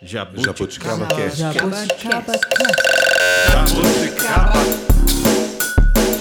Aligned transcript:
Jabuticaba 0.00 1.06
Cast. 1.06 1.38
Jabuticaba 1.38 2.32
Jabuticaba. 3.50 4.52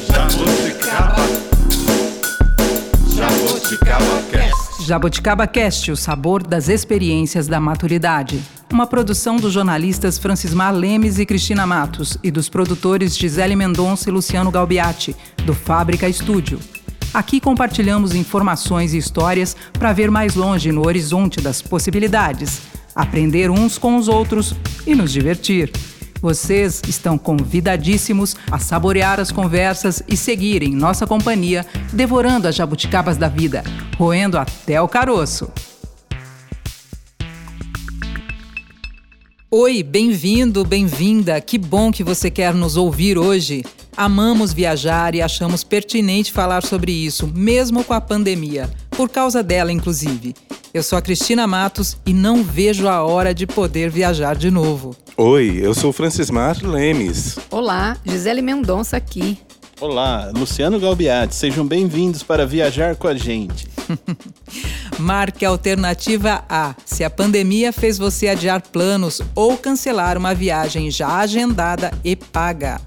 Jabuticaba. 0.07 1.15
Jabuticaba 3.15 4.23
Cast. 4.31 4.83
Jabuticaba 4.83 5.47
Cast, 5.47 5.91
o 5.91 5.95
sabor 5.95 6.41
das 6.41 6.69
experiências 6.69 7.45
da 7.45 7.59
maturidade. 7.59 8.41
Uma 8.73 8.87
produção 8.87 9.35
dos 9.35 9.53
jornalistas 9.53 10.17
Francismar 10.17 10.73
Lemes 10.73 11.19
e 11.19 11.25
Cristina 11.27 11.67
Matos 11.67 12.17
e 12.23 12.31
dos 12.31 12.49
produtores 12.49 13.15
Gisele 13.15 13.55
Mendonça 13.55 14.09
e 14.09 14.11
Luciano 14.11 14.49
Galbiati, 14.49 15.15
do 15.45 15.53
Fábrica 15.53 16.09
Estúdio. 16.09 16.59
Aqui 17.13 17.39
compartilhamos 17.39 18.15
informações 18.15 18.95
e 18.95 18.97
histórias 18.97 19.55
para 19.73 19.93
ver 19.93 20.09
mais 20.09 20.33
longe 20.33 20.71
no 20.71 20.85
horizonte 20.85 21.39
das 21.39 21.61
possibilidades, 21.61 22.61
aprender 22.97 23.51
uns 23.51 23.77
com 23.77 23.95
os 23.95 24.07
outros 24.07 24.55
e 24.85 24.95
nos 24.95 25.11
divertir. 25.11 25.71
Vocês 26.19 26.81
estão 26.87 27.17
convidadíssimos 27.17 28.35
a 28.51 28.57
saborear 28.57 29.19
as 29.19 29.31
conversas 29.31 30.01
e 30.07 30.17
seguirem 30.17 30.75
nossa 30.75 31.05
companhia, 31.05 31.63
devorando 31.93 32.47
as 32.47 32.55
jabuticabas 32.55 33.17
da 33.17 33.27
vida, 33.27 33.63
roendo 33.97 34.37
até 34.37 34.81
o 34.81 34.87
caroço. 34.87 35.51
Oi, 39.49 39.81
bem-vindo, 39.81 40.65
bem-vinda. 40.65 41.39
Que 41.39 41.57
bom 41.57 41.89
que 41.89 42.03
você 42.03 42.29
quer 42.29 42.53
nos 42.53 42.75
ouvir 42.75 43.17
hoje. 43.17 43.63
Amamos 43.95 44.51
viajar 44.51 45.15
e 45.15 45.21
achamos 45.21 45.63
pertinente 45.63 46.33
falar 46.33 46.63
sobre 46.63 46.91
isso, 46.91 47.31
mesmo 47.33 47.81
com 47.81 47.93
a 47.93 48.01
pandemia, 48.01 48.69
por 48.91 49.07
causa 49.07 49.41
dela, 49.41 49.71
inclusive. 49.71 50.35
Eu 50.73 50.83
sou 50.83 50.97
a 50.99 51.01
Cristina 51.01 51.47
Matos 51.47 51.95
e 52.05 52.13
não 52.13 52.43
vejo 52.43 52.89
a 52.89 53.01
hora 53.05 53.33
de 53.33 53.47
poder 53.47 53.89
viajar 53.89 54.35
de 54.35 54.51
novo. 54.51 54.93
Oi, 55.15 55.61
eu 55.63 55.73
sou 55.73 55.93
Francismar 55.93 56.57
Lemes. 56.61 57.39
Olá, 57.49 57.95
Gisele 58.05 58.41
Mendonça 58.41 58.97
aqui. 58.97 59.37
Olá, 59.79 60.31
Luciano 60.35 60.79
Galbiati, 60.79 61.35
sejam 61.35 61.63
bem-vindos 61.63 62.23
para 62.23 62.47
viajar 62.47 62.95
com 62.95 63.07
a 63.07 63.13
gente. 63.13 63.67
Marque 64.97 65.45
a 65.45 65.49
alternativa 65.49 66.43
A 66.49 66.75
se 66.83 67.03
a 67.03 67.11
pandemia 67.11 67.71
fez 67.71 67.95
você 67.95 68.27
adiar 68.27 68.59
planos 68.59 69.21
ou 69.35 69.55
cancelar 69.55 70.17
uma 70.17 70.33
viagem 70.33 70.89
já 70.89 71.19
agendada 71.19 71.91
e 72.03 72.15
paga. 72.15 72.81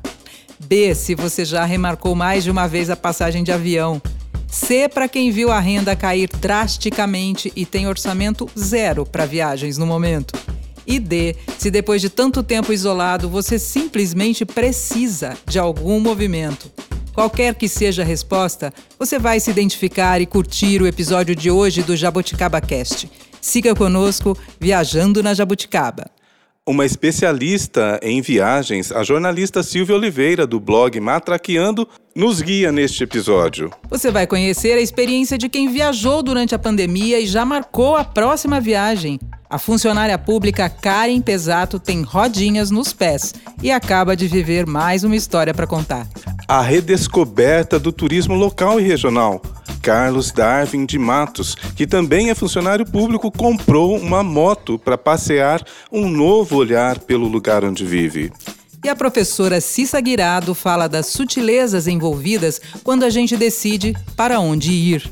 B 0.59 0.93
se 0.97 1.15
você 1.15 1.45
já 1.45 1.65
remarcou 1.65 2.17
mais 2.17 2.43
de 2.43 2.51
uma 2.51 2.67
vez 2.67 2.91
a 2.91 2.97
passagem 2.97 3.45
de 3.45 3.53
avião. 3.53 4.03
C 4.49 4.89
para 4.89 5.09
quem 5.09 5.31
viu 5.31 5.53
a 5.53 5.61
renda 5.61 5.95
cair 5.95 6.29
drasticamente 6.41 7.53
e 7.55 7.65
tem 7.65 7.87
orçamento 7.87 8.51
zero 8.59 9.07
para 9.07 9.27
viagens 9.27 9.79
no 9.79 9.87
momento. 9.87 10.35
E 10.91 10.99
D, 10.99 11.37
se 11.57 11.71
depois 11.71 12.03
de 12.03 12.11
tanto 12.11 12.43
tempo 12.43 12.73
isolado 12.73 13.29
você 13.29 13.61
simplesmente 13.61 14.45
precisa 14.45 15.39
de 15.47 15.57
algum 15.57 16.01
movimento. 16.01 16.69
Qualquer 17.15 17.55
que 17.55 17.69
seja 17.69 18.03
a 18.03 18.05
resposta, 18.05 18.75
você 18.99 19.17
vai 19.17 19.39
se 19.39 19.53
identificar 19.53 20.21
e 20.21 20.27
curtir 20.27 20.83
o 20.83 20.89
episódio 20.89 21.37
de 21.37 21.49
hoje 21.49 21.85
do 21.85 21.97
Jabuticaba 21.97 22.61
Cast. 22.61 23.09
Siga 23.41 23.73
conosco 23.73 24.37
viajando 24.59 25.23
na 25.23 25.33
Jabuticaba. 25.33 26.11
Uma 26.67 26.85
especialista 26.85 28.01
em 28.03 28.21
viagens, 28.21 28.91
a 28.91 29.05
jornalista 29.05 29.63
Silvia 29.63 29.95
Oliveira, 29.95 30.45
do 30.45 30.59
blog 30.59 30.99
Matraqueando, 30.99 31.89
nos 32.17 32.43
guia 32.43 32.73
neste 32.73 33.05
episódio. 33.05 33.71
Você 33.89 34.11
vai 34.11 34.27
conhecer 34.27 34.73
a 34.73 34.81
experiência 34.81 35.39
de 35.39 35.49
quem 35.49 35.71
viajou 35.71 36.21
durante 36.21 36.53
a 36.53 36.59
pandemia 36.59 37.21
e 37.21 37.29
já 37.29 37.45
marcou 37.45 37.95
a 37.95 38.03
próxima 38.03 38.61
viagem. 38.61 39.21
A 39.51 39.59
funcionária 39.59 40.17
pública 40.17 40.71
Karen 40.71 41.21
Pesato 41.21 41.81
tem 41.81 42.03
rodinhas 42.03 42.71
nos 42.71 42.93
pés 42.93 43.35
e 43.61 43.73
acaba 43.73 44.17
de 44.17 44.29
viver 44.29 44.65
mais 44.65 45.03
uma 45.03 45.17
história 45.17 45.53
para 45.53 45.67
contar. 45.67 46.07
A 46.47 46.63
redescoberta 46.63 47.77
do 47.77 47.91
turismo 47.91 48.37
local 48.37 48.79
e 48.79 48.85
regional. 48.85 49.43
Carlos 49.83 50.31
Darwin 50.31 50.87
de 50.87 51.01
Matos, 51.01 51.57
que 51.75 51.85
também 51.85 52.31
é 52.31 52.35
funcionário 52.35 52.87
público, 52.87 53.29
comprou 53.29 53.97
uma 53.97 54.23
moto 54.23 54.79
para 54.79 54.97
passear 54.97 55.65
um 55.91 56.09
novo 56.09 56.55
olhar 56.55 57.01
pelo 57.01 57.27
lugar 57.27 57.65
onde 57.65 57.85
vive. 57.85 58.31
E 58.85 58.89
a 58.89 58.95
professora 58.95 59.61
Cissa 59.61 60.01
Guirado 60.01 60.55
fala 60.55 60.89
das 60.89 61.07
sutilezas 61.07 61.89
envolvidas 61.89 62.61
quando 62.85 63.03
a 63.03 63.11
gente 63.11 63.37
decide 63.37 63.97
para 64.17 64.39
onde 64.39 64.71
ir. 64.71 65.11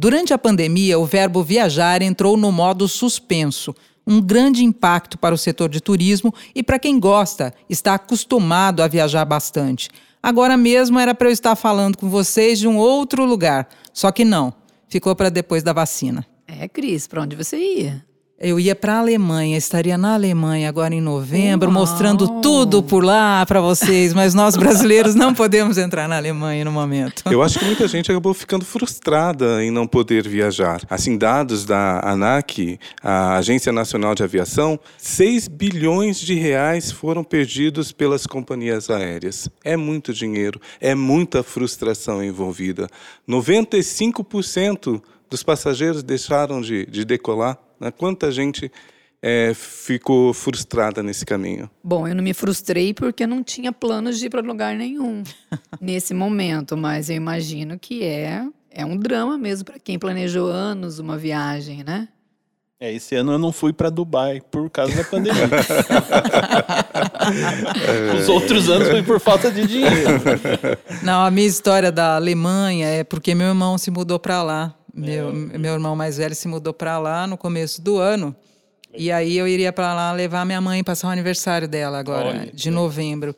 Durante 0.00 0.32
a 0.32 0.38
pandemia, 0.38 0.96
o 0.96 1.04
verbo 1.04 1.42
viajar 1.42 2.02
entrou 2.02 2.36
no 2.36 2.52
modo 2.52 2.86
suspenso, 2.86 3.74
um 4.06 4.20
grande 4.20 4.64
impacto 4.64 5.18
para 5.18 5.34
o 5.34 5.38
setor 5.38 5.68
de 5.68 5.80
turismo 5.80 6.32
e 6.54 6.62
para 6.62 6.78
quem 6.78 7.00
gosta, 7.00 7.52
está 7.68 7.94
acostumado 7.94 8.80
a 8.80 8.86
viajar 8.86 9.24
bastante. 9.24 9.90
Agora 10.22 10.56
mesmo 10.56 11.00
era 11.00 11.16
para 11.16 11.26
eu 11.26 11.32
estar 11.32 11.56
falando 11.56 11.98
com 11.98 12.08
vocês 12.08 12.60
de 12.60 12.68
um 12.68 12.76
outro 12.76 13.24
lugar, 13.24 13.68
só 13.92 14.12
que 14.12 14.24
não, 14.24 14.54
ficou 14.88 15.16
para 15.16 15.30
depois 15.30 15.64
da 15.64 15.72
vacina. 15.72 16.24
É, 16.46 16.68
Cris, 16.68 17.08
para 17.08 17.22
onde 17.22 17.34
você 17.34 17.56
ia? 17.56 18.07
Eu 18.40 18.60
ia 18.60 18.76
para 18.76 18.94
a 18.94 18.98
Alemanha, 19.00 19.58
estaria 19.58 19.98
na 19.98 20.14
Alemanha 20.14 20.68
agora 20.68 20.94
em 20.94 21.00
novembro, 21.00 21.68
Uau. 21.68 21.80
mostrando 21.80 22.40
tudo 22.40 22.80
por 22.84 23.02
lá 23.02 23.44
para 23.44 23.60
vocês, 23.60 24.14
mas 24.14 24.32
nós 24.32 24.54
brasileiros 24.56 25.16
não 25.16 25.34
podemos 25.34 25.76
entrar 25.76 26.06
na 26.06 26.16
Alemanha 26.16 26.64
no 26.64 26.70
momento. 26.70 27.24
Eu 27.28 27.42
acho 27.42 27.58
que 27.58 27.64
muita 27.64 27.88
gente 27.88 28.12
acabou 28.12 28.32
ficando 28.32 28.64
frustrada 28.64 29.64
em 29.64 29.72
não 29.72 29.88
poder 29.88 30.28
viajar. 30.28 30.80
Assim, 30.88 31.18
dados 31.18 31.64
da 31.64 32.00
ANAC, 32.08 32.78
a 33.02 33.38
Agência 33.38 33.72
Nacional 33.72 34.14
de 34.14 34.22
Aviação, 34.22 34.78
6 34.98 35.48
bilhões 35.48 36.20
de 36.20 36.34
reais 36.34 36.92
foram 36.92 37.24
perdidos 37.24 37.90
pelas 37.90 38.24
companhias 38.24 38.88
aéreas. 38.88 39.48
É 39.64 39.76
muito 39.76 40.12
dinheiro, 40.12 40.60
é 40.80 40.94
muita 40.94 41.42
frustração 41.42 42.22
envolvida. 42.22 42.86
95% 43.28 45.02
dos 45.28 45.42
passageiros 45.42 46.04
deixaram 46.04 46.60
de, 46.60 46.86
de 46.86 47.04
decolar. 47.04 47.58
Né? 47.80 47.90
Quanta 47.90 48.30
gente 48.30 48.70
é, 49.22 49.52
ficou 49.54 50.32
frustrada 50.32 51.02
nesse 51.02 51.26
caminho? 51.26 51.68
Bom, 51.82 52.06
eu 52.06 52.14
não 52.14 52.22
me 52.22 52.34
frustrei 52.34 52.94
porque 52.94 53.24
eu 53.24 53.28
não 53.28 53.42
tinha 53.42 53.72
planos 53.72 54.18
de 54.18 54.26
ir 54.26 54.30
para 54.30 54.40
lugar 54.40 54.76
nenhum 54.76 55.22
nesse 55.80 56.14
momento, 56.14 56.76
mas 56.76 57.10
eu 57.10 57.16
imagino 57.16 57.78
que 57.78 58.04
é 58.04 58.46
é 58.70 58.84
um 58.84 58.96
drama 58.96 59.36
mesmo 59.36 59.64
para 59.64 59.78
quem 59.78 59.98
planejou 59.98 60.46
anos 60.46 60.98
uma 60.98 61.16
viagem, 61.16 61.82
né? 61.82 62.08
É, 62.80 62.92
esse 62.92 63.16
ano 63.16 63.32
eu 63.32 63.38
não 63.40 63.50
fui 63.50 63.72
para 63.72 63.90
Dubai 63.90 64.40
por 64.52 64.70
causa 64.70 64.94
da 64.94 65.02
pandemia. 65.02 65.42
Os 68.16 68.28
outros 68.28 68.70
anos 68.70 68.88
foi 68.88 69.02
por 69.02 69.18
falta 69.18 69.50
de 69.50 69.66
dinheiro. 69.66 70.20
Não, 71.02 71.24
a 71.24 71.30
minha 71.30 71.48
história 71.48 71.90
da 71.90 72.14
Alemanha 72.14 72.86
é 72.86 73.02
porque 73.02 73.34
meu 73.34 73.48
irmão 73.48 73.76
se 73.78 73.90
mudou 73.90 74.20
para 74.20 74.44
lá. 74.44 74.77
Meu, 74.98 75.32
meu 75.32 75.74
irmão 75.74 75.94
mais 75.94 76.16
velho 76.18 76.34
se 76.34 76.48
mudou 76.48 76.72
para 76.72 76.98
lá 76.98 77.26
no 77.26 77.36
começo 77.36 77.80
do 77.80 77.98
ano. 77.98 78.34
E 78.96 79.12
aí 79.12 79.36
eu 79.36 79.46
iria 79.46 79.72
para 79.72 79.94
lá 79.94 80.12
levar 80.12 80.44
minha 80.44 80.60
mãe 80.60 80.82
passar 80.82 81.08
o 81.08 81.10
aniversário 81.10 81.68
dela 81.68 81.98
agora, 81.98 82.28
Olha, 82.28 82.50
de 82.52 82.70
novembro. 82.70 83.34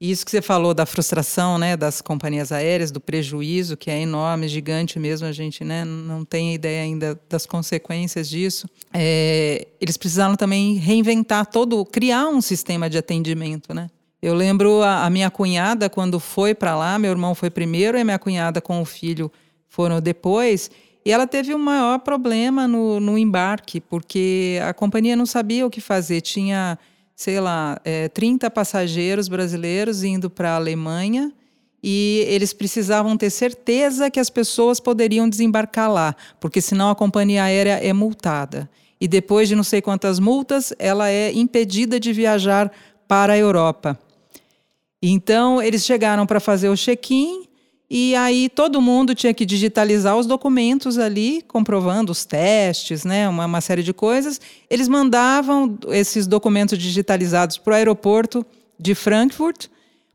E 0.00 0.12
isso 0.12 0.24
que 0.24 0.30
você 0.30 0.40
falou 0.40 0.72
da 0.72 0.86
frustração, 0.86 1.58
né, 1.58 1.76
das 1.76 2.00
companhias 2.00 2.52
aéreas, 2.52 2.92
do 2.92 3.00
prejuízo 3.00 3.76
que 3.76 3.90
é 3.90 4.00
enorme, 4.00 4.46
gigante 4.46 4.96
mesmo, 4.96 5.26
a 5.26 5.32
gente, 5.32 5.64
né, 5.64 5.84
não 5.84 6.24
tem 6.24 6.54
ideia 6.54 6.82
ainda 6.82 7.20
das 7.28 7.44
consequências 7.46 8.28
disso. 8.28 8.68
É, 8.94 9.66
eles 9.80 9.96
precisaram 9.96 10.36
também 10.36 10.76
reinventar 10.76 11.46
todo, 11.46 11.84
criar 11.84 12.28
um 12.28 12.40
sistema 12.40 12.88
de 12.88 12.96
atendimento, 12.96 13.74
né? 13.74 13.88
Eu 14.20 14.34
lembro 14.34 14.82
a, 14.82 15.04
a 15.04 15.10
minha 15.10 15.30
cunhada 15.30 15.88
quando 15.90 16.20
foi 16.20 16.54
para 16.54 16.76
lá, 16.76 16.98
meu 16.98 17.10
irmão 17.10 17.34
foi 17.34 17.50
primeiro 17.50 17.96
e 17.98 18.00
a 18.00 18.04
minha 18.04 18.18
cunhada 18.18 18.60
com 18.60 18.80
o 18.80 18.84
filho 18.84 19.30
foram 19.68 20.00
depois. 20.00 20.70
E 21.08 21.10
ela 21.10 21.26
teve 21.26 21.54
o 21.54 21.58
maior 21.58 22.00
problema 22.00 22.68
no, 22.68 23.00
no 23.00 23.16
embarque, 23.16 23.80
porque 23.80 24.60
a 24.62 24.74
companhia 24.74 25.16
não 25.16 25.24
sabia 25.24 25.64
o 25.64 25.70
que 25.70 25.80
fazer. 25.80 26.20
Tinha, 26.20 26.78
sei 27.16 27.40
lá, 27.40 27.80
é, 27.82 28.10
30 28.10 28.50
passageiros 28.50 29.26
brasileiros 29.26 30.04
indo 30.04 30.28
para 30.28 30.50
a 30.50 30.56
Alemanha 30.56 31.32
e 31.82 32.26
eles 32.28 32.52
precisavam 32.52 33.16
ter 33.16 33.30
certeza 33.30 34.10
que 34.10 34.20
as 34.20 34.28
pessoas 34.28 34.78
poderiam 34.80 35.26
desembarcar 35.26 35.90
lá, 35.90 36.14
porque 36.38 36.60
senão 36.60 36.90
a 36.90 36.94
companhia 36.94 37.44
aérea 37.44 37.80
é 37.82 37.94
multada. 37.94 38.68
E 39.00 39.08
depois 39.08 39.48
de 39.48 39.56
não 39.56 39.64
sei 39.64 39.80
quantas 39.80 40.20
multas, 40.20 40.74
ela 40.78 41.08
é 41.08 41.32
impedida 41.32 41.98
de 41.98 42.12
viajar 42.12 42.70
para 43.08 43.32
a 43.32 43.38
Europa. 43.38 43.98
Então, 45.02 45.62
eles 45.62 45.86
chegaram 45.86 46.26
para 46.26 46.38
fazer 46.38 46.68
o 46.68 46.76
check-in 46.76 47.47
e 47.90 48.14
aí 48.14 48.50
todo 48.50 48.82
mundo 48.82 49.14
tinha 49.14 49.32
que 49.32 49.46
digitalizar 49.46 50.16
os 50.16 50.26
documentos 50.26 50.98
ali, 50.98 51.42
comprovando 51.48 52.12
os 52.12 52.24
testes, 52.24 53.04
né, 53.04 53.26
uma, 53.26 53.46
uma 53.46 53.60
série 53.62 53.82
de 53.82 53.94
coisas. 53.94 54.38
Eles 54.68 54.88
mandavam 54.88 55.78
esses 55.88 56.26
documentos 56.26 56.78
digitalizados 56.78 57.56
para 57.56 57.72
o 57.72 57.74
aeroporto 57.76 58.44
de 58.78 58.94
Frankfurt, 58.94 59.68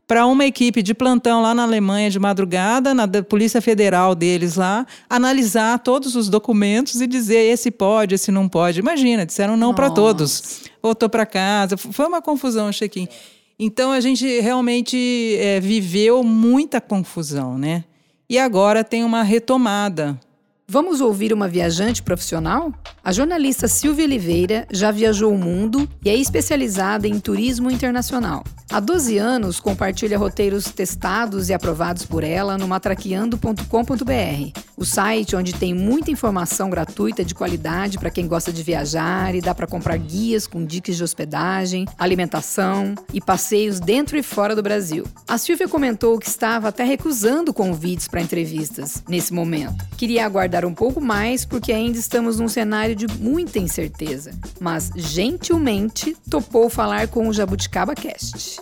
para 0.06 0.26
uma 0.26 0.44
equipe 0.44 0.82
de 0.82 0.94
plantão 0.94 1.42
lá 1.42 1.52
na 1.52 1.64
Alemanha 1.64 2.10
de 2.10 2.18
madrugada, 2.20 2.94
na 2.94 3.08
Polícia 3.08 3.60
Federal 3.60 4.14
deles 4.14 4.54
lá, 4.54 4.86
analisar 5.08 5.78
todos 5.78 6.14
os 6.14 6.28
documentos 6.28 7.00
e 7.00 7.06
dizer 7.06 7.50
esse 7.50 7.70
pode, 7.70 8.14
esse 8.14 8.30
não 8.30 8.48
pode. 8.48 8.78
Imagina, 8.78 9.26
disseram 9.26 9.56
não 9.56 9.74
para 9.74 9.90
todos. 9.90 10.62
Voltou 10.82 11.08
para 11.08 11.24
casa. 11.24 11.76
Foi 11.76 12.06
uma 12.06 12.20
confusão 12.20 12.68
o 12.68 12.72
check-in. 12.72 13.08
Então 13.58 13.92
a 13.92 14.00
gente 14.00 14.40
realmente 14.40 15.36
é, 15.38 15.60
viveu 15.60 16.22
muita 16.24 16.80
confusão, 16.80 17.56
né? 17.56 17.84
E 18.28 18.38
agora 18.38 18.82
tem 18.82 19.04
uma 19.04 19.22
retomada. 19.22 20.18
Vamos 20.66 21.02
ouvir 21.02 21.30
uma 21.30 21.46
viajante 21.46 22.02
profissional? 22.02 22.72
A 23.04 23.12
jornalista 23.12 23.68
Silvia 23.68 24.06
Oliveira 24.06 24.66
já 24.72 24.90
viajou 24.90 25.30
o 25.30 25.38
mundo 25.38 25.86
e 26.02 26.08
é 26.08 26.16
especializada 26.16 27.06
em 27.06 27.20
turismo 27.20 27.70
internacional. 27.70 28.42
Há 28.72 28.80
12 28.80 29.18
anos, 29.18 29.60
compartilha 29.60 30.16
roteiros 30.16 30.64
testados 30.64 31.50
e 31.50 31.54
aprovados 31.54 32.06
por 32.06 32.24
ela 32.24 32.56
no 32.56 32.66
matraqueando.com.br, 32.66 34.60
o 34.74 34.84
site 34.86 35.36
onde 35.36 35.52
tem 35.52 35.74
muita 35.74 36.10
informação 36.10 36.70
gratuita 36.70 37.22
de 37.22 37.34
qualidade 37.34 37.98
para 37.98 38.10
quem 38.10 38.26
gosta 38.26 38.50
de 38.50 38.62
viajar 38.62 39.34
e 39.34 39.42
dá 39.42 39.54
para 39.54 39.66
comprar 39.66 39.98
guias 39.98 40.46
com 40.46 40.64
dicas 40.64 40.96
de 40.96 41.04
hospedagem, 41.04 41.84
alimentação 41.98 42.94
e 43.12 43.20
passeios 43.20 43.78
dentro 43.78 44.16
e 44.16 44.22
fora 44.22 44.56
do 44.56 44.62
Brasil. 44.62 45.04
A 45.28 45.36
Silvia 45.36 45.68
comentou 45.68 46.18
que 46.18 46.26
estava 46.26 46.68
até 46.68 46.84
recusando 46.84 47.52
convites 47.52 48.08
para 48.08 48.22
entrevistas 48.22 49.04
nesse 49.06 49.32
momento. 49.32 49.84
Queria 49.96 50.24
aguardar 50.24 50.53
um 50.62 50.74
pouco 50.74 51.00
mais 51.00 51.46
porque 51.46 51.72
ainda 51.72 51.96
estamos 51.96 52.38
num 52.38 52.48
cenário 52.48 52.94
de 52.94 53.06
muita 53.18 53.58
incerteza, 53.58 54.32
mas 54.60 54.90
gentilmente 54.94 56.14
topou 56.28 56.68
falar 56.68 57.08
com 57.08 57.26
o 57.26 57.32
Jabuticaba 57.32 57.94
Cast. 57.94 58.60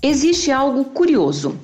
Existe 0.00 0.52
algo 0.52 0.84
curioso. 0.84 1.58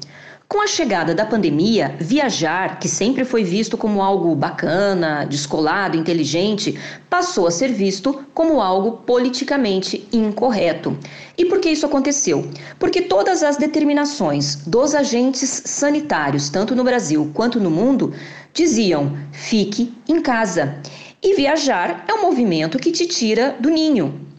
Com 0.52 0.60
a 0.62 0.66
chegada 0.66 1.14
da 1.14 1.24
pandemia, 1.24 1.94
viajar, 2.00 2.80
que 2.80 2.88
sempre 2.88 3.24
foi 3.24 3.44
visto 3.44 3.78
como 3.78 4.02
algo 4.02 4.34
bacana, 4.34 5.24
descolado, 5.24 5.96
inteligente, 5.96 6.76
passou 7.08 7.46
a 7.46 7.52
ser 7.52 7.68
visto 7.68 8.24
como 8.34 8.60
algo 8.60 8.96
politicamente 9.06 10.08
incorreto. 10.12 10.98
E 11.38 11.44
por 11.44 11.60
que 11.60 11.70
isso 11.70 11.86
aconteceu? 11.86 12.50
Porque 12.80 13.02
todas 13.02 13.44
as 13.44 13.58
determinações 13.58 14.56
dos 14.66 14.92
agentes 14.92 15.62
sanitários, 15.66 16.50
tanto 16.50 16.74
no 16.74 16.82
Brasil 16.82 17.30
quanto 17.32 17.60
no 17.60 17.70
mundo, 17.70 18.12
diziam: 18.52 19.16
fique 19.30 19.94
em 20.08 20.20
casa. 20.20 20.80
E 21.22 21.36
viajar 21.36 22.04
é 22.08 22.14
um 22.14 22.22
movimento 22.22 22.76
que 22.76 22.90
te 22.90 23.06
tira 23.06 23.56
do 23.60 23.70
ninho, 23.70 24.29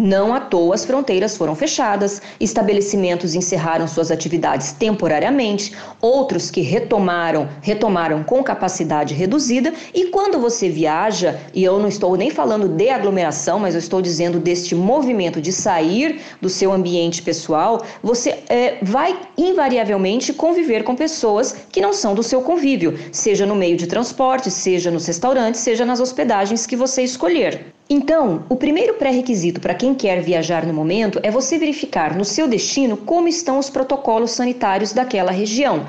não 0.00 0.34
à 0.34 0.40
toa 0.40 0.74
as 0.74 0.84
fronteiras 0.84 1.36
foram 1.36 1.54
fechadas, 1.54 2.22
estabelecimentos 2.40 3.34
encerraram 3.34 3.86
suas 3.86 4.10
atividades 4.10 4.72
temporariamente, 4.72 5.76
outros 6.00 6.50
que 6.50 6.62
retomaram, 6.62 7.48
retomaram 7.60 8.24
com 8.24 8.42
capacidade 8.42 9.12
reduzida, 9.12 9.74
e 9.94 10.06
quando 10.06 10.38
você 10.38 10.70
viaja, 10.70 11.38
e 11.52 11.62
eu 11.62 11.78
não 11.78 11.88
estou 11.88 12.16
nem 12.16 12.30
falando 12.30 12.66
de 12.66 12.88
aglomeração, 12.88 13.58
mas 13.58 13.74
eu 13.74 13.78
estou 13.78 14.00
dizendo 14.00 14.40
deste 14.40 14.74
movimento 14.74 15.40
de 15.40 15.52
sair 15.52 16.20
do 16.40 16.48
seu 16.48 16.72
ambiente 16.72 17.20
pessoal, 17.20 17.84
você 18.02 18.38
é, 18.48 18.78
vai 18.82 19.18
invariavelmente 19.36 20.32
conviver 20.32 20.82
com 20.82 20.96
pessoas 20.96 21.54
que 21.70 21.80
não 21.80 21.92
são 21.92 22.14
do 22.14 22.22
seu 22.22 22.40
convívio, 22.40 22.98
seja 23.12 23.44
no 23.44 23.54
meio 23.54 23.76
de 23.76 23.86
transporte, 23.86 24.50
seja 24.50 24.90
nos 24.90 25.06
restaurantes, 25.06 25.60
seja 25.60 25.84
nas 25.84 26.00
hospedagens 26.00 26.66
que 26.66 26.76
você 26.76 27.02
escolher. 27.02 27.74
Então, 27.92 28.44
o 28.48 28.54
primeiro 28.54 28.94
pré-requisito 28.94 29.60
para 29.60 29.74
quem 29.74 29.96
quer 29.96 30.22
viajar 30.22 30.64
no 30.64 30.72
momento 30.72 31.18
é 31.24 31.30
você 31.30 31.58
verificar 31.58 32.16
no 32.16 32.24
seu 32.24 32.46
destino 32.46 32.96
como 32.96 33.26
estão 33.26 33.58
os 33.58 33.68
protocolos 33.68 34.30
sanitários 34.30 34.92
daquela 34.92 35.32
região. 35.32 35.84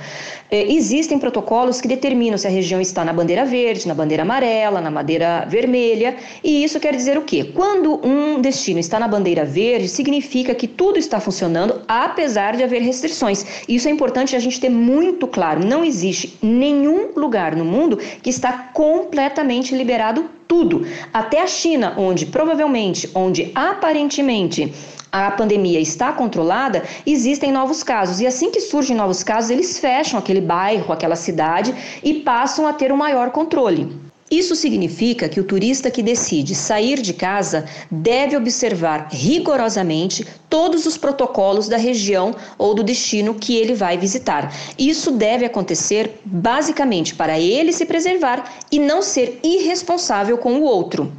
É, 0.50 0.64
existem 0.74 1.20
protocolos 1.20 1.80
que 1.80 1.88
determinam 1.88 2.40
se 2.40 2.48
a 2.48 2.50
região 2.50 2.82
está 2.82 3.06
na 3.06 3.14
bandeira 3.14 3.46
verde, 3.46 3.88
na 3.88 3.94
bandeira 3.94 4.24
amarela, 4.24 4.82
na 4.82 4.90
bandeira 4.90 5.46
vermelha, 5.48 6.16
e 6.44 6.64
isso 6.64 6.80
quer 6.80 6.96
dizer 6.96 7.20
o 7.20 7.22
quê? 7.22 7.52
Quando 7.54 8.04
um 8.04 8.42
destino 8.42 8.80
está 8.80 9.00
na 9.00 9.08
bandeira 9.08 9.46
verde, 9.46 9.88
significa 9.88 10.56
que 10.56 10.68
tudo 10.68 10.98
está 10.98 11.20
funcionando 11.20 11.84
apesar 11.88 12.58
de 12.58 12.64
haver 12.64 12.82
restrições. 12.82 13.64
Isso 13.70 13.88
é 13.88 13.92
importante 13.92 14.36
a 14.36 14.40
gente 14.40 14.60
ter 14.60 14.70
muito 14.70 15.28
claro. 15.28 15.64
Não 15.64 15.86
existe 15.86 16.36
nenhum 16.42 17.12
lugar 17.16 17.56
no 17.56 17.64
mundo 17.64 17.98
que 17.98 18.30
está 18.32 18.52
completamente 18.74 19.76
liberado 19.76 20.41
tudo. 20.52 20.86
Até 21.14 21.42
a 21.42 21.48
China, 21.48 21.94
onde 21.98 22.26
provavelmente, 22.26 23.10
onde 23.16 23.54
aparentemente 23.56 24.74
a 25.10 25.32
pandemia 25.32 25.80
está 25.80 26.12
controlada, 26.12 26.84
existem 27.06 27.54
novos 27.54 27.84
casos. 27.84 28.20
E 28.20 28.28
assim 28.28 28.52
que 28.52 28.60
surgem 28.60 28.94
novos 28.94 29.24
casos, 29.24 29.50
eles 29.50 29.80
fecham 29.80 30.20
aquele 30.20 30.42
bairro, 30.42 30.92
aquela 30.92 31.16
cidade 31.16 31.74
e 32.04 32.16
passam 32.16 32.68
a 32.68 32.74
ter 32.74 32.92
um 32.92 32.98
maior 32.98 33.32
controle. 33.32 34.11
Isso 34.32 34.56
significa 34.56 35.28
que 35.28 35.42
o 35.42 35.44
turista 35.44 35.92
que 35.92 36.02
decide 36.02 36.56
sair 36.56 37.02
de 37.02 37.14
casa 37.14 37.66
deve 37.92 38.38
observar 38.38 39.10
rigorosamente 39.12 40.26
todos 40.50 40.86
os 40.86 40.98
protocolos 40.98 41.68
da 41.68 41.76
região 41.76 42.34
ou 42.58 42.74
do 42.74 42.82
destino 42.82 43.36
que 43.36 43.58
ele 43.58 43.76
vai 43.76 43.98
visitar. 43.98 44.56
Isso 44.80 45.12
deve 45.12 45.44
acontecer 45.44 46.22
basicamente 46.24 47.14
para 47.14 47.38
ele 47.38 47.74
se 47.74 47.86
preservar 47.86 48.50
e 48.72 48.80
não 48.80 49.02
ser 49.02 49.38
irresponsável 49.44 50.38
com 50.38 50.60
o 50.60 50.64
outro. 50.64 51.12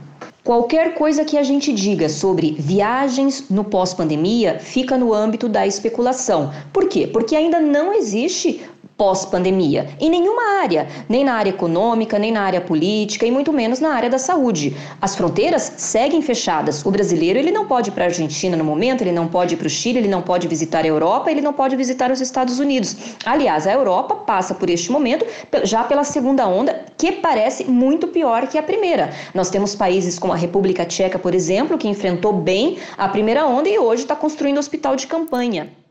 Qualquer 0.44 0.94
coisa 0.94 1.25
que 1.25 1.38
a 1.38 1.43
gente 1.44 1.73
diga 1.73 2.08
sobre 2.08 2.56
viagens 2.58 3.44
no 3.49 3.62
pós-pandemia 3.62 4.58
fica 4.58 4.99
no 4.99 5.15
âmbito 5.15 5.49
da 5.49 5.65
especulação. 5.67 6.53
Por 6.73 6.88
quê? 6.88 7.06
Porque 7.06 7.37
ainda 7.37 7.61
não 7.61 7.94
existe 7.94 8.61
pós-pandemia, 9.02 9.88
em 9.99 10.08
nenhuma 10.08 10.60
área, 10.62 10.87
nem 11.08 11.25
na 11.25 11.34
área 11.34 11.50
econômica, 11.50 12.20
nem 12.20 12.31
na 12.31 12.43
área 12.43 12.60
política 12.60 13.26
e 13.26 13.32
muito 13.32 13.52
menos 13.52 13.81
na 13.81 13.93
área 13.93 14.08
da 14.08 14.16
saúde. 14.16 14.76
As 15.00 15.16
fronteiras 15.16 15.72
seguem 15.76 16.22
fechadas. 16.22 16.87
O 16.87 16.90
brasileiro 16.93 17.37
ele 17.37 17.50
não 17.50 17.66
pode 17.66 17.90
ir 17.90 17.93
para 17.93 18.04
a 18.04 18.06
Argentina 18.06 18.56
no 18.56 18.62
momento, 18.62 19.02
ele 19.02 19.10
não 19.10 19.26
pode 19.26 19.54
ir 19.54 19.56
para 19.56 19.66
o 19.66 19.70
Chile, 19.70 19.99
ele 19.99 20.06
não 20.06 20.22
pode 20.22 20.46
visitar 20.46 20.84
a 20.84 20.87
Europa, 20.87 21.32
ele 21.32 21.40
não 21.40 21.52
pode 21.52 21.75
visitar 21.75 22.12
os 22.12 22.20
Estados 22.20 22.60
Unidos. 22.60 22.96
Aliás, 23.26 23.66
a 23.66 23.72
Europa 23.72 24.14
passa 24.14 24.54
por 24.54 24.70
este 24.70 24.93
momento 24.93 25.26
já 25.64 25.82
pela 25.82 26.05
segunda 26.05 26.46
onda, 26.46 26.84
que 26.96 27.10
parece 27.10 27.64
muito 27.64 28.06
pior 28.06 28.46
que 28.46 28.56
a 28.56 28.62
primeira. 28.62 29.10
Nós 29.34 29.50
temos 29.50 29.75
países 29.75 30.16
como 30.16 30.32
a 30.32 30.37
República 30.37 30.84
Tcheca, 30.84 31.19
por 31.19 31.34
exemplo, 31.34 31.76
que 31.76 31.88
enfrentou 31.88 32.32
bem 32.32 32.78
a 32.96 33.08
primeira 33.08 33.44
onda 33.48 33.69
e 33.69 33.81
hoje 33.81 34.02
está 34.02 34.14
construindo 34.14 34.58
hospital 34.58 34.94
de 34.94 35.08
campanha. 35.08 35.81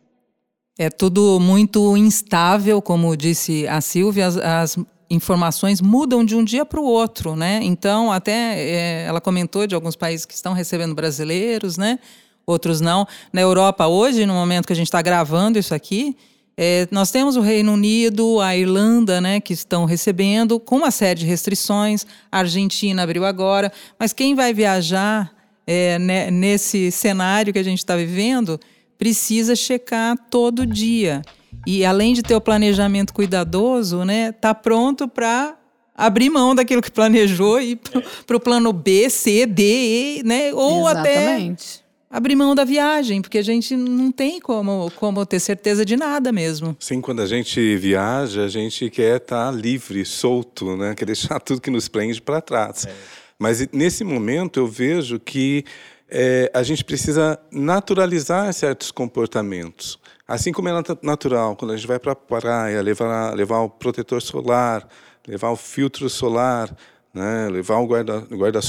É 0.77 0.89
tudo 0.89 1.39
muito 1.39 1.95
instável, 1.97 2.81
como 2.81 3.15
disse 3.15 3.67
a 3.67 3.81
Silvia, 3.81 4.27
as, 4.27 4.37
as 4.37 4.77
informações 5.09 5.81
mudam 5.81 6.23
de 6.23 6.35
um 6.35 6.43
dia 6.43 6.65
para 6.65 6.79
o 6.79 6.85
outro, 6.85 7.35
né? 7.35 7.59
Então, 7.61 8.11
até 8.11 8.57
é, 8.57 9.05
ela 9.05 9.19
comentou 9.19 9.67
de 9.67 9.75
alguns 9.75 9.95
países 9.95 10.25
que 10.25 10.33
estão 10.33 10.53
recebendo 10.53 10.95
brasileiros, 10.95 11.77
né? 11.77 11.99
Outros 12.45 12.79
não. 12.79 13.05
Na 13.31 13.41
Europa, 13.41 13.87
hoje, 13.87 14.25
no 14.25 14.33
momento 14.33 14.65
que 14.65 14.73
a 14.73 14.75
gente 14.75 14.87
está 14.87 15.01
gravando 15.01 15.59
isso 15.59 15.75
aqui, 15.75 16.15
é, 16.57 16.87
nós 16.91 17.11
temos 17.11 17.35
o 17.35 17.41
Reino 17.41 17.73
Unido, 17.73 18.39
a 18.39 18.55
Irlanda, 18.55 19.19
né, 19.19 19.39
que 19.39 19.53
estão 19.53 19.85
recebendo 19.85 20.59
com 20.59 20.77
uma 20.77 20.91
série 20.91 21.19
de 21.19 21.25
restrições. 21.25 22.05
A 22.31 22.39
Argentina 22.39 23.03
abriu 23.03 23.25
agora. 23.25 23.71
Mas 23.99 24.13
quem 24.13 24.35
vai 24.35 24.53
viajar 24.53 25.31
é, 25.65 25.97
né, 25.99 26.29
nesse 26.29 26.91
cenário 26.91 27.53
que 27.53 27.59
a 27.59 27.63
gente 27.63 27.79
está 27.79 27.95
vivendo 27.95 28.59
precisa 29.01 29.55
checar 29.55 30.15
todo 30.29 30.63
dia. 30.63 31.23
E 31.65 31.83
além 31.83 32.13
de 32.13 32.21
ter 32.21 32.35
o 32.35 32.39
planejamento 32.39 33.15
cuidadoso, 33.15 34.05
né, 34.05 34.31
tá 34.31 34.53
pronto 34.53 35.07
para 35.07 35.57
abrir 35.97 36.29
mão 36.29 36.53
daquilo 36.53 36.83
que 36.83 36.91
planejou 36.91 37.59
e 37.59 37.79
para 38.27 38.37
o 38.37 38.39
plano 38.39 38.71
B, 38.71 39.09
C, 39.09 39.47
D, 39.47 39.63
E, 39.63 40.23
né? 40.23 40.53
Ou 40.53 40.87
Exatamente. 40.87 41.81
até 42.09 42.15
abrir 42.15 42.35
mão 42.35 42.53
da 42.53 42.63
viagem, 42.63 43.23
porque 43.23 43.39
a 43.39 43.43
gente 43.43 43.75
não 43.75 44.11
tem 44.11 44.39
como, 44.39 44.91
como 44.97 45.25
ter 45.25 45.39
certeza 45.39 45.83
de 45.83 45.97
nada 45.97 46.31
mesmo. 46.31 46.77
Sim, 46.79 47.01
quando 47.01 47.23
a 47.23 47.25
gente 47.25 47.75
viaja, 47.77 48.43
a 48.43 48.47
gente 48.47 48.87
quer 48.91 49.17
estar 49.17 49.47
tá 49.47 49.51
livre, 49.51 50.05
solto, 50.05 50.77
né? 50.77 50.93
Quer 50.93 51.05
deixar 51.05 51.39
tudo 51.39 51.59
que 51.59 51.71
nos 51.71 51.87
prende 51.87 52.21
para 52.21 52.39
trás. 52.39 52.85
É. 52.85 52.93
Mas 53.39 53.67
nesse 53.71 54.03
momento 54.03 54.59
eu 54.59 54.67
vejo 54.67 55.19
que 55.19 55.65
é, 56.11 56.51
a 56.53 56.61
gente 56.61 56.83
precisa 56.83 57.39
naturalizar 57.49 58.51
certos 58.53 58.91
comportamentos. 58.91 59.97
Assim 60.27 60.51
como 60.51 60.67
é 60.67 60.73
natural, 61.01 61.55
quando 61.55 61.71
a 61.71 61.77
gente 61.77 61.87
vai 61.87 61.99
para 61.99 62.11
a 62.11 62.15
praia, 62.15 62.81
levar, 62.81 63.33
levar 63.33 63.59
o 63.61 63.69
protetor 63.69 64.21
solar, 64.21 64.87
levar 65.27 65.49
o 65.49 65.55
filtro 65.55 66.09
solar, 66.09 66.75
né, 67.13 67.49
levar 67.49 67.77
o 67.77 67.87
guarda-sol. 67.87 68.37
Guarda 68.37 68.61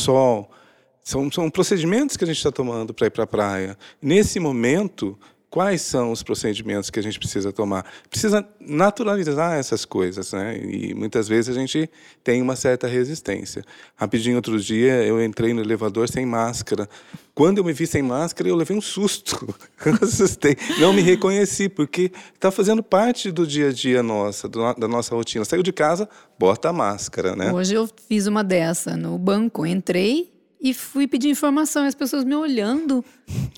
são, 1.02 1.30
são 1.32 1.50
procedimentos 1.50 2.16
que 2.16 2.24
a 2.24 2.26
gente 2.26 2.36
está 2.36 2.52
tomando 2.52 2.94
para 2.94 3.08
ir 3.08 3.10
para 3.10 3.24
a 3.24 3.26
praia. 3.26 3.76
Nesse 4.00 4.38
momento, 4.38 5.18
quais 5.52 5.82
são 5.82 6.10
os 6.10 6.22
procedimentos 6.22 6.88
que 6.88 6.98
a 6.98 7.02
gente 7.02 7.18
precisa 7.18 7.52
tomar. 7.52 7.84
Precisa 8.08 8.42
naturalizar 8.58 9.58
essas 9.58 9.84
coisas, 9.84 10.32
né? 10.32 10.56
E 10.56 10.94
muitas 10.94 11.28
vezes 11.28 11.54
a 11.54 11.60
gente 11.60 11.90
tem 12.24 12.40
uma 12.40 12.56
certa 12.56 12.86
resistência. 12.86 13.62
Rapidinho, 13.94 14.36
outro 14.36 14.58
dia, 14.58 15.04
eu 15.04 15.22
entrei 15.22 15.52
no 15.52 15.60
elevador 15.60 16.08
sem 16.08 16.24
máscara. 16.24 16.88
Quando 17.34 17.58
eu 17.58 17.64
me 17.64 17.74
vi 17.74 17.86
sem 17.86 18.00
máscara, 18.00 18.48
eu 18.48 18.56
levei 18.56 18.74
um 18.74 18.80
susto. 18.80 19.54
assustei. 20.00 20.56
Não 20.80 20.90
me 20.90 21.02
reconheci, 21.02 21.68
porque 21.68 22.10
está 22.32 22.50
fazendo 22.50 22.82
parte 22.82 23.30
do 23.30 23.46
dia 23.46 23.68
a 23.68 23.72
dia 23.72 24.02
nossa, 24.02 24.48
do, 24.48 24.72
da 24.72 24.88
nossa 24.88 25.14
rotina. 25.14 25.44
Saiu 25.44 25.62
de 25.62 25.72
casa, 25.72 26.08
bota 26.38 26.70
a 26.70 26.72
máscara, 26.72 27.36
né? 27.36 27.52
Hoje 27.52 27.74
eu 27.74 27.86
fiz 28.08 28.26
uma 28.26 28.42
dessa 28.42 28.96
no 28.96 29.18
banco. 29.18 29.66
Entrei, 29.66 30.31
e 30.62 30.72
fui 30.72 31.08
pedir 31.08 31.28
informação, 31.28 31.84
e 31.84 31.88
as 31.88 31.94
pessoas 31.94 32.22
me 32.22 32.36
olhando 32.36 33.04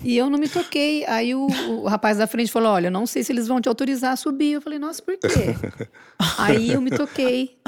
e 0.02 0.16
eu 0.16 0.30
não 0.30 0.38
me 0.38 0.48
toquei. 0.48 1.04
Aí 1.06 1.34
o, 1.34 1.46
o 1.46 1.86
rapaz 1.86 2.16
da 2.16 2.26
frente 2.26 2.50
falou: 2.50 2.72
Olha, 2.72 2.90
não 2.90 3.06
sei 3.06 3.22
se 3.22 3.30
eles 3.30 3.46
vão 3.46 3.60
te 3.60 3.68
autorizar 3.68 4.12
a 4.12 4.16
subir. 4.16 4.52
Eu 4.52 4.62
falei: 4.62 4.78
Nossa, 4.78 5.02
por 5.02 5.18
quê? 5.18 5.28
Aí 6.38 6.72
eu 6.72 6.80
me 6.80 6.90
toquei, 6.90 7.58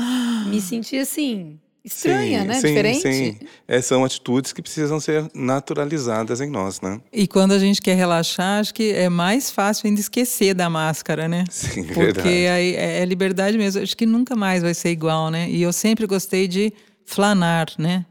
me 0.47 0.59
senti 0.61 0.97
assim. 0.97 1.61
Estranha, 1.85 2.41
sim, 2.41 2.47
né? 2.49 2.55
Sim, 2.55 2.67
Diferente. 2.67 3.13
Sim. 3.13 3.39
É, 3.69 3.81
são 3.81 4.05
atitudes 4.05 4.53
que 4.53 4.61
precisam 4.61 4.99
ser 4.99 5.31
naturalizadas 5.33 6.41
em 6.41 6.51
nós, 6.51 6.81
né? 6.81 7.01
E 7.13 7.29
quando 7.29 7.53
a 7.53 7.61
gente 7.61 7.81
quer 7.81 7.95
relaxar, 7.95 8.59
acho 8.59 8.75
que 8.75 8.91
é 8.91 9.09
mais 9.09 9.53
fácil 9.53 9.87
ainda 9.87 10.01
esquecer 10.01 10.53
da 10.53 10.69
máscara, 10.69 11.29
né? 11.29 11.45
Sim, 11.49 11.85
Porque 11.85 12.01
verdade. 12.01 12.29
aí 12.29 12.75
é 12.75 13.05
liberdade 13.05 13.57
mesmo. 13.57 13.81
Acho 13.83 13.97
que 13.97 14.05
nunca 14.05 14.35
mais 14.35 14.63
vai 14.63 14.75
ser 14.75 14.91
igual, 14.91 15.31
né? 15.31 15.49
E 15.49 15.63
eu 15.63 15.73
sempre 15.73 16.09
gostei 16.09 16.49
de 16.49 16.73
flanar, 17.05 17.69
né? 17.79 18.05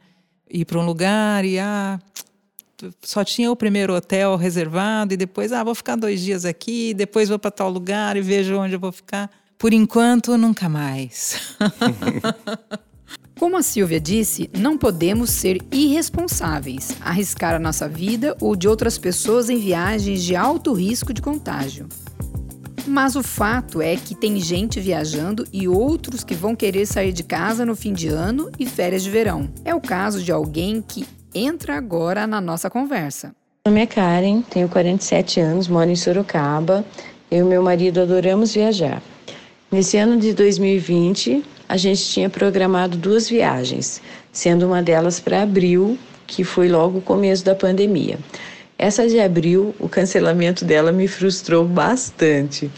Ir 0.55 0.65
para 0.65 0.79
um 0.79 0.85
lugar 0.85 1.43
e 1.43 1.59
ah, 1.59 1.99
só 3.01 3.23
tinha 3.23 3.51
o 3.51 3.55
primeiro 3.55 3.93
hotel 3.93 4.35
reservado 4.35 5.13
e 5.13 5.17
depois 5.17 5.51
ah, 5.51 5.63
vou 5.63 5.75
ficar 5.75 5.95
dois 5.95 6.21
dias 6.21 6.45
aqui, 6.45 6.93
depois 6.93 7.29
vou 7.29 7.37
para 7.37 7.51
tal 7.51 7.69
lugar 7.69 8.15
e 8.15 8.21
vejo 8.21 8.57
onde 8.57 8.73
eu 8.73 8.79
vou 8.79 8.91
ficar. 8.91 9.29
Por 9.57 9.73
enquanto, 9.73 10.37
nunca 10.37 10.69
mais. 10.69 11.55
Como 13.37 13.57
a 13.57 13.63
Silvia 13.63 13.99
disse, 13.99 14.49
não 14.57 14.77
podemos 14.77 15.29
ser 15.29 15.61
irresponsáveis, 15.71 16.95
arriscar 17.01 17.53
a 17.53 17.59
nossa 17.59 17.87
vida 17.87 18.35
ou 18.39 18.55
de 18.55 18.67
outras 18.67 18.97
pessoas 18.97 19.49
em 19.49 19.57
viagens 19.57 20.23
de 20.23 20.35
alto 20.37 20.71
risco 20.73 21.13
de 21.13 21.21
contágio. 21.21 21.87
Mas 22.87 23.15
o 23.15 23.23
fato 23.23 23.81
é 23.81 23.95
que 23.95 24.13
tem 24.13 24.39
gente 24.39 24.79
viajando 24.79 25.45
e 25.51 25.67
outros 25.67 26.23
que 26.23 26.35
vão 26.35 26.55
querer 26.55 26.85
sair 26.85 27.11
de 27.11 27.23
casa 27.23 27.65
no 27.65 27.75
fim 27.75 27.93
de 27.93 28.07
ano 28.07 28.51
e 28.59 28.65
férias 28.65 29.01
de 29.03 29.09
verão. 29.09 29.49
É 29.63 29.73
o 29.73 29.81
caso 29.81 30.21
de 30.21 30.31
alguém 30.31 30.83
que 30.87 31.05
entra 31.33 31.75
agora 31.75 32.27
na 32.27 32.39
nossa 32.39 32.69
conversa. 32.69 33.35
Meu 33.65 33.73
nome 33.73 33.81
é 33.81 33.85
Karen, 33.87 34.41
tenho 34.43 34.69
47 34.69 35.39
anos, 35.39 35.67
moro 35.67 35.89
em 35.89 35.95
Sorocaba. 35.95 36.85
Eu 37.31 37.45
e 37.45 37.49
meu 37.49 37.63
marido 37.63 37.99
adoramos 37.99 38.53
viajar. 38.53 39.01
Nesse 39.71 39.97
ano 39.97 40.17
de 40.17 40.33
2020, 40.33 41.43
a 41.67 41.75
gente 41.75 42.05
tinha 42.05 42.29
programado 42.29 42.95
duas 42.95 43.27
viagens, 43.27 43.99
sendo 44.31 44.67
uma 44.67 44.83
delas 44.83 45.19
para 45.19 45.41
abril, 45.41 45.97
que 46.27 46.43
foi 46.43 46.69
logo 46.69 46.99
o 46.99 47.01
começo 47.01 47.43
da 47.43 47.55
pandemia. 47.55 48.19
Essa 48.77 49.07
de 49.07 49.19
abril, 49.19 49.73
o 49.79 49.87
cancelamento 49.87 50.65
dela 50.65 50.91
me 50.91 51.07
frustrou 51.07 51.63
bastante, 51.63 52.69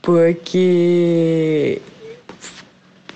porque 0.00 1.80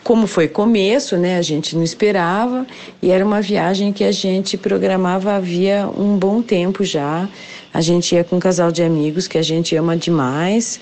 como 0.04 0.26
foi 0.26 0.46
começo, 0.46 1.16
né, 1.16 1.38
a 1.38 1.42
gente 1.42 1.74
não 1.74 1.82
esperava 1.82 2.66
e 3.02 3.10
era 3.10 3.24
uma 3.24 3.40
viagem 3.40 3.92
que 3.92 4.04
a 4.04 4.12
gente 4.12 4.56
programava 4.56 5.32
havia 5.32 5.88
um 5.88 6.16
bom 6.16 6.40
tempo 6.42 6.84
já. 6.84 7.28
A 7.74 7.80
gente 7.80 8.14
ia 8.14 8.22
com 8.22 8.36
um 8.36 8.38
casal 8.38 8.70
de 8.70 8.82
amigos 8.82 9.26
que 9.26 9.36
a 9.36 9.42
gente 9.42 9.74
ama 9.74 9.96
demais 9.96 10.78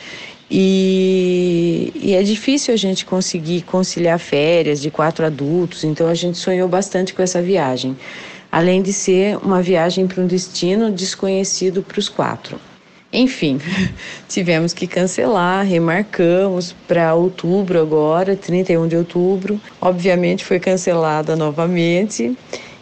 e, 0.51 1.91
e, 1.95 2.15
é 2.15 2.23
difícil 2.23 2.75
a 2.75 2.77
gente 2.77 3.07
conseguir 3.07 3.63
conciliar 3.63 4.19
férias 4.19 4.83
de 4.83 4.91
quatro 4.91 5.25
adultos, 5.25 5.85
então 5.85 6.07
a 6.07 6.15
gente 6.15 6.37
sonhou 6.37 6.69
bastante 6.69 7.15
com 7.15 7.23
essa 7.23 7.41
viagem 7.41 7.97
além 8.55 8.83
de 8.83 8.93
ser 8.93 9.37
uma 9.39 9.61
viagem 9.61 10.07
para 10.07 10.23
um 10.23 10.29
destino 10.29 10.89
desconhecido 10.89 11.83
para 11.83 11.99
os 11.99 12.09
quatro. 12.09 12.57
Enfim, 13.13 13.59
tivemos 14.29 14.73
que 14.73 14.87
cancelar, 14.87 15.67
remarcamos 15.67 16.73
para 16.87 17.15
outubro 17.15 17.81
agora, 17.81 18.37
31 18.37 18.87
de 18.87 18.97
outubro. 18.97 19.61
Obviamente 19.81 20.45
foi 20.45 20.61
cancelada 20.61 21.35
novamente. 21.35 22.39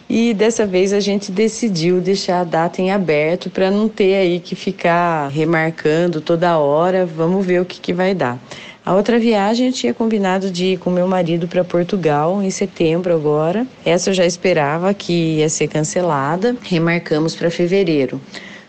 E 0.07 0.31
dessa 0.35 0.63
vez 0.63 0.93
a 0.93 0.99
gente 0.99 1.31
decidiu 1.31 1.99
deixar 1.99 2.41
a 2.41 2.43
data 2.43 2.79
em 2.79 2.91
aberto 2.91 3.49
para 3.49 3.71
não 3.71 3.89
ter 3.89 4.13
aí 4.13 4.39
que 4.39 4.55
ficar 4.55 5.27
remarcando 5.29 6.21
toda 6.21 6.55
hora. 6.55 7.03
Vamos 7.03 7.43
ver 7.43 7.59
o 7.59 7.65
que, 7.65 7.79
que 7.79 7.93
vai 7.93 8.13
dar. 8.13 8.37
A 8.85 8.93
outra 8.93 9.17
viagem 9.17 9.67
eu 9.67 9.73
tinha 9.73 9.93
combinado 9.93 10.51
de 10.51 10.73
ir 10.73 10.77
com 10.77 10.89
meu 10.89 11.07
marido 11.07 11.47
para 11.47 11.63
Portugal 11.63 12.43
em 12.43 12.49
setembro 12.49 13.13
agora. 13.13 13.65
Essa 13.85 14.09
eu 14.09 14.13
já 14.13 14.25
esperava 14.25 14.93
que 14.93 15.37
ia 15.37 15.47
ser 15.47 15.69
cancelada. 15.69 16.57
Remarcamos 16.61 17.33
para 17.33 17.49
fevereiro. 17.49 18.19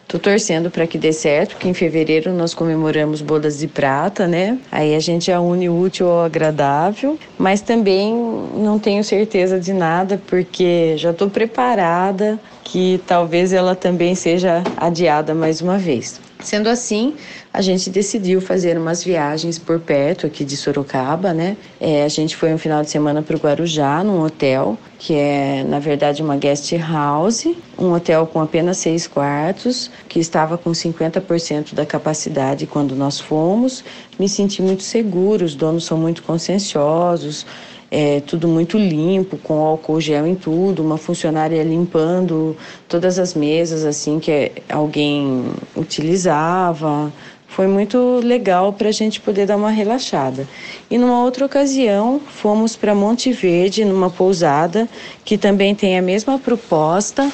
Tô 0.06 0.16
torcendo 0.16 0.70
para 0.70 0.86
que 0.86 0.98
dê 0.98 1.12
certo, 1.12 1.54
porque 1.54 1.66
em 1.66 1.74
fevereiro 1.74 2.32
nós 2.32 2.54
comemoramos 2.54 3.20
bodas 3.20 3.58
de 3.58 3.66
prata, 3.66 4.28
né? 4.28 4.56
Aí 4.70 4.94
a 4.94 5.00
gente 5.00 5.26
já 5.26 5.40
une 5.40 5.68
o 5.68 5.76
útil 5.76 6.08
ao 6.08 6.24
agradável, 6.24 7.18
mas 7.36 7.60
também 7.60 8.14
não 8.56 8.78
tenho 8.78 9.02
certeza 9.02 9.58
de 9.58 9.72
nada, 9.72 10.20
porque 10.28 10.96
já 10.96 11.10
estou 11.10 11.28
preparada 11.28 12.38
que 12.64 13.00
talvez 13.06 13.52
ela 13.52 13.76
também 13.76 14.14
seja 14.14 14.62
adiada 14.76 15.34
mais 15.34 15.60
uma 15.60 15.78
vez. 15.78 16.20
Sendo 16.40 16.68
assim, 16.68 17.14
a 17.52 17.62
gente 17.62 17.88
decidiu 17.88 18.38
fazer 18.38 18.76
umas 18.76 19.02
viagens 19.02 19.58
por 19.58 19.80
perto 19.80 20.26
aqui 20.26 20.44
de 20.44 20.58
Sorocaba, 20.58 21.32
né? 21.32 21.56
É, 21.80 22.04
a 22.04 22.08
gente 22.08 22.36
foi 22.36 22.52
um 22.52 22.58
final 22.58 22.82
de 22.82 22.90
semana 22.90 23.22
para 23.22 23.34
o 23.34 23.38
Guarujá, 23.38 24.04
num 24.04 24.22
hotel, 24.22 24.76
que 24.98 25.14
é, 25.14 25.64
na 25.64 25.78
verdade, 25.78 26.22
uma 26.22 26.36
guest 26.36 26.70
house, 26.72 27.46
um 27.78 27.92
hotel 27.92 28.26
com 28.26 28.42
apenas 28.42 28.76
seis 28.76 29.06
quartos, 29.06 29.90
que 30.06 30.18
estava 30.18 30.58
com 30.58 30.72
50% 30.72 31.74
da 31.74 31.86
capacidade 31.86 32.66
quando 32.66 32.94
nós 32.94 33.18
fomos. 33.18 33.82
Me 34.18 34.28
senti 34.28 34.60
muito 34.60 34.82
seguro, 34.82 35.46
os 35.46 35.54
donos 35.54 35.86
são 35.86 35.96
muito 35.96 36.22
conscienciosos, 36.22 37.46
é, 37.96 38.20
tudo 38.26 38.48
muito 38.48 38.76
limpo, 38.76 39.36
com 39.36 39.54
álcool 39.60 40.00
gel 40.00 40.26
em 40.26 40.34
tudo, 40.34 40.82
uma 40.82 40.98
funcionária 40.98 41.62
limpando 41.62 42.56
todas 42.88 43.20
as 43.20 43.34
mesas 43.34 43.84
assim 43.84 44.18
que 44.18 44.50
alguém 44.68 45.44
utilizava. 45.76 47.12
Foi 47.46 47.68
muito 47.68 48.20
legal 48.20 48.72
para 48.72 48.88
a 48.88 48.92
gente 48.92 49.20
poder 49.20 49.46
dar 49.46 49.56
uma 49.56 49.70
relaxada. 49.70 50.44
E 50.90 50.98
numa 50.98 51.22
outra 51.22 51.46
ocasião, 51.46 52.18
fomos 52.18 52.74
para 52.74 52.96
Monte 52.96 53.30
Verde, 53.30 53.84
numa 53.84 54.10
pousada, 54.10 54.88
que 55.24 55.38
também 55.38 55.72
tem 55.72 55.96
a 55.96 56.02
mesma 56.02 56.36
proposta. 56.36 57.30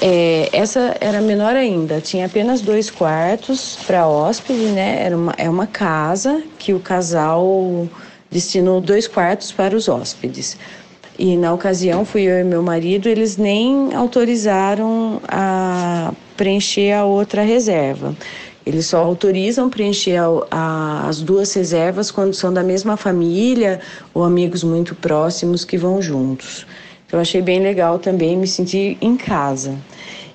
É, 0.00 0.48
essa 0.52 0.96
era 1.00 1.20
menor 1.20 1.56
ainda, 1.56 2.00
tinha 2.00 2.26
apenas 2.26 2.60
dois 2.60 2.90
quartos 2.90 3.76
para 3.88 4.06
hóspede, 4.06 4.66
né? 4.66 5.02
Era 5.04 5.16
uma, 5.16 5.34
é 5.36 5.50
uma 5.50 5.66
casa 5.66 6.44
que 6.60 6.72
o 6.72 6.78
casal 6.78 7.88
destinou 8.30 8.80
dois 8.80 9.08
quartos 9.08 9.52
para 9.52 9.76
os 9.76 9.88
hóspedes. 9.88 10.56
E 11.18 11.36
na 11.36 11.52
ocasião 11.52 12.04
fui 12.04 12.22
eu 12.22 12.40
e 12.40 12.44
meu 12.44 12.62
marido, 12.62 13.08
eles 13.08 13.36
nem 13.36 13.94
autorizaram 13.94 15.20
a 15.28 16.14
preencher 16.36 16.92
a 16.92 17.04
outra 17.04 17.42
reserva. 17.42 18.16
Eles 18.64 18.86
só 18.86 18.98
autorizam 18.98 19.68
preencher 19.68 20.16
a, 20.16 20.26
a, 20.50 21.08
as 21.08 21.20
duas 21.20 21.52
reservas 21.52 22.10
quando 22.10 22.34
são 22.34 22.52
da 22.52 22.62
mesma 22.62 22.96
família 22.96 23.80
ou 24.14 24.22
amigos 24.24 24.62
muito 24.62 24.94
próximos 24.94 25.64
que 25.64 25.76
vão 25.76 26.00
juntos. 26.00 26.66
Então 27.06 27.18
achei 27.18 27.42
bem 27.42 27.60
legal 27.60 27.98
também 27.98 28.36
me 28.36 28.46
sentir 28.46 28.96
em 29.00 29.16
casa. 29.16 29.76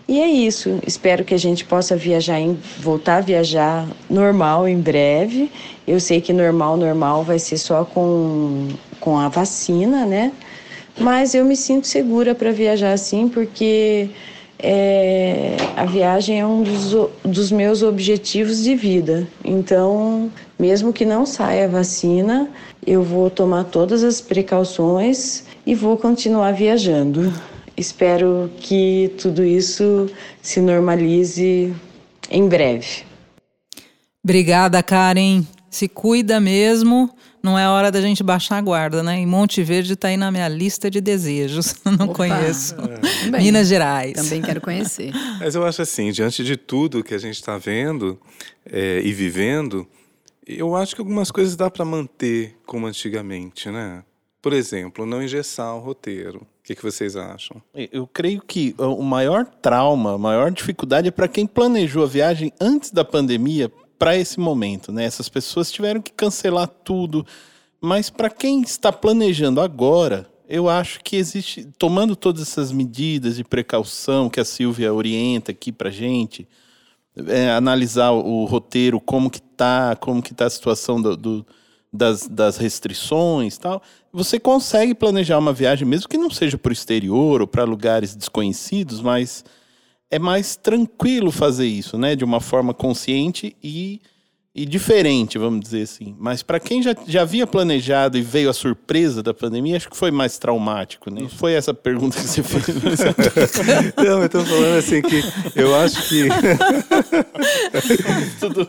E 0.07 0.21
é 0.21 0.27
isso. 0.27 0.79
Espero 0.85 1.24
que 1.24 1.33
a 1.33 1.38
gente 1.38 1.65
possa 1.65 1.95
viajar, 1.95 2.39
em, 2.39 2.57
voltar 2.79 3.17
a 3.17 3.21
viajar 3.21 3.88
normal 4.09 4.67
em 4.67 4.79
breve. 4.79 5.51
Eu 5.88 6.00
sei 6.00 6.21
que 6.21 6.31
normal, 6.31 6.77
normal 6.77 7.24
vai 7.24 7.39
ser 7.39 7.57
só 7.57 7.83
com, 7.83 8.67
com 9.00 9.17
a 9.17 9.29
vacina, 9.29 10.05
né? 10.05 10.31
Mas 11.00 11.33
eu 11.33 11.43
me 11.43 11.57
sinto 11.57 11.88
segura 11.88 12.35
para 12.35 12.51
viajar 12.51 12.93
assim, 12.93 13.27
porque 13.27 14.09
é, 14.59 15.57
a 15.75 15.85
viagem 15.85 16.39
é 16.39 16.45
um 16.45 16.62
dos, 16.62 16.95
dos 17.24 17.51
meus 17.51 17.81
objetivos 17.81 18.63
de 18.63 18.75
vida. 18.75 19.27
Então, 19.43 20.31
mesmo 20.57 20.93
que 20.93 21.03
não 21.03 21.25
saia 21.25 21.65
a 21.65 21.67
vacina, 21.67 22.47
eu 22.85 23.01
vou 23.01 23.29
tomar 23.29 23.65
todas 23.65 24.03
as 24.03 24.21
precauções 24.21 25.45
e 25.65 25.74
vou 25.74 25.97
continuar 25.97 26.53
viajando. 26.53 27.33
Espero 27.77 28.50
que 28.60 29.12
tudo 29.22 29.44
isso 29.44 30.10
se 30.41 30.62
normalize 30.62 31.74
em 32.29 32.48
breve. 32.48 33.03
Obrigada, 34.24 34.82
Karen. 34.82 35.46
Se 35.70 35.88
cuida 35.89 36.39
mesmo. 36.39 37.10
não 37.44 37.60
é 37.60 37.67
hora 37.70 37.91
da 37.91 38.01
gente 38.01 38.24
baixar 38.24 38.58
a 38.58 38.62
guarda, 38.62 39.03
né? 39.03 39.17
Em 39.17 39.25
Monte 39.27 39.62
Verde 39.62 39.94
está 39.94 40.08
aí 40.08 40.17
na 40.17 40.32
minha 40.32 40.48
lista 40.48 40.89
de 40.89 41.00
desejos. 41.00 41.75
Não 41.86 42.08
Opa. 42.08 42.15
conheço. 42.15 42.75
Também. 42.75 43.44
Minas 43.44 43.67
Gerais. 43.67 44.13
Também 44.13 44.41
quero 44.41 44.60
conhecer. 44.62 45.12
Mas 45.39 45.53
eu 45.53 45.63
acho 45.63 45.82
assim, 45.84 46.12
diante 46.12 46.44
de 46.44 46.58
tudo 46.58 47.03
que 47.03 47.13
a 47.13 47.20
gente 47.20 47.36
está 47.36 47.58
vendo 47.60 48.20
é, 48.65 49.00
e 49.03 49.13
vivendo, 49.13 49.86
eu 50.48 50.75
acho 50.75 50.96
que 50.96 51.01
algumas 51.01 51.29
coisas 51.29 51.55
dá 51.55 51.70
para 51.70 51.86
manter 51.86 52.55
como 52.65 52.88
antigamente, 52.88 53.70
né? 53.70 54.03
Por 54.41 54.53
exemplo, 54.53 55.05
não 55.05 55.22
engessar 55.22 55.75
o 55.75 55.79
roteiro. 55.79 56.48
O 56.65 56.67
que, 56.67 56.74
que 56.74 56.81
vocês 56.81 57.15
acham? 57.15 57.62
Eu 57.75 58.07
creio 58.07 58.41
que 58.41 58.74
o 58.79 59.03
maior 59.03 59.45
trauma, 59.45 60.15
a 60.15 60.17
maior 60.17 60.50
dificuldade 60.50 61.07
é 61.07 61.12
para 61.12 61.27
quem 61.27 61.45
planejou 61.45 62.01
a 62.01 62.07
viagem 62.07 62.51
antes 62.60 62.89
da 62.89 63.05
pandemia 63.05 63.72
para 64.00 64.17
esse 64.17 64.39
momento, 64.39 64.91
né? 64.91 65.03
Essas 65.05 65.29
pessoas 65.29 65.72
tiveram 65.72 66.01
que 66.01 66.12
cancelar 66.12 66.67
tudo, 66.67 67.24
mas 67.79 68.10
para 68.10 68.31
quem 68.31 68.63
está 68.63 68.91
planejando 68.91 69.62
agora, 69.62 70.27
eu 70.50 70.67
acho 70.67 71.01
que 71.03 71.17
existe, 71.17 71.67
tomando 71.77 72.15
todas 72.15 72.41
essas 72.41 72.72
medidas 72.72 73.36
de 73.36 73.43
precaução 73.43 74.27
que 74.27 74.39
a 74.39 74.45
Silvia 74.45 74.91
orienta 74.91 75.51
aqui 75.51 75.72
para 75.72 75.91
gente, 75.91 76.48
é, 77.27 77.51
analisar 77.51 78.10
o, 78.10 78.41
o 78.41 78.45
roteiro, 78.45 79.00
como 79.00 79.29
que 79.29 79.39
tá, 79.39 79.95
como 79.98 80.19
que 80.19 80.34
tá 80.34 80.48
a 80.48 80.50
situação 80.50 81.00
do, 81.00 81.15
do 81.15 81.45
das, 81.96 82.28
das 82.28 82.58
restrições 82.58 83.58
tal, 83.58 83.82
você 84.12 84.40
consegue 84.40 84.94
planejar 84.94 85.38
uma 85.38 85.54
viagem, 85.54 85.88
mesmo 85.88 86.10
que 86.10 86.18
não 86.18 86.30
seja 86.30 86.58
para 86.58 86.70
o 86.70 86.74
exterior 86.74 87.42
ou 87.42 87.48
para 87.48 87.64
lugares 87.64 88.16
desconhecidos, 88.16 89.02
mas 89.02 89.44
é 90.10 90.20
mais 90.20 90.56
tranquilo 90.56 91.32
fazer 91.32 91.68
isso, 91.68 91.98
né? 91.98 92.16
De 92.16 92.24
uma 92.24 92.40
forma 92.40 92.74
consciente 92.74 93.56
e, 93.64 94.02
e 94.55 94.65
diferente, 94.65 95.38
vamos 95.38 95.59
dizer 95.59 95.81
assim. 95.81 96.15
Mas 96.17 96.41
para 96.41 96.62
quem 96.62 96.81
já, 96.81 96.95
já 97.05 97.24
havia 97.24 97.45
planejado 97.45 98.17
e 98.17 98.21
veio 98.21 98.50
a 98.50 98.53
surpresa 98.53 99.21
da 99.21 99.33
pandemia, 99.33 99.75
acho 99.75 99.89
que 99.89 99.97
foi 99.97 100.12
mais 100.12 100.38
traumático, 100.38 101.13
né? 101.13 101.27
Foi 101.38 101.51
essa 101.53 101.74
pergunta 101.74 102.17
que 102.17 102.25
você 102.27 102.41
fez. 102.41 102.65
Não, 103.97 104.19
eu 104.19 104.25
estou 104.25 104.45
falando 104.45 104.77
assim 104.77 105.01
que 105.01 105.21
eu 105.55 105.75
acho 105.75 106.07
que. 106.07 106.27
Tudo 108.39 108.67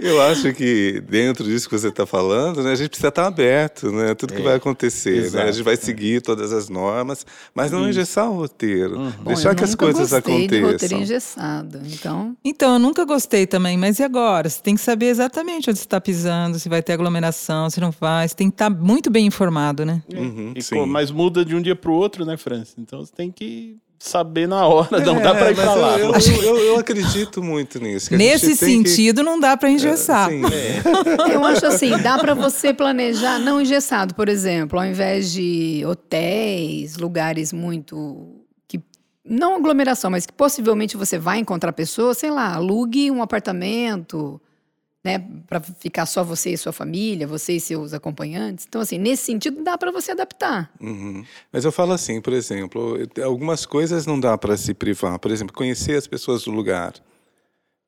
eu 0.00 0.20
acho 0.22 0.52
que 0.52 1.02
dentro 1.08 1.44
disso 1.44 1.68
que 1.68 1.78
você 1.78 1.88
está 1.88 2.06
falando, 2.06 2.62
né, 2.62 2.72
a 2.72 2.74
gente 2.74 2.88
precisa 2.90 3.08
estar 3.08 3.26
aberto, 3.26 3.90
né? 3.90 4.14
Tudo 4.14 4.34
que 4.34 4.40
É, 4.40 4.44
vai 4.44 4.54
acontecer, 4.54 5.30
né? 5.32 5.42
A 5.42 5.52
gente 5.52 5.64
vai 5.64 5.76
seguir 5.76 6.20
todas 6.22 6.52
as 6.52 6.68
normas, 6.68 7.26
mas 7.54 7.70
não 7.70 7.88
engessar 7.88 8.30
o 8.30 8.36
roteiro, 8.36 8.96
Bom, 9.22 9.32
deixar 9.32 9.50
eu 9.50 9.54
que 9.56 9.64
as 9.64 9.70
nunca 9.70 9.84
coisas 9.84 10.10
gostei 10.10 10.34
de 10.34 10.42
roteiro 10.42 10.68
aconteçam. 10.68 10.98
engessado. 11.00 11.80
Então, 11.86 12.36
Então, 12.44 12.72
eu 12.74 12.78
nunca 12.78 13.04
gostei 13.04 13.46
também, 13.46 13.76
mas 13.80 13.98
e 13.98 14.04
agora? 14.04 14.48
Você 14.48 14.60
tem 14.62 14.74
que 14.76 14.80
saber 14.80 15.06
exatamente 15.06 15.68
onde 15.70 15.78
você 15.78 15.84
está 15.86 16.00
pisando, 16.00 16.58
se 16.58 16.68
vai 16.68 16.82
ter 16.82 16.92
aglomeração, 16.92 17.68
se 17.70 17.80
não 17.80 17.90
vai. 17.90 18.28
Você 18.28 18.34
tem 18.36 18.48
que 18.50 18.54
estar 18.54 18.70
muito 18.70 19.10
bem 19.10 19.26
informado, 19.26 19.84
né? 19.84 20.02
Uhum, 20.14 20.52
E 20.54 20.62
sim. 20.62 20.76
co- 20.76 20.86
mas 20.86 21.10
muda 21.10 21.44
de 21.44 21.56
um 21.56 21.62
dia 21.62 21.74
para 21.74 21.90
o 21.90 21.94
outro, 21.94 22.24
né, 22.24 22.36
Francis? 22.36 22.74
Então 22.78 23.00
você 23.00 23.12
tem 23.12 23.30
que 23.32 23.76
saber 24.02 24.48
na 24.48 24.66
hora, 24.66 24.98
não 25.04 25.20
dá 25.20 25.34
para 25.34 25.50
ir 25.50 25.52
É, 25.52 25.54
para 25.56 25.74
lá. 25.74 25.98
Eu, 25.98 26.12
eu, 26.14 26.42
eu- 26.42 26.56
eu 26.68 26.76
acredito 26.80 27.42
muito 27.42 27.78
nisso. 27.78 28.14
Nesse 28.16 28.56
tem 28.56 28.82
que- 28.82 28.88
sentido, 28.88 29.22
não 29.22 29.38
dá 29.38 29.56
para 29.58 29.68
engessar. 29.70 30.30
Sim, 30.30 30.40
eu 31.30 31.44
acho 31.44 31.66
assim, 31.66 31.90
dá 31.98 32.18
para 32.18 32.32
você 32.34 32.72
planejar 32.72 33.38
não 33.38 33.60
engessado, 33.60 34.14
por 34.14 34.28
exemplo, 34.28 34.78
ao 34.78 34.86
invés 34.86 35.30
de 35.32 35.82
hotéis, 35.86 36.96
lugares 36.96 37.52
muito 37.52 38.39
não 39.24 39.56
aglomeração, 39.56 40.10
mas 40.10 40.26
que 40.26 40.32
possivelmente 40.32 40.96
você 40.96 41.18
vai 41.18 41.38
encontrar 41.38 41.72
pessoas, 41.72 42.18
sei 42.18 42.30
lá, 42.30 42.54
alugue 42.54 43.10
um 43.10 43.22
apartamento, 43.22 44.40
né, 45.02 45.18
para 45.46 45.60
ficar 45.60 46.04
só 46.04 46.22
você 46.22 46.50
e 46.52 46.58
sua 46.58 46.72
família, 46.72 47.26
você 47.26 47.54
e 47.54 47.60
seus 47.60 47.94
acompanhantes. 47.94 48.66
Então 48.68 48.80
assim, 48.80 48.98
nesse 48.98 49.24
sentido 49.24 49.62
dá 49.62 49.78
para 49.78 49.90
você 49.90 50.12
adaptar. 50.12 50.70
Uhum. 50.80 51.24
Mas 51.52 51.64
eu 51.64 51.72
falo 51.72 51.92
assim, 51.92 52.20
por 52.20 52.32
exemplo, 52.32 52.98
algumas 53.24 53.64
coisas 53.64 54.06
não 54.06 54.20
dá 54.20 54.36
para 54.36 54.56
se 54.56 54.74
privar. 54.74 55.18
Por 55.18 55.30
exemplo, 55.30 55.54
conhecer 55.54 55.96
as 55.96 56.06
pessoas 56.06 56.44
do 56.44 56.50
lugar. 56.50 56.94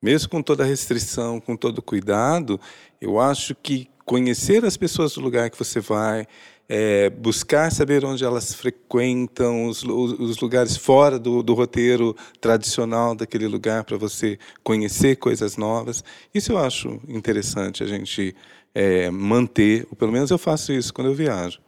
Mesmo 0.01 0.29
com 0.29 0.41
toda 0.41 0.63
a 0.63 0.67
restrição, 0.67 1.39
com 1.39 1.55
todo 1.55 1.77
o 1.77 1.81
cuidado, 1.81 2.59
eu 2.99 3.19
acho 3.19 3.55
que 3.55 3.87
conhecer 4.05 4.65
as 4.65 4.75
pessoas 4.75 5.13
do 5.13 5.21
lugar 5.21 5.49
que 5.49 5.57
você 5.57 5.79
vai, 5.79 6.27
é, 6.67 7.09
buscar 7.09 7.71
saber 7.71 8.05
onde 8.05 8.23
elas 8.23 8.53
frequentam, 8.53 9.67
os, 9.67 9.83
os 9.83 10.39
lugares 10.39 10.77
fora 10.77 11.19
do, 11.19 11.43
do 11.43 11.53
roteiro 11.53 12.15
tradicional 12.39 13.15
daquele 13.15 13.47
lugar, 13.47 13.83
para 13.83 13.97
você 13.97 14.39
conhecer 14.63 15.17
coisas 15.17 15.57
novas. 15.57 16.03
Isso 16.33 16.51
eu 16.51 16.57
acho 16.57 16.99
interessante 17.07 17.83
a 17.83 17.87
gente 17.87 18.35
é, 18.73 19.09
manter, 19.11 19.85
ou 19.89 19.95
pelo 19.95 20.11
menos 20.11 20.31
eu 20.31 20.37
faço 20.37 20.71
isso 20.73 20.93
quando 20.93 21.07
eu 21.07 21.15
viajo. 21.15 21.59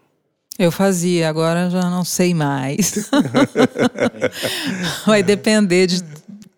Eu 0.58 0.72
fazia, 0.72 1.28
agora 1.28 1.70
já 1.70 1.90
não 1.90 2.06
sei 2.06 2.34
mais. 2.34 3.10
Vai 5.06 5.22
depender 5.22 5.86
de. 5.86 6.02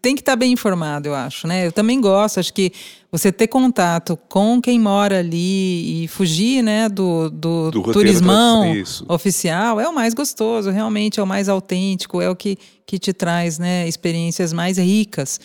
Tem 0.08 0.16
que 0.16 0.22
estar 0.22 0.38
bem 0.38 0.54
informado, 0.54 1.10
eu 1.10 1.14
acho, 1.14 1.46
né? 1.48 1.68
Eu 1.68 1.72
também 1.74 2.00
gosto, 2.00 2.40
acho 2.40 2.53
que 2.53 2.72
você 3.12 3.29
ter 3.29 3.48
contato 3.48 4.18
com 4.29 4.62
quem 4.62 4.79
mora 4.79 5.20
ali 5.20 6.05
e 6.05 6.08
fugir, 6.08 6.64
né, 6.64 6.88
do, 6.88 7.29
do, 7.29 7.72
Do 7.72 7.84
turismão 7.92 8.64
oficial 9.10 9.81
é 9.81 9.90
o 9.90 9.94
mais 9.94 10.14
gostoso, 10.14 10.70
realmente 10.70 11.20
é 11.20 11.24
o 11.24 11.27
mais 11.27 11.50
autêntico, 11.50 12.22
é 12.22 12.29
o 12.29 12.38
que, 12.38 12.58
que 12.86 12.98
te 12.98 13.12
traz, 13.12 13.60
né, 13.60 13.86
experiências 13.86 14.53
mais 14.53 14.77
ricas. 14.77 15.42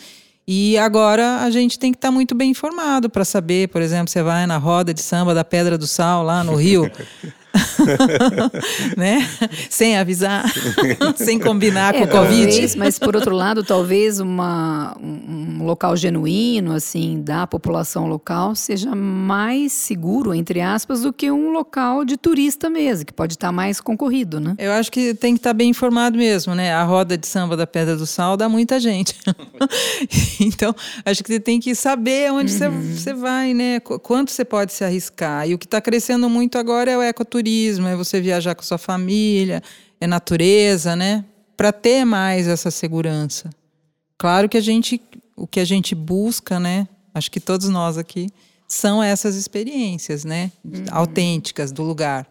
E 0.47 0.77
agora 0.77 1.41
a 1.41 1.49
gente 1.49 1.77
tem 1.77 1.91
que 1.91 1.97
estar 1.97 2.09
muito 2.09 2.33
bem 2.33 2.51
informado 2.51 3.09
para 3.09 3.25
saber, 3.25 3.67
por 3.67 3.81
exemplo, 3.81 4.07
você 4.07 4.23
vai 4.23 4.47
na 4.47 4.55
roda 4.55 4.93
de 4.93 5.01
samba 5.01 5.33
da 5.33 5.43
Pedra 5.43 5.77
do 5.77 5.87
Sal 5.87 6.23
lá 6.23 6.41
no 6.41 6.55
Rio, 6.55 6.89
né? 8.97 9.27
Sem 9.69 9.97
avisar, 9.97 10.45
sem 11.15 11.39
combinar 11.39 11.93
com 11.93 12.03
o 12.03 12.07
Covid. 12.07 12.43
É, 12.43 12.49
talvez, 12.51 12.75
mas 12.75 12.99
por 12.99 13.15
outro 13.15 13.35
lado, 13.35 13.63
talvez 13.63 14.19
uma, 14.19 14.95
um, 15.01 15.63
local 15.63 15.95
genuíno, 15.95 16.73
assim, 16.73 17.21
da 17.21 17.45
população 17.47 18.07
local 18.07 18.55
seja 18.55 18.95
mais 18.95 19.71
seguro, 19.73 20.33
entre 20.33 20.61
aspas, 20.61 21.01
do 21.01 21.13
que 21.13 21.31
um 21.31 21.51
local 21.51 22.03
de 22.03 22.17
turista 22.17 22.69
mesmo, 22.69 23.05
que 23.05 23.13
pode 23.13 23.33
estar 23.33 23.51
mais 23.51 23.79
concorrido, 23.79 24.39
né? 24.39 24.55
Eu 24.57 24.71
acho 24.73 24.91
que 24.91 25.13
tem 25.13 25.33
que 25.33 25.39
estar 25.39 25.53
bem 25.53 25.69
informado 25.69 26.17
mesmo, 26.17 26.55
né? 26.55 26.73
A 26.73 26.83
roda 26.83 27.17
de 27.17 27.27
samba 27.27 27.55
da 27.55 27.67
Pedra 27.67 27.95
do 27.95 28.05
Sal 28.05 28.35
dá 28.35 28.49
muita 28.49 28.79
gente. 28.79 29.15
então, 30.39 30.75
acho 31.05 31.23
que 31.23 31.31
você 31.33 31.39
tem 31.39 31.59
que 31.59 31.75
saber 31.75 32.31
onde 32.31 32.51
você, 32.51 32.69
você 32.69 33.13
vai, 33.13 33.53
né? 33.53 33.79
Qu- 33.79 33.99
Quanto 33.99 34.31
você 34.31 34.43
pode 34.43 34.73
se 34.73 34.83
arriscar. 34.83 35.47
E 35.47 35.53
o 35.53 35.57
que 35.57 35.65
está 35.65 35.79
crescendo 35.81 36.29
muito 36.29 36.57
agora 36.57 36.91
é 36.91 36.97
o 36.97 37.01
ecoturismo, 37.01 37.42
é 37.87 37.95
você 37.95 38.21
viajar 38.21 38.55
com 38.55 38.63
sua 38.63 38.77
família, 38.77 39.61
é 39.99 40.07
natureza, 40.07 40.95
né? 40.95 41.25
Para 41.55 41.71
ter 41.71 42.05
mais 42.05 42.47
essa 42.47 42.71
segurança. 42.71 43.49
Claro 44.17 44.47
que 44.49 44.57
a 44.57 44.61
gente, 44.61 45.01
o 45.35 45.47
que 45.47 45.59
a 45.59 45.65
gente 45.65 45.93
busca, 45.95 46.59
né? 46.59 46.87
Acho 47.13 47.29
que 47.29 47.39
todos 47.39 47.69
nós 47.69 47.97
aqui 47.97 48.29
são 48.67 49.03
essas 49.03 49.35
experiências, 49.35 50.25
né? 50.25 50.51
Autênticas 50.91 51.71
do 51.71 51.83
lugar. 51.83 52.27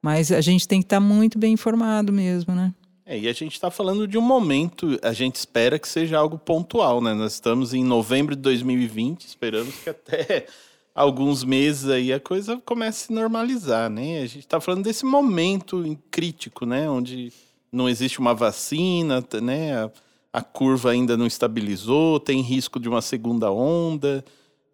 Mas 0.00 0.32
a 0.32 0.40
gente 0.40 0.66
tem 0.66 0.80
que 0.80 0.86
estar 0.86 1.00
muito 1.00 1.38
bem 1.38 1.52
informado 1.52 2.12
mesmo, 2.12 2.54
né? 2.54 2.72
É, 3.04 3.18
e 3.18 3.28
a 3.28 3.32
gente 3.32 3.52
está 3.52 3.70
falando 3.70 4.06
de 4.06 4.16
um 4.16 4.22
momento, 4.22 4.98
a 5.02 5.12
gente 5.12 5.36
espera 5.36 5.78
que 5.78 5.88
seja 5.88 6.18
algo 6.18 6.38
pontual, 6.38 7.00
né? 7.00 7.12
Nós 7.14 7.34
estamos 7.34 7.74
em 7.74 7.84
novembro 7.84 8.36
de 8.36 8.42
2020, 8.42 9.26
esperamos 9.26 9.74
que 9.76 9.90
até 9.90 10.46
alguns 10.94 11.44
meses 11.44 11.88
aí 11.88 12.12
a 12.12 12.20
coisa 12.20 12.60
comece 12.64 13.04
a 13.04 13.06
se 13.06 13.12
normalizar, 13.12 13.88
né? 13.88 14.18
A 14.18 14.26
gente 14.26 14.40
está 14.40 14.60
falando 14.60 14.84
desse 14.84 15.04
momento 15.04 15.98
crítico, 16.10 16.66
né? 16.66 16.88
Onde 16.88 17.32
não 17.72 17.88
existe 17.88 18.18
uma 18.18 18.34
vacina, 18.34 19.24
né? 19.40 19.74
A, 19.76 19.90
a 20.32 20.42
curva 20.42 20.90
ainda 20.90 21.16
não 21.16 21.26
estabilizou, 21.26 22.20
tem 22.20 22.40
risco 22.40 22.78
de 22.78 22.88
uma 22.88 23.00
segunda 23.00 23.50
onda. 23.50 24.24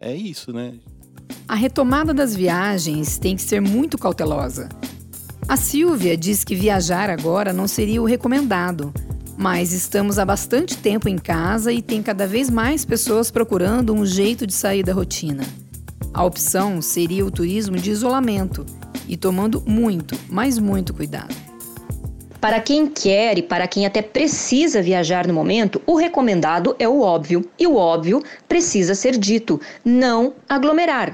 É 0.01 0.15
isso, 0.15 0.53
né? 0.53 0.75
A 1.47 1.55
retomada 1.55 2.13
das 2.13 2.35
viagens 2.35 3.19
tem 3.19 3.37
que 3.37 3.43
ser 3.43 3.61
muito 3.61 3.97
cautelosa. 3.99 4.69
A 5.49 5.57
Silvia 5.57 6.17
diz 6.17 6.45
que 6.45 6.55
viajar 6.55 7.09
agora 7.09 7.53
não 7.53 7.67
seria 7.67 8.03
o 8.03 8.05
recomendado, 8.05 8.93
mas 9.37 9.73
estamos 9.73 10.19
há 10.19 10.25
bastante 10.25 10.77
tempo 10.77 11.09
em 11.09 11.17
casa 11.17 11.73
e 11.73 11.81
tem 11.81 12.03
cada 12.03 12.27
vez 12.27 12.51
mais 12.51 12.85
pessoas 12.85 13.31
procurando 13.31 13.95
um 13.95 14.05
jeito 14.05 14.47
de 14.47 14.53
sair 14.53 14.83
da 14.83 14.93
rotina. 14.93 15.45
A 16.13 16.25
opção 16.25 16.81
seria 16.81 17.25
o 17.25 17.31
turismo 17.31 17.77
de 17.77 17.91
isolamento 17.91 18.65
e 19.07 19.17
tomando 19.17 19.63
muito, 19.67 20.19
mas 20.29 20.59
muito 20.59 20.93
cuidado. 20.95 21.35
Para 22.41 22.61
quem 22.61 22.87
quer 22.87 23.37
e 23.37 23.43
para 23.43 23.67
quem 23.67 23.85
até 23.85 24.01
precisa 24.01 24.81
viajar 24.81 25.27
no 25.27 25.35
momento, 25.35 25.83
o 25.85 25.97
recomendado 25.97 26.77
é 26.79 26.89
o 26.89 27.01
óbvio. 27.01 27.45
E 27.59 27.67
o 27.67 27.75
óbvio 27.75 28.23
precisa 28.49 28.95
ser 28.95 29.19
dito: 29.19 29.61
não 29.85 30.35
aglomerar. 30.49 31.13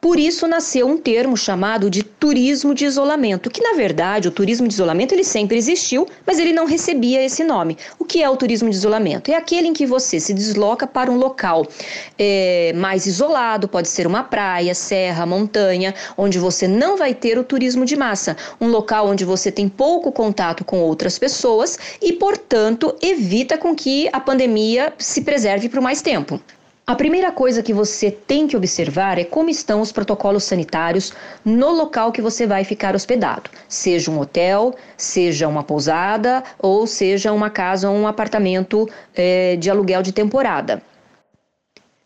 Por 0.00 0.18
isso 0.18 0.48
nasceu 0.48 0.88
um 0.88 0.96
termo 0.96 1.36
chamado 1.36 1.90
de 1.90 2.02
turismo 2.02 2.74
de 2.74 2.86
isolamento, 2.86 3.50
que 3.50 3.62
na 3.62 3.74
verdade 3.74 4.28
o 4.28 4.30
turismo 4.30 4.66
de 4.66 4.72
isolamento 4.72 5.12
ele 5.12 5.24
sempre 5.24 5.58
existiu, 5.58 6.08
mas 6.26 6.38
ele 6.38 6.54
não 6.54 6.64
recebia 6.64 7.22
esse 7.22 7.44
nome. 7.44 7.76
O 7.98 8.04
que 8.06 8.22
é 8.22 8.30
o 8.30 8.34
turismo 8.34 8.70
de 8.70 8.76
isolamento? 8.76 9.30
É 9.30 9.34
aquele 9.34 9.68
em 9.68 9.74
que 9.74 9.84
você 9.84 10.18
se 10.18 10.32
desloca 10.32 10.86
para 10.86 11.10
um 11.10 11.18
local 11.18 11.66
é, 12.18 12.72
mais 12.76 13.04
isolado, 13.04 13.68
pode 13.68 13.88
ser 13.88 14.06
uma 14.06 14.22
praia, 14.22 14.74
serra, 14.74 15.26
montanha, 15.26 15.94
onde 16.16 16.38
você 16.38 16.66
não 16.66 16.96
vai 16.96 17.12
ter 17.12 17.38
o 17.38 17.44
turismo 17.44 17.84
de 17.84 17.94
massa, 17.94 18.38
um 18.58 18.68
local 18.68 19.06
onde 19.06 19.26
você 19.26 19.52
tem 19.52 19.68
pouco 19.68 20.10
contato 20.10 20.64
com 20.64 20.80
outras 20.80 21.18
pessoas 21.18 21.78
e, 22.00 22.14
portanto, 22.14 22.96
evita 23.02 23.58
com 23.58 23.74
que 23.74 24.08
a 24.14 24.20
pandemia 24.20 24.94
se 24.96 25.20
preserve 25.20 25.68
por 25.68 25.82
mais 25.82 26.00
tempo. 26.00 26.40
A 26.86 26.96
primeira 26.96 27.30
coisa 27.30 27.62
que 27.62 27.72
você 27.72 28.10
tem 28.10 28.48
que 28.48 28.56
observar 28.56 29.18
é 29.18 29.24
como 29.24 29.48
estão 29.48 29.80
os 29.80 29.92
protocolos 29.92 30.44
sanitários 30.44 31.12
no 31.44 31.70
local 31.70 32.10
que 32.10 32.20
você 32.20 32.46
vai 32.46 32.64
ficar 32.64 32.96
hospedado, 32.96 33.48
seja 33.68 34.10
um 34.10 34.18
hotel, 34.18 34.74
seja 34.96 35.46
uma 35.46 35.62
pousada 35.62 36.42
ou 36.58 36.86
seja 36.86 37.32
uma 37.32 37.48
casa 37.48 37.88
ou 37.88 37.96
um 37.96 38.08
apartamento 38.08 38.88
é, 39.14 39.54
de 39.56 39.70
aluguel 39.70 40.02
de 40.02 40.10
temporada. 40.10 40.82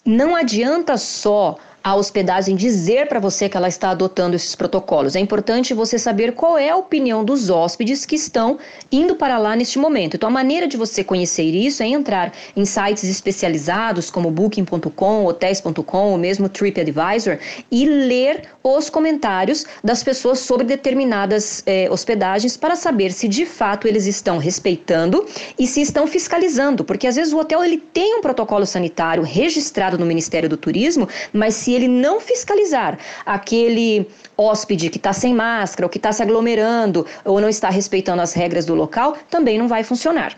Não 0.04 0.36
adianta 0.36 0.98
só 0.98 1.56
a 1.84 1.94
hospedagem 1.94 2.56
dizer 2.56 3.08
para 3.08 3.20
você 3.20 3.46
que 3.46 3.58
ela 3.58 3.68
está 3.68 3.90
adotando 3.90 4.34
esses 4.34 4.54
protocolos. 4.54 5.14
É 5.14 5.20
importante 5.20 5.74
você 5.74 5.98
saber 5.98 6.32
qual 6.32 6.56
é 6.56 6.70
a 6.70 6.76
opinião 6.76 7.22
dos 7.22 7.50
hóspedes 7.50 8.06
que 8.06 8.16
estão 8.16 8.58
indo 8.90 9.14
para 9.16 9.36
lá 9.36 9.54
neste 9.54 9.78
momento. 9.78 10.16
Então, 10.16 10.30
a 10.30 10.32
maneira 10.32 10.66
de 10.66 10.78
você 10.78 11.04
conhecer 11.04 11.42
isso 11.42 11.82
é 11.82 11.86
entrar 11.86 12.32
em 12.56 12.64
sites 12.64 13.04
especializados 13.04 14.10
como 14.10 14.30
Booking.com, 14.30 15.26
Hotels.com 15.26 16.12
ou 16.12 16.16
mesmo 16.16 16.48
TripAdvisor 16.48 17.38
e 17.70 17.84
ler 17.84 18.44
os 18.62 18.88
comentários 18.88 19.66
das 19.84 20.02
pessoas 20.02 20.38
sobre 20.38 20.64
determinadas 20.64 21.62
eh, 21.66 21.86
hospedagens 21.90 22.56
para 22.56 22.76
saber 22.76 23.12
se 23.12 23.28
de 23.28 23.44
fato 23.44 23.86
eles 23.86 24.06
estão 24.06 24.38
respeitando 24.38 25.26
e 25.58 25.66
se 25.66 25.82
estão 25.82 26.06
fiscalizando, 26.06 26.82
porque 26.82 27.06
às 27.06 27.16
vezes 27.16 27.34
o 27.34 27.38
hotel 27.38 27.62
ele 27.62 27.76
tem 27.76 28.16
um 28.16 28.22
protocolo 28.22 28.64
sanitário 28.64 29.22
registrado 29.22 29.98
no 29.98 30.06
Ministério 30.06 30.48
do 30.48 30.56
Turismo, 30.56 31.06
mas 31.30 31.54
se 31.54 31.73
ele 31.74 31.88
não 31.88 32.20
fiscalizar 32.20 32.98
aquele 33.24 34.08
hóspede 34.36 34.90
que 34.90 34.98
está 34.98 35.12
sem 35.12 35.34
máscara, 35.34 35.86
ou 35.86 35.90
que 35.90 35.98
está 35.98 36.12
se 36.12 36.22
aglomerando, 36.22 37.06
ou 37.24 37.40
não 37.40 37.48
está 37.48 37.70
respeitando 37.70 38.22
as 38.22 38.32
regras 38.32 38.64
do 38.64 38.74
local, 38.74 39.16
também 39.30 39.58
não 39.58 39.68
vai 39.68 39.84
funcionar. 39.84 40.36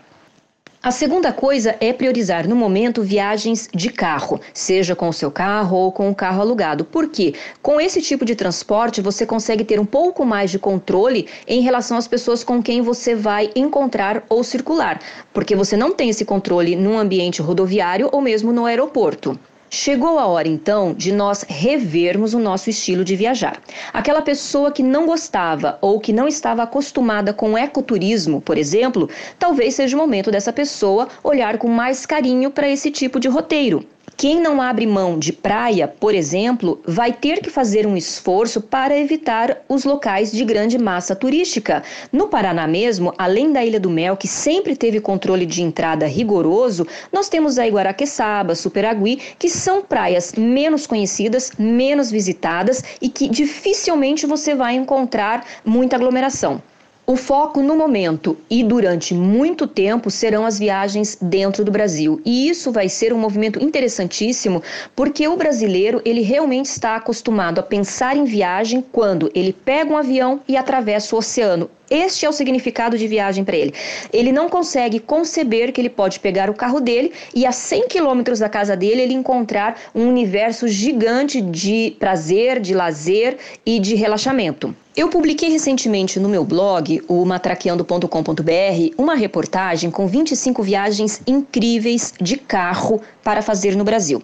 A 0.81 0.91
segunda 0.91 1.33
coisa 1.33 1.75
é 1.81 1.91
priorizar 1.91 2.47
no 2.47 2.55
momento 2.55 3.01
viagens 3.01 3.67
de 3.73 3.89
carro, 3.89 4.39
seja 4.53 4.95
com 4.95 5.09
o 5.09 5.13
seu 5.13 5.31
carro 5.31 5.75
ou 5.75 5.91
com 5.91 6.09
o 6.09 6.15
carro 6.15 6.39
alugado. 6.39 6.85
Por 6.85 7.09
quê? 7.09 7.33
Com 7.63 7.81
esse 7.81 7.99
tipo 7.99 8.23
de 8.23 8.35
transporte 8.35 9.01
você 9.01 9.25
consegue 9.25 9.65
ter 9.65 9.79
um 9.79 9.85
pouco 9.85 10.23
mais 10.23 10.51
de 10.51 10.59
controle 10.59 11.27
em 11.47 11.61
relação 11.61 11.97
às 11.97 12.07
pessoas 12.07 12.43
com 12.43 12.61
quem 12.61 12.81
você 12.81 13.15
vai 13.15 13.49
encontrar 13.55 14.23
ou 14.29 14.43
circular, 14.43 15.01
porque 15.33 15.55
você 15.55 15.75
não 15.75 15.91
tem 15.93 16.09
esse 16.09 16.23
controle 16.23 16.75
num 16.75 16.97
ambiente 16.97 17.41
rodoviário 17.41 18.07
ou 18.11 18.21
mesmo 18.21 18.53
no 18.53 18.65
aeroporto. 18.65 19.37
Chegou 19.69 20.17
a 20.17 20.25
hora 20.27 20.47
então 20.47 20.93
de 20.93 21.11
nós 21.11 21.43
revermos 21.47 22.33
o 22.33 22.39
nosso 22.39 22.69
estilo 22.69 23.03
de 23.03 23.17
viajar. 23.17 23.61
Aquela 23.91 24.21
pessoa 24.21 24.71
que 24.71 24.81
não 24.81 25.05
gostava 25.05 25.77
ou 25.81 25.99
que 25.99 26.13
não 26.13 26.25
estava 26.25 26.63
acostumada 26.63 27.33
com 27.33 27.57
ecoturismo, 27.57 28.39
por 28.39 28.57
exemplo, 28.57 29.09
talvez 29.37 29.75
seja 29.75 29.97
o 29.97 29.99
momento 29.99 30.31
dessa 30.31 30.53
pessoa 30.53 31.09
olhar 31.21 31.57
com 31.57 31.67
mais 31.67 32.05
carinho 32.05 32.49
para 32.49 32.69
esse 32.69 32.89
tipo 32.89 33.19
de 33.19 33.27
roteiro. 33.27 33.85
Quem 34.17 34.41
não 34.41 34.59
abre 34.59 34.87
mão 34.87 35.19
de 35.19 35.31
praia, 35.31 35.87
por 35.87 36.15
exemplo, 36.15 36.81
vai 36.87 37.13
ter 37.13 37.39
que 37.39 37.51
fazer 37.51 37.85
um 37.85 37.95
esforço 37.95 38.59
para 38.59 38.97
evitar 38.97 39.61
os 39.69 39.83
locais 39.83 40.31
de 40.31 40.43
grande 40.43 40.75
massa 40.75 41.15
turística. 41.15 41.83
No 42.11 42.27
Paraná 42.27 42.65
mesmo, 42.65 43.13
além 43.15 43.53
da 43.53 43.63
Ilha 43.63 43.79
do 43.79 43.91
Mel, 43.91 44.17
que 44.17 44.27
sempre 44.27 44.75
teve 44.75 44.99
controle 44.99 45.45
de 45.45 45.61
entrada 45.61 46.07
rigoroso, 46.07 46.87
nós 47.13 47.29
temos 47.29 47.59
a 47.59 47.67
Iguaraqueçaba, 47.67 48.55
Superagui, 48.55 49.21
que 49.37 49.49
são 49.49 49.83
praias 49.83 50.33
menos 50.33 50.87
conhecidas, 50.87 51.51
menos 51.55 52.09
visitadas 52.09 52.83
e 52.99 53.09
que 53.09 53.29
dificilmente 53.29 54.25
você 54.25 54.55
vai 54.55 54.73
encontrar 54.73 55.45
muita 55.63 55.95
aglomeração. 55.95 56.59
O 57.09 57.15
foco 57.15 57.63
no 57.63 57.73
momento 57.73 58.35
e 58.49 58.61
durante 58.65 59.13
muito 59.13 59.65
tempo 59.65 60.11
serão 60.11 60.45
as 60.45 60.59
viagens 60.59 61.17
dentro 61.21 61.63
do 61.63 61.71
Brasil. 61.71 62.19
E 62.25 62.49
isso 62.49 62.69
vai 62.69 62.89
ser 62.89 63.13
um 63.13 63.17
movimento 63.17 63.63
interessantíssimo, 63.63 64.61
porque 64.93 65.25
o 65.25 65.37
brasileiro, 65.37 66.01
ele 66.03 66.19
realmente 66.19 66.65
está 66.65 66.97
acostumado 66.97 67.59
a 67.59 67.63
pensar 67.63 68.17
em 68.17 68.25
viagem 68.25 68.83
quando 68.91 69.31
ele 69.33 69.53
pega 69.53 69.89
um 69.89 69.97
avião 69.97 70.41
e 70.49 70.57
atravessa 70.57 71.15
o 71.15 71.19
oceano. 71.19 71.69
Este 71.89 72.25
é 72.25 72.29
o 72.29 72.33
significado 72.33 72.97
de 72.97 73.07
viagem 73.07 73.43
para 73.43 73.55
ele. 73.55 73.73
Ele 74.11 74.31
não 74.31 74.49
consegue 74.49 74.99
conceber 74.99 75.71
que 75.71 75.79
ele 75.79 75.89
pode 75.89 76.19
pegar 76.19 76.49
o 76.49 76.53
carro 76.53 76.79
dele 76.79 77.13
e 77.33 77.45
a 77.45 77.51
100 77.51 77.87
quilômetros 77.87 78.39
da 78.39 78.49
casa 78.49 78.75
dele 78.75 79.01
ele 79.01 79.13
encontrar 79.13 79.79
um 79.95 80.07
universo 80.07 80.67
gigante 80.67 81.41
de 81.41 81.95
prazer, 81.97 82.59
de 82.59 82.73
lazer 82.73 83.37
e 83.65 83.79
de 83.79 83.95
relaxamento. 83.95 84.75
Eu 84.95 85.09
publiquei 85.09 85.49
recentemente 85.49 86.19
no 86.19 86.27
meu 86.27 86.43
blog, 86.43 87.03
o 87.07 87.23
matraqueando.com.br, 87.23 88.93
uma 88.97 89.13
reportagem 89.13 89.91
com 89.91 90.07
25 90.07 90.63
viagens 90.63 91.21
incríveis 91.27 92.13
de 92.19 92.35
carro 92.35 92.99
para 93.23 93.43
fazer 93.43 93.75
no 93.75 93.83
Brasil 93.83 94.21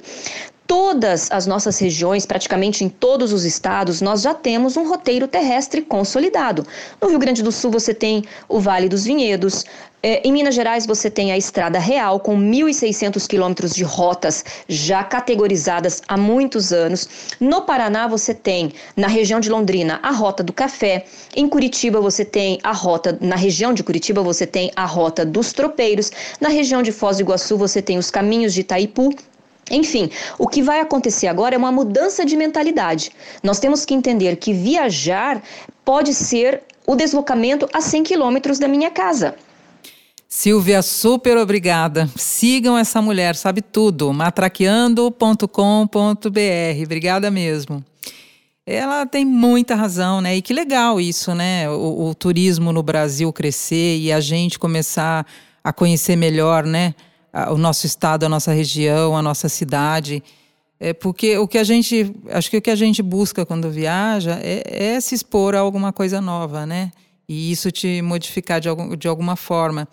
todas 0.67 1.31
as 1.31 1.45
nossas 1.45 1.77
regiões, 1.79 2.25
praticamente 2.25 2.83
em 2.83 2.89
todos 2.89 3.33
os 3.33 3.45
estados, 3.45 4.01
nós 4.01 4.21
já 4.21 4.33
temos 4.33 4.77
um 4.77 4.87
roteiro 4.87 5.27
terrestre 5.27 5.81
consolidado. 5.81 6.65
No 7.01 7.09
Rio 7.09 7.19
Grande 7.19 7.43
do 7.43 7.51
Sul 7.51 7.71
você 7.71 7.93
tem 7.93 8.23
o 8.47 8.59
Vale 8.59 8.89
dos 8.89 9.03
Vinhedos, 9.03 9.65
é, 10.05 10.21
em 10.27 10.33
Minas 10.33 10.53
Gerais 10.53 10.85
você 10.85 11.09
tem 11.09 11.31
a 11.31 11.37
Estrada 11.37 11.79
Real 11.79 12.19
com 12.19 12.37
1.600 12.37 13.25
quilômetros 13.25 13.73
de 13.73 13.85
rotas 13.85 14.43
já 14.67 15.01
categorizadas 15.01 16.01
há 16.05 16.17
muitos 16.17 16.73
anos. 16.73 17.07
No 17.39 17.61
Paraná 17.61 18.05
você 18.05 18.33
tem, 18.33 18.73
na 18.97 19.07
região 19.07 19.39
de 19.39 19.49
Londrina, 19.49 20.01
a 20.03 20.11
Rota 20.11 20.43
do 20.43 20.51
Café. 20.51 21.05
Em 21.33 21.47
Curitiba 21.47 22.01
você 22.01 22.25
tem 22.25 22.59
a 22.63 22.73
rota, 22.73 23.17
na 23.21 23.37
região 23.37 23.73
de 23.73 23.81
Curitiba 23.81 24.21
você 24.21 24.45
tem 24.45 24.69
a 24.75 24.83
Rota 24.83 25.25
dos 25.25 25.53
Tropeiros. 25.53 26.11
Na 26.41 26.49
região 26.49 26.83
de 26.83 26.91
Foz 26.91 27.15
do 27.15 27.21
Iguaçu 27.21 27.57
você 27.57 27.81
tem 27.81 27.97
os 27.97 28.11
Caminhos 28.11 28.53
de 28.53 28.59
Itaipu 28.59 29.15
enfim, 29.71 30.09
o 30.37 30.47
que 30.47 30.61
vai 30.61 30.79
acontecer 30.79 31.27
agora 31.27 31.55
é 31.55 31.57
uma 31.57 31.71
mudança 31.71 32.25
de 32.25 32.35
mentalidade. 32.35 33.11
Nós 33.41 33.59
temos 33.59 33.85
que 33.85 33.93
entender 33.93 34.35
que 34.35 34.53
viajar 34.53 35.41
pode 35.85 36.13
ser 36.13 36.63
o 36.85 36.95
deslocamento 36.95 37.67
a 37.73 37.81
100 37.81 38.03
quilômetros 38.03 38.59
da 38.59 38.67
minha 38.67 38.91
casa. 38.91 39.35
Silvia, 40.27 40.81
super 40.81 41.37
obrigada. 41.37 42.09
Sigam 42.17 42.77
essa 42.77 43.01
mulher, 43.01 43.35
sabe 43.35 43.61
tudo. 43.61 44.11
matraqueando.com.br. 44.11 46.83
Obrigada 46.83 47.29
mesmo. 47.29 47.83
Ela 48.65 49.05
tem 49.05 49.25
muita 49.25 49.75
razão, 49.75 50.21
né? 50.21 50.35
E 50.35 50.41
que 50.41 50.53
legal 50.53 50.99
isso, 50.99 51.35
né? 51.35 51.69
O, 51.69 52.09
o 52.09 52.15
turismo 52.15 52.71
no 52.71 52.81
Brasil 52.81 53.31
crescer 53.31 53.97
e 53.97 54.11
a 54.11 54.19
gente 54.19 54.57
começar 54.57 55.25
a 55.63 55.71
conhecer 55.71 56.15
melhor, 56.15 56.65
né? 56.65 56.95
O 57.49 57.57
nosso 57.57 57.85
estado, 57.85 58.25
a 58.25 58.29
nossa 58.29 58.51
região, 58.51 59.17
a 59.17 59.21
nossa 59.21 59.49
cidade. 59.49 60.23
É 60.79 60.93
porque 60.93 61.37
o 61.37 61.47
que 61.47 61.57
a 61.57 61.63
gente, 61.63 62.13
acho 62.29 62.49
que 62.49 62.57
o 62.57 62.61
que 62.61 62.69
a 62.69 62.75
gente 62.75 63.01
busca 63.01 63.45
quando 63.45 63.71
viaja 63.71 64.39
é, 64.41 64.95
é 64.95 65.01
se 65.01 65.15
expor 65.15 65.55
a 65.55 65.59
alguma 65.59 65.93
coisa 65.93 66.19
nova, 66.19 66.65
né? 66.65 66.91
E 67.27 67.51
isso 67.51 67.71
te 67.71 68.01
modificar 68.01 68.59
de, 68.59 68.67
algum, 68.67 68.95
de 68.95 69.07
alguma 69.07 69.35
forma. 69.35 69.87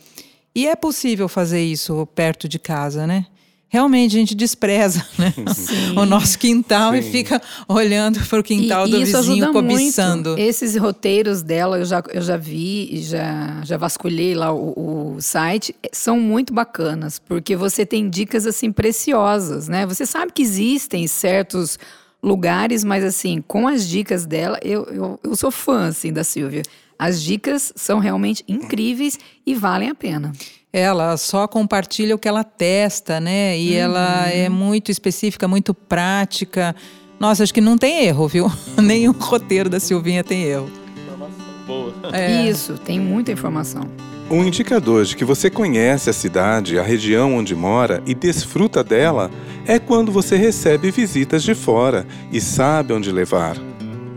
E 0.55 0.67
é 0.67 0.75
possível 0.75 1.29
fazer 1.29 1.63
isso 1.63 2.07
perto 2.15 2.49
de 2.49 2.59
casa, 2.59 3.07
né? 3.07 3.27
Realmente 3.71 4.17
a 4.17 4.19
gente 4.19 4.35
despreza 4.35 5.07
né? 5.17 5.33
o 5.97 6.05
nosso 6.05 6.37
quintal 6.37 6.93
Sim. 6.93 6.99
e 6.99 7.03
fica 7.03 7.41
olhando 7.69 8.21
para 8.27 8.41
o 8.41 8.43
quintal 8.43 8.87
e, 8.87 8.91
do 8.91 8.99
vizinho 8.99 9.53
cobiçando. 9.53 10.31
Muito. 10.31 10.43
Esses 10.43 10.77
roteiros 10.77 11.41
dela 11.41 11.79
eu 11.79 11.85
já, 11.85 12.03
eu 12.13 12.21
já 12.21 12.37
vi, 12.37 13.01
já, 13.01 13.63
já 13.65 13.77
vasculhei 13.77 14.35
lá 14.35 14.53
o, 14.53 15.15
o, 15.15 15.23
site, 15.23 15.75
são 15.93 16.19
muito 16.19 16.53
bacanas, 16.53 17.21
porque 17.21 17.55
você 17.55 17.87
tem 17.87 18.11
dicas 18.11 18.45
assim 18.45 18.73
preciosas, 18.73 19.69
né? 19.69 19.87
Você 19.87 20.05
sabe 20.05 20.33
que 20.33 20.43
existem 20.43 21.07
certos 21.07 21.79
lugares, 22.21 22.83
mas 22.83 23.05
assim, 23.05 23.43
com 23.47 23.69
as 23.69 23.89
dicas 23.89 24.27
dela, 24.27 24.59
eu, 24.63 24.85
eu, 24.87 25.21
eu 25.23 25.37
sou 25.37 25.53
fã 25.53 25.87
assim 25.87 26.13
da 26.13 26.25
Silvia. 26.25 26.63
As 27.01 27.23
dicas 27.23 27.73
são 27.75 27.99
realmente 27.99 28.45
incríveis 28.47 29.19
e 29.47 29.55
valem 29.55 29.89
a 29.89 29.95
pena. 29.95 30.33
Ela 30.71 31.17
só 31.17 31.49
compartilha 31.49 32.15
o 32.15 32.19
que 32.19 32.29
ela 32.29 32.45
testa, 32.45 33.19
né? 33.19 33.59
E 33.59 33.71
uhum. 33.71 33.79
ela 33.79 34.29
é 34.29 34.51
muito 34.51 34.91
específica, 34.91 35.49
muito 35.49 35.73
prática. 35.73 36.77
Nossa, 37.19 37.43
acho 37.43 37.55
que 37.55 37.61
não 37.63 37.79
tem 37.79 38.05
erro, 38.05 38.29
viu? 38.29 38.53
Nem 38.77 39.09
o 39.09 39.13
roteiro 39.13 39.71
da 39.71 39.81
Silvinha 39.81 40.23
tem 40.23 40.43
erro. 40.43 40.71
Informação 41.07 41.47
boa. 41.67 41.95
É. 42.13 42.47
Isso, 42.47 42.75
tem 42.75 43.01
muita 43.01 43.33
informação. 43.33 43.89
Um 44.31 44.45
indicador 44.45 45.07
de 45.07 45.17
que 45.17 45.25
você 45.25 45.49
conhece 45.49 46.11
a 46.11 46.13
cidade, 46.13 46.79
a 46.79 46.83
região 46.83 47.35
onde 47.35 47.55
mora 47.55 48.03
e 48.05 48.15
desfruta 48.15 48.85
dela 48.85 49.31
é 49.67 49.79
quando 49.79 50.13
você 50.13 50.37
recebe 50.37 50.91
visitas 50.91 51.43
de 51.43 51.55
fora 51.55 52.07
e 52.31 52.43
sabe 52.43 52.93
onde 52.93 53.11
levar. 53.11 53.57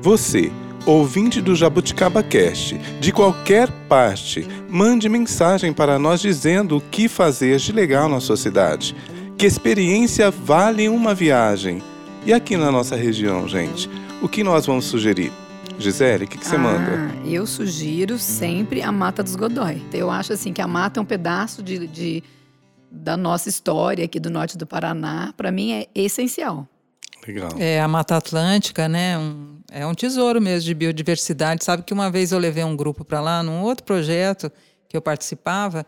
Você, 0.02 0.52
ouvinte 0.86 1.41
do 1.41 1.56
Jabuticaba 1.56 2.22
Cast, 2.22 2.78
de 3.00 3.12
qualquer 3.12 3.69
parte, 3.88 4.46
mande 4.69 5.08
mensagem 5.08 5.72
para 5.72 5.98
nós 5.98 6.19
dizendo 6.19 6.78
o 6.78 6.82
que 6.82 7.08
fazer 7.08 7.58
de 7.58 7.72
legal 7.72 8.10
na 8.10 8.19
sua 8.19 8.36
cidade. 8.36 8.96
Que 9.38 9.46
experiência 9.46 10.30
vale 10.30 10.89
uma 10.89 11.13
viagem? 11.13 11.82
E 12.26 12.34
aqui 12.34 12.58
na 12.58 12.72
nossa 12.72 12.96
região, 12.96 13.48
gente, 13.48 13.89
o 14.22 14.28
que 14.28 14.43
nós 14.43 14.65
vamos 14.65 14.86
sugerir? 14.86 15.32
Gisele, 15.80 16.26
o 16.26 16.28
que, 16.28 16.38
que 16.38 16.46
você 16.46 16.56
ah, 16.56 16.60
manda? 16.60 17.15
Eu 17.26 17.48
sugiro 17.48 18.19
sempre 18.19 18.82
a 18.82 18.91
Mata 18.91 19.24
dos 19.24 19.36
Godói. 19.36 19.82
Eu 19.91 20.12
acho 20.12 20.34
assim 20.34 20.54
que 20.54 20.62
a 20.62 20.67
mata 20.67 21.00
é 21.00 21.02
um 21.02 21.06
pedaço 21.06 21.63
de, 21.63 21.88
de 21.88 22.24
da 22.91 23.17
nossa 23.17 23.50
história 23.50 24.06
aqui 24.06 24.19
do 24.19 24.30
norte 24.30 24.58
do 24.58 24.67
Paraná. 24.67 25.34
Para 25.36 25.52
mim 25.52 25.72
é 25.72 25.88
essencial. 25.96 26.67
Legal. 27.27 27.51
É, 27.57 27.79
a 27.81 27.88
Mata 27.88 28.17
Atlântica, 28.17 28.88
né? 28.88 29.17
Um, 29.17 29.57
é 29.71 29.86
um 29.86 29.93
tesouro 29.93 30.41
mesmo 30.41 30.65
de 30.65 30.73
biodiversidade. 30.73 31.63
Sabe 31.63 31.83
que 31.83 31.93
uma 31.93 32.09
vez 32.09 32.31
eu 32.31 32.39
levei 32.39 32.63
um 32.63 32.75
grupo 32.75 33.05
para 33.05 33.21
lá, 33.21 33.41
num 33.41 33.62
outro 33.62 33.83
projeto 33.83 34.51
que 34.88 34.95
eu 34.95 35.01
participava, 35.01 35.86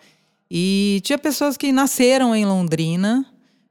e 0.49 1.01
tinha 1.03 1.17
pessoas 1.17 1.57
que 1.57 1.71
nasceram 1.71 2.35
em 2.35 2.45
Londrina, 2.45 3.25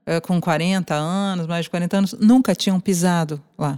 é, 0.06 0.20
com 0.20 0.40
40 0.40 0.94
anos, 0.94 1.46
mais 1.46 1.64
de 1.64 1.70
40 1.70 1.96
anos, 1.96 2.12
nunca 2.20 2.54
tinham 2.54 2.78
pisado 2.78 3.42
lá. 3.58 3.76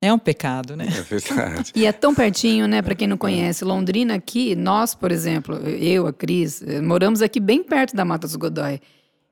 É 0.00 0.12
um 0.12 0.18
pecado, 0.18 0.76
né? 0.76 0.86
É 0.86 1.02
verdade. 1.02 1.72
E 1.74 1.84
é 1.84 1.90
tão 1.90 2.14
pertinho, 2.14 2.68
né? 2.68 2.80
Para 2.82 2.94
quem 2.94 3.08
não 3.08 3.16
conhece, 3.16 3.64
Londrina 3.64 4.14
aqui, 4.14 4.54
nós, 4.54 4.94
por 4.94 5.10
exemplo, 5.10 5.56
eu, 5.56 6.06
a 6.06 6.12
Cris, 6.12 6.62
eh, 6.62 6.80
moramos 6.80 7.20
aqui 7.20 7.40
bem 7.40 7.64
perto 7.64 7.96
da 7.96 8.04
Mata 8.04 8.26
dos 8.26 8.36
Godói. 8.36 8.80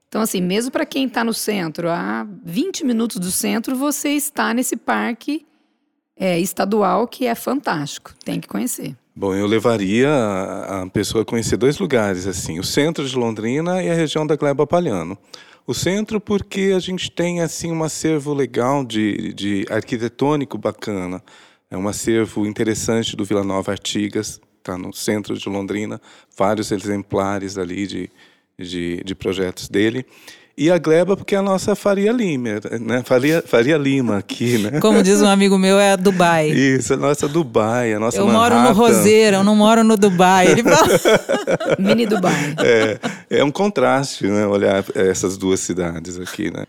Então, 0.08 0.22
assim, 0.22 0.40
mesmo 0.40 0.70
para 0.70 0.86
quem 0.86 1.06
está 1.06 1.24
no 1.24 1.34
centro, 1.34 1.88
a 1.88 2.26
20 2.44 2.84
minutos 2.84 3.18
do 3.18 3.30
centro, 3.30 3.74
você 3.76 4.10
está 4.10 4.54
nesse 4.54 4.76
parque 4.76 5.44
é, 6.16 6.38
estadual 6.38 7.06
que 7.06 7.26
é 7.26 7.34
fantástico. 7.34 8.14
Tem 8.24 8.40
que 8.40 8.48
conhecer. 8.48 8.96
Bom, 9.14 9.34
eu 9.34 9.46
levaria 9.46 10.10
a 10.10 10.86
pessoa 10.90 11.22
a 11.22 11.24
conhecer 11.24 11.56
dois 11.56 11.78
lugares, 11.78 12.26
assim, 12.26 12.58
o 12.58 12.64
centro 12.64 13.06
de 13.08 13.16
Londrina 13.16 13.82
e 13.82 13.90
a 13.90 13.94
região 13.94 14.26
da 14.26 14.36
Gleba 14.36 14.66
Palhano. 14.66 15.18
O 15.66 15.74
centro 15.74 16.20
porque 16.20 16.72
a 16.76 16.78
gente 16.78 17.10
tem 17.10 17.40
assim 17.40 17.72
um 17.72 17.82
acervo 17.82 18.32
legal 18.32 18.84
de, 18.84 19.32
de 19.32 19.66
arquitetônico 19.68 20.56
bacana. 20.56 21.20
É 21.68 21.76
um 21.76 21.88
acervo 21.88 22.46
interessante 22.46 23.16
do 23.16 23.24
Vila 23.24 23.42
Nova 23.42 23.72
Artigas, 23.72 24.40
está 24.58 24.78
no 24.78 24.92
centro 24.92 25.36
de 25.36 25.48
Londrina, 25.48 26.00
vários 26.36 26.70
exemplares 26.70 27.58
ali 27.58 27.86
de, 27.86 28.10
de, 28.58 29.02
de 29.04 29.14
projetos 29.14 29.68
dele. 29.68 30.04
E 30.58 30.70
a 30.70 30.78
Gleba, 30.78 31.14
porque 31.18 31.34
é 31.34 31.38
a 31.38 31.42
nossa 31.42 31.74
Faria 31.76 32.10
Lima, 32.10 32.58
né? 32.80 33.02
Faria, 33.04 33.42
Faria 33.46 33.76
Lima 33.76 34.16
aqui, 34.16 34.56
né? 34.56 34.80
Como 34.80 35.02
diz 35.02 35.20
um 35.20 35.26
amigo 35.28 35.58
meu, 35.58 35.78
é 35.78 35.92
a 35.92 35.96
Dubai. 35.96 36.48
Isso, 36.48 36.94
a 36.94 36.96
nossa 36.96 37.28
Dubai, 37.28 37.92
a 37.92 38.00
nossa 38.00 38.16
Eu 38.16 38.26
Manhattan. 38.26 38.54
moro 38.54 38.68
no 38.68 38.74
Roseira, 38.74 39.36
eu 39.36 39.44
não 39.44 39.54
moro 39.54 39.84
no 39.84 39.98
Dubai. 39.98 40.50
Ele 40.50 40.62
fala... 40.62 40.88
Mini 41.78 42.06
Dubai. 42.06 42.54
É, 42.64 43.38
é 43.40 43.44
um 43.44 43.50
contraste, 43.50 44.26
né? 44.26 44.46
Olhar 44.46 44.82
essas 44.94 45.36
duas 45.36 45.60
cidades 45.60 46.18
aqui, 46.18 46.50
né? 46.50 46.64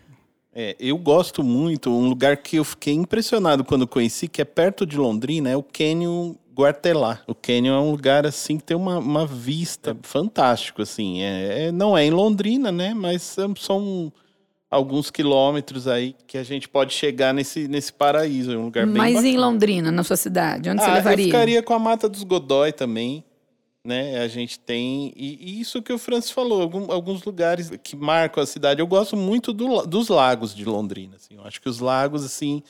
É, 0.54 0.76
eu 0.78 0.98
gosto 0.98 1.42
muito, 1.42 1.88
um 1.88 2.10
lugar 2.10 2.36
que 2.36 2.56
eu 2.56 2.64
fiquei 2.64 2.92
impressionado 2.92 3.64
quando 3.64 3.86
conheci, 3.86 4.28
que 4.28 4.42
é 4.42 4.44
perto 4.44 4.84
de 4.84 4.98
Londrina, 4.98 5.48
é 5.48 5.56
o 5.56 5.62
Canyon 5.62 6.34
Guartelá. 6.58 7.20
O 7.26 7.34
Canyon 7.34 7.74
é 7.76 7.80
um 7.80 7.90
lugar 7.90 8.26
assim 8.26 8.58
que 8.58 8.64
tem 8.64 8.76
uma, 8.76 8.98
uma 8.98 9.26
vista 9.26 9.96
fantástico, 10.02 10.82
assim. 10.82 11.22
É, 11.22 11.66
é, 11.66 11.72
não 11.72 11.96
é 11.96 12.04
em 12.04 12.10
Londrina, 12.10 12.72
né? 12.72 12.92
Mas 12.94 13.36
são 13.58 14.12
alguns 14.70 15.10
quilômetros 15.10 15.86
aí 15.88 16.14
que 16.26 16.36
a 16.36 16.42
gente 16.42 16.68
pode 16.68 16.92
chegar 16.92 17.32
nesse, 17.32 17.68
nesse 17.68 17.92
paraíso. 17.92 18.52
É 18.52 18.56
um 18.58 18.64
lugar 18.66 18.84
bem 18.86 18.94
Mas 18.96 19.14
bacana. 19.14 19.28
em 19.28 19.36
Londrina, 19.38 19.90
na 19.92 20.02
sua 20.04 20.16
cidade, 20.16 20.68
onde 20.68 20.82
você 20.82 20.90
Ah, 20.90 20.94
levaria? 20.94 21.24
eu 21.24 21.26
ficaria 21.26 21.62
com 21.62 21.72
a 21.74 21.78
Mata 21.78 22.08
dos 22.08 22.22
Godói 22.22 22.72
também. 22.72 23.24
Né? 23.84 24.18
A 24.20 24.28
gente 24.28 24.58
tem. 24.58 25.12
E, 25.16 25.38
e 25.40 25.60
isso 25.60 25.80
que 25.80 25.92
o 25.92 25.98
Francis 25.98 26.30
falou, 26.30 26.60
algum- 26.60 26.92
alguns 26.92 27.22
lugares 27.24 27.70
que 27.82 27.96
marcam 27.96 28.42
a 28.42 28.46
cidade. 28.46 28.80
Eu 28.80 28.86
gosto 28.86 29.16
muito 29.16 29.52
do 29.52 29.86
dos 29.86 30.08
lagos 30.08 30.54
de 30.54 30.64
Londrina. 30.64 31.16
assim. 31.16 31.34
Eu 31.36 31.44
acho 31.44 31.60
que 31.62 31.68
os 31.68 31.78
lagos, 31.78 32.22
assim, 32.24 32.62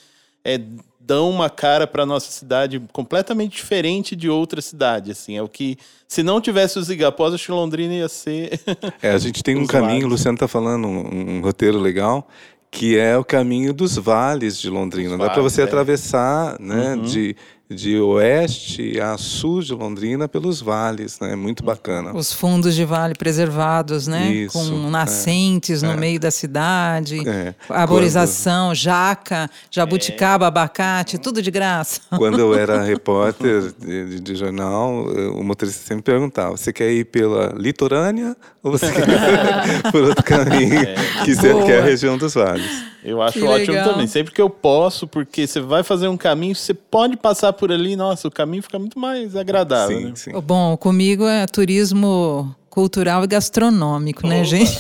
é, 0.44 0.61
dão 1.09 1.31
uma 1.31 1.49
cara 1.49 1.87
para 1.87 2.05
nossa 2.05 2.31
cidade 2.31 2.79
completamente 2.92 3.57
diferente 3.57 4.14
de 4.14 4.29
outra 4.29 4.61
cidade. 4.61 5.11
Assim. 5.11 5.38
É 5.38 5.42
o 5.42 5.49
que. 5.49 5.79
Se 6.07 6.23
não 6.23 6.38
tivesse 6.38 6.79
os 6.79 6.90
igapós, 6.90 7.33
acho 7.33 7.47
que 7.47 7.53
Londrina 7.53 7.94
ia 7.94 8.09
ser. 8.09 8.61
É, 9.01 9.12
a 9.12 9.18
gente 9.18 9.42
tem 9.42 9.57
um 9.57 9.66
caminho, 9.66 10.07
o. 10.07 10.11
Luciano 10.11 10.35
está 10.35 10.47
falando, 10.47 10.87
um, 10.87 11.37
um 11.37 11.40
roteiro 11.40 11.79
legal, 11.79 12.29
que 12.71 12.99
é 12.99 13.16
o 13.16 13.25
caminho 13.25 13.73
dos 13.73 13.97
vales 13.97 14.61
de 14.61 14.68
Londrina. 14.68 15.12
Os 15.12 15.18
Dá 15.18 15.31
para 15.31 15.42
você 15.42 15.62
é. 15.62 15.64
atravessar 15.64 16.59
né, 16.61 16.94
Uhum. 16.94 17.03
de, 17.03 17.37
de 17.70 17.98
oeste 18.00 18.98
a 18.98 19.18
sul 19.18 19.61
de 19.61 19.74
Londrina 19.74 20.26
pelos 20.26 20.61
vales, 20.62 21.18
né? 21.20 21.37
Muito 21.37 21.62
bacana. 21.62 22.14
Os 22.16 22.33
fundos 22.33 22.74
de 22.74 22.83
vale 22.85 23.14
preservados, 23.14 24.07
né? 24.07 24.31
Isso, 24.33 24.52
Com 24.59 24.88
nascentes 24.88 25.83
no 25.83 25.92
é. 25.92 25.96
meio 25.96 26.18
da 26.18 26.31
cidade, 26.31 27.20
É, 27.28 27.54
arborização, 27.68 28.74
jaca, 28.74 29.50
jabuticaba, 29.70 30.46
abacate, 30.46 31.18
tudo 31.18 31.42
de 31.42 31.50
graça. 31.50 32.00
Quando 32.16 32.38
eu 32.38 32.54
era 32.54 32.83
repórter 32.83 33.72
de, 33.78 34.04
de- 34.16 34.20
de 34.20 34.35
jornal, 34.35 35.04
o 35.35 35.42
motorista 35.44 35.87
sempre 35.87 36.04
perguntava: 36.04 36.57
você 36.57 36.72
quer 36.72 36.90
ir 36.90 37.04
pela 37.04 37.52
litorânea 37.57 38.35
ou 38.62 38.72
você 38.72 38.90
quer 38.90 39.07
ir 39.09 39.83
por 39.92 40.02
outro 40.04 40.24
caminho, 40.24 40.87
que, 41.24 41.35
se- 41.35 41.54
que 41.64 41.72
é 41.72 41.81
a 41.81 41.85
região 41.85 42.16
dos 42.16 42.33
vales? 42.35 42.70
Eu 43.09 43.23
acho 43.23 43.38
Que 43.38 43.44
ótimo 43.44 43.73
legal. 43.73 43.92
também. 43.92 44.07
Sempre 44.07 44.33
que 44.35 44.40
eu 44.40 44.51
posso, 44.51 45.07
porque 45.07 45.47
você 45.47 45.61
vai 45.61 45.83
fazer 45.83 46.09
um 46.09 46.16
caminho, 46.16 46.55
você 46.55 46.75
pode 46.75 47.16
passar 47.16 47.53
por 47.53 47.73
ali, 47.73 47.97
nossa, 47.97 48.29
o 48.29 48.31
caminho 48.31 48.62
fica 48.62 48.79
muito 48.79 48.99
mais 48.99 49.35
agradável. 49.35 49.99
Sim, 49.99 50.05
né? 50.05 50.12
sim. 50.14 50.33
Bom, 50.40 50.77
comigo 50.77 51.27
é 51.27 51.47
turismo 51.47 52.55
cultural 52.79 53.25
e 53.25 53.27
gastronômico, 53.27 54.25
né, 54.25 54.44
gente? 54.44 54.79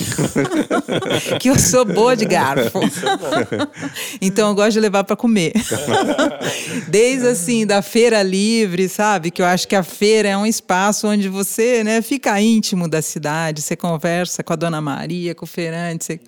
que 1.40 1.50
eu 1.50 1.58
sou 1.58 1.84
boa 1.84 2.14
de 2.14 2.24
garfo. 2.26 2.78
então 4.22 4.50
eu 4.50 4.54
gosto 4.54 4.72
de 4.72 4.80
levar 4.80 5.02
para 5.02 5.16
comer. 5.16 5.52
Desde 6.86 7.26
assim 7.26 7.66
da 7.66 7.82
feira 7.82 8.22
livre, 8.22 8.88
sabe? 8.88 9.32
Que 9.32 9.42
eu 9.42 9.46
acho 9.46 9.66
que 9.66 9.74
a 9.74 9.82
feira 9.82 10.28
é 10.28 10.36
um 10.36 10.46
espaço 10.46 11.08
onde 11.08 11.28
você, 11.28 11.82
né, 11.82 12.00
fica 12.00 12.40
íntimo 12.40 12.86
da 12.86 13.02
cidade, 13.02 13.62
você 13.62 13.74
conversa 13.74 14.44
com 14.44 14.52
a 14.52 14.56
dona 14.56 14.80
Maria, 14.80 15.34
com 15.34 15.44
o 15.44 15.48
feirante, 15.48 16.04
você 16.04 16.20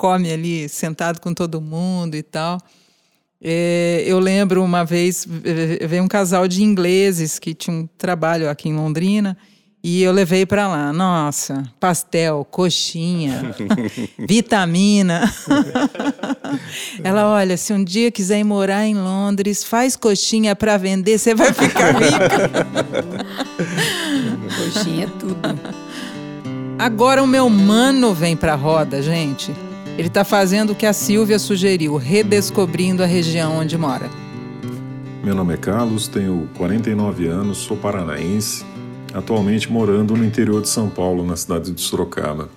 come 0.00 0.32
ali 0.32 0.66
sentado 0.66 1.20
com 1.20 1.34
todo 1.34 1.60
mundo 1.60 2.14
e 2.14 2.22
tal. 2.22 2.58
É, 3.42 4.02
eu 4.06 4.18
lembro 4.18 4.64
uma 4.64 4.82
vez, 4.82 5.28
veio 5.86 6.02
um 6.02 6.08
casal 6.08 6.48
de 6.48 6.62
ingleses 6.62 7.38
que 7.38 7.52
tinha 7.52 7.76
um 7.76 7.86
trabalho 7.98 8.48
aqui 8.48 8.70
em 8.70 8.74
Londrina 8.74 9.36
e 9.84 10.02
eu 10.02 10.10
levei 10.10 10.46
para 10.46 10.66
lá. 10.68 10.90
Nossa, 10.90 11.64
pastel, 11.78 12.46
coxinha, 12.50 13.54
vitamina. 14.18 15.30
Ela, 17.04 17.28
olha, 17.28 17.58
se 17.58 17.74
um 17.74 17.84
dia 17.84 18.10
quiser 18.10 18.38
ir 18.40 18.44
morar 18.44 18.86
em 18.86 18.94
Londres, 18.94 19.62
faz 19.62 19.96
coxinha 19.96 20.56
para 20.56 20.78
vender, 20.78 21.18
você 21.18 21.34
vai 21.34 21.52
ficar 21.52 21.94
rica. 21.94 22.66
Coxinha 24.56 25.04
é 25.04 25.10
tudo. 25.18 25.36
Agora 26.78 27.22
o 27.22 27.26
meu 27.26 27.50
mano 27.50 28.14
vem 28.14 28.34
pra 28.34 28.54
roda, 28.54 29.02
gente. 29.02 29.52
Ele 29.98 30.08
tá 30.08 30.24
fazendo 30.24 30.70
o 30.70 30.74
que 30.74 30.86
a 30.86 30.92
Silvia 30.92 31.38
sugeriu, 31.38 31.96
redescobrindo 31.96 33.02
a 33.02 33.06
região 33.06 33.58
onde 33.58 33.76
mora. 33.76 34.08
Meu 35.22 35.34
nome 35.34 35.52
é 35.52 35.56
Carlos, 35.56 36.08
tenho 36.08 36.48
49 36.56 37.26
anos, 37.26 37.58
sou 37.58 37.76
paranaense, 37.76 38.64
atualmente 39.12 39.70
morando 39.70 40.16
no 40.16 40.24
interior 40.24 40.62
de 40.62 40.68
São 40.68 40.88
Paulo, 40.88 41.24
na 41.24 41.36
cidade 41.36 41.72
de 41.72 41.80
Sorocaba. 41.80 42.48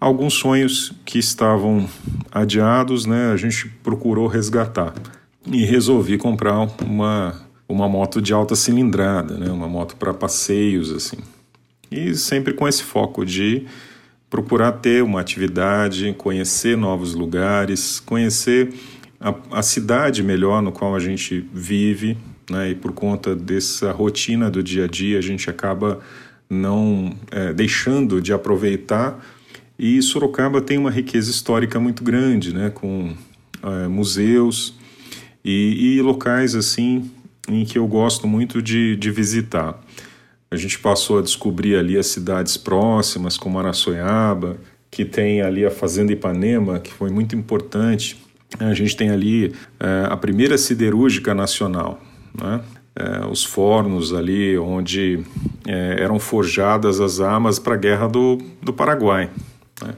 Alguns 0.00 0.34
sonhos 0.34 0.92
que 1.04 1.18
estavam 1.18 1.88
adiados, 2.32 3.04
né, 3.04 3.30
a 3.32 3.36
gente 3.36 3.68
procurou 3.82 4.26
resgatar 4.26 4.94
e 5.46 5.64
resolvi 5.64 6.16
comprar 6.16 6.68
uma, 6.82 7.42
uma 7.68 7.88
moto 7.88 8.22
de 8.22 8.32
alta 8.32 8.54
cilindrada, 8.54 9.36
né, 9.36 9.50
uma 9.50 9.68
moto 9.68 9.96
para 9.96 10.14
passeios 10.14 10.90
assim. 10.90 11.18
E 11.90 12.14
sempre 12.14 12.54
com 12.54 12.66
esse 12.66 12.82
foco 12.82 13.24
de 13.24 13.66
procurar 14.34 14.72
ter 14.72 15.00
uma 15.00 15.20
atividade, 15.20 16.12
conhecer 16.18 16.76
novos 16.76 17.14
lugares, 17.14 18.00
conhecer 18.00 18.74
a, 19.20 19.32
a 19.52 19.62
cidade 19.62 20.24
melhor 20.24 20.60
no 20.60 20.72
qual 20.72 20.96
a 20.96 20.98
gente 20.98 21.48
vive, 21.54 22.18
né? 22.50 22.70
E 22.70 22.74
por 22.74 22.90
conta 22.90 23.36
dessa 23.36 23.92
rotina 23.92 24.50
do 24.50 24.60
dia 24.60 24.86
a 24.86 24.88
dia, 24.88 25.18
a 25.18 25.20
gente 25.20 25.48
acaba 25.48 26.00
não 26.50 27.14
é, 27.30 27.52
deixando 27.52 28.20
de 28.20 28.32
aproveitar. 28.32 29.24
E 29.78 30.02
Sorocaba 30.02 30.60
tem 30.60 30.78
uma 30.78 30.90
riqueza 30.90 31.30
histórica 31.30 31.78
muito 31.78 32.02
grande, 32.02 32.52
né? 32.52 32.70
Com 32.70 33.14
é, 33.62 33.86
museus 33.86 34.74
e, 35.44 35.94
e 35.96 36.02
locais 36.02 36.56
assim 36.56 37.08
em 37.48 37.64
que 37.64 37.78
eu 37.78 37.86
gosto 37.86 38.26
muito 38.26 38.60
de, 38.60 38.96
de 38.96 39.12
visitar. 39.12 39.80
A 40.54 40.56
gente 40.56 40.78
passou 40.78 41.18
a 41.18 41.22
descobrir 41.22 41.76
ali 41.76 41.98
as 41.98 42.06
cidades 42.06 42.56
próximas, 42.56 43.36
como 43.36 43.58
Araçoiaba, 43.58 44.56
que 44.88 45.04
tem 45.04 45.42
ali 45.42 45.66
a 45.66 45.70
Fazenda 45.70 46.12
Ipanema, 46.12 46.78
que 46.78 46.92
foi 46.92 47.10
muito 47.10 47.34
importante. 47.34 48.22
A 48.60 48.72
gente 48.72 48.96
tem 48.96 49.10
ali 49.10 49.52
é, 49.80 50.06
a 50.08 50.16
primeira 50.16 50.56
siderúrgica 50.56 51.34
nacional, 51.34 52.00
né? 52.40 52.60
É, 52.96 53.26
os 53.26 53.44
fornos 53.44 54.14
ali 54.14 54.56
onde 54.56 55.18
é, 55.66 55.96
eram 56.00 56.20
forjadas 56.20 57.00
as 57.00 57.18
armas 57.18 57.58
para 57.58 57.74
a 57.74 57.76
guerra 57.76 58.06
do, 58.06 58.38
do 58.62 58.72
Paraguai. 58.72 59.28
Né? 59.82 59.94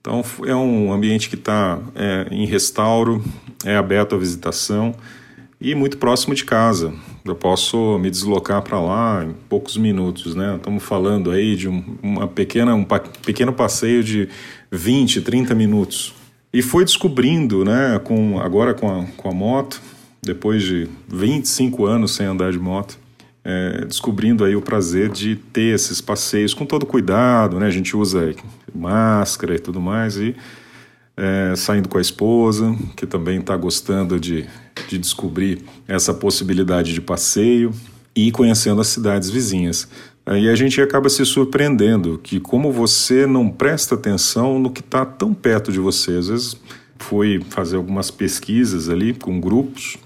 Então 0.00 0.22
é 0.46 0.54
um 0.54 0.92
ambiente 0.92 1.28
que 1.28 1.34
está 1.34 1.80
em 2.30 2.46
restauro, 2.46 3.20
é 3.64 3.76
aberto 3.76 4.14
à 4.14 4.18
visitação 4.18 4.94
e 5.60 5.74
muito 5.74 5.98
próximo 5.98 6.34
de 6.34 6.44
casa. 6.44 6.92
Eu 7.24 7.34
posso 7.34 7.98
me 7.98 8.10
deslocar 8.10 8.62
para 8.62 8.80
lá 8.80 9.24
em 9.24 9.34
poucos 9.48 9.76
minutos, 9.76 10.34
né? 10.34 10.56
Estamos 10.56 10.82
falando 10.82 11.30
aí 11.30 11.54
de 11.54 11.68
um, 11.68 11.84
uma 12.02 12.26
pequena, 12.26 12.74
um 12.74 12.84
pa 12.84 12.98
pequeno 12.98 13.52
passeio 13.52 14.02
de 14.02 14.28
20, 14.70 15.20
30 15.20 15.54
minutos. 15.54 16.14
E 16.52 16.62
foi 16.62 16.84
descobrindo, 16.84 17.64
né, 17.64 18.00
com, 18.02 18.40
agora 18.40 18.74
com 18.74 18.90
a, 18.90 19.06
com 19.16 19.28
a 19.28 19.32
moto, 19.32 19.80
depois 20.20 20.62
de 20.62 20.88
25 21.06 21.86
anos 21.86 22.10
sem 22.12 22.26
andar 22.26 22.50
de 22.50 22.58
moto, 22.58 22.98
é, 23.44 23.84
descobrindo 23.84 24.44
aí 24.44 24.56
o 24.56 24.60
prazer 24.60 25.10
de 25.10 25.36
ter 25.36 25.74
esses 25.74 26.00
passeios 26.00 26.52
com 26.52 26.66
todo 26.66 26.84
cuidado, 26.84 27.60
né? 27.60 27.66
A 27.66 27.70
gente 27.70 27.96
usa 27.96 28.34
máscara 28.74 29.54
e 29.54 29.58
tudo 29.58 29.80
mais 29.80 30.16
e 30.16 30.34
é, 31.16 31.54
saindo 31.54 31.88
com 31.88 31.98
a 31.98 32.00
esposa, 32.00 32.74
que 32.96 33.06
também 33.06 33.40
está 33.40 33.56
gostando 33.56 34.18
de, 34.18 34.46
de 34.88 34.98
descobrir 34.98 35.62
essa 35.86 36.12
possibilidade 36.12 36.92
de 36.92 37.00
passeio 37.00 37.72
e 38.14 38.30
conhecendo 38.30 38.80
as 38.80 38.88
cidades 38.88 39.30
vizinhas. 39.30 39.88
Aí 40.26 40.48
a 40.48 40.54
gente 40.54 40.80
acaba 40.80 41.08
se 41.08 41.24
surpreendendo 41.24 42.18
que 42.22 42.38
como 42.38 42.70
você 42.70 43.26
não 43.26 43.48
presta 43.48 43.94
atenção 43.94 44.58
no 44.58 44.70
que 44.70 44.80
está 44.80 45.04
tão 45.04 45.32
perto 45.32 45.72
de 45.72 45.78
você. 45.78 46.12
Às 46.12 46.28
vezes 46.28 46.56
fui 46.98 47.42
fazer 47.48 47.76
algumas 47.76 48.10
pesquisas 48.10 48.88
ali 48.88 49.14
com 49.14 49.40
grupos 49.40 49.96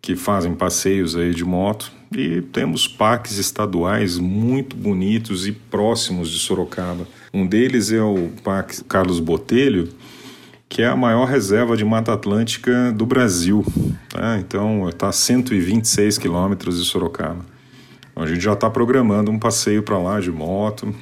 que 0.00 0.16
fazem 0.16 0.54
passeios 0.54 1.16
aí 1.16 1.34
de 1.34 1.44
moto 1.44 1.92
e 2.16 2.40
temos 2.40 2.86
parques 2.86 3.38
estaduais 3.38 4.18
muito 4.18 4.76
bonitos 4.76 5.46
e 5.46 5.52
próximos 5.52 6.30
de 6.30 6.38
Sorocaba. 6.38 7.06
Um 7.34 7.46
deles 7.46 7.92
é 7.92 8.02
o 8.02 8.30
Parque 8.42 8.82
Carlos 8.84 9.20
Botelho, 9.20 9.88
que 10.68 10.82
é 10.82 10.86
a 10.86 10.96
maior 10.96 11.26
reserva 11.26 11.76
de 11.76 11.84
Mata 11.84 12.12
Atlântica 12.12 12.92
do 12.92 13.06
Brasil. 13.06 13.64
Tá? 14.08 14.38
Então, 14.38 14.88
está 14.88 15.08
a 15.08 15.12
126 15.12 16.18
quilômetros 16.18 16.78
de 16.78 16.84
Sorocaba. 16.84 17.44
Então, 18.10 18.22
a 18.22 18.26
gente 18.26 18.40
já 18.40 18.52
está 18.52 18.68
programando 18.68 19.30
um 19.30 19.38
passeio 19.38 19.82
para 19.82 19.98
lá 19.98 20.20
de 20.20 20.30
moto, 20.30 20.94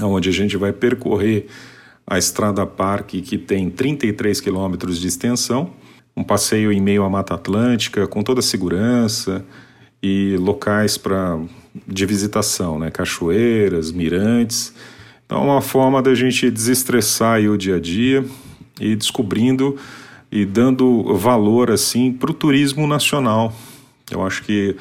onde 0.00 0.28
a 0.28 0.32
gente 0.32 0.56
vai 0.56 0.72
percorrer 0.72 1.46
a 2.06 2.18
Estrada 2.18 2.64
Parque, 2.66 3.22
que 3.22 3.38
tem 3.38 3.70
33 3.70 4.40
quilômetros 4.40 5.00
de 5.00 5.08
extensão, 5.08 5.72
um 6.16 6.22
passeio 6.22 6.70
em 6.70 6.80
meio 6.80 7.02
à 7.02 7.10
Mata 7.10 7.34
Atlântica, 7.34 8.06
com 8.06 8.22
toda 8.22 8.40
a 8.40 8.42
segurança 8.42 9.44
e 10.02 10.36
locais 10.38 10.96
para 10.96 11.38
de 11.86 12.06
visitação, 12.06 12.78
né? 12.78 12.90
cachoeiras, 12.90 13.92
mirantes. 13.92 14.72
Então, 15.24 15.38
é 15.38 15.44
uma 15.44 15.60
forma 15.60 16.00
da 16.00 16.14
gente 16.14 16.50
desestressar 16.50 17.40
o 17.40 17.58
dia 17.58 17.76
a 17.76 17.80
dia 17.80 18.24
e 18.80 18.94
descobrindo 18.94 19.76
e 20.30 20.44
dando 20.44 21.14
valor 21.16 21.70
assim 21.70 22.12
para 22.12 22.30
o 22.30 22.34
turismo 22.34 22.86
nacional. 22.86 23.54
Eu 24.10 24.24
acho 24.24 24.42
que 24.42 24.76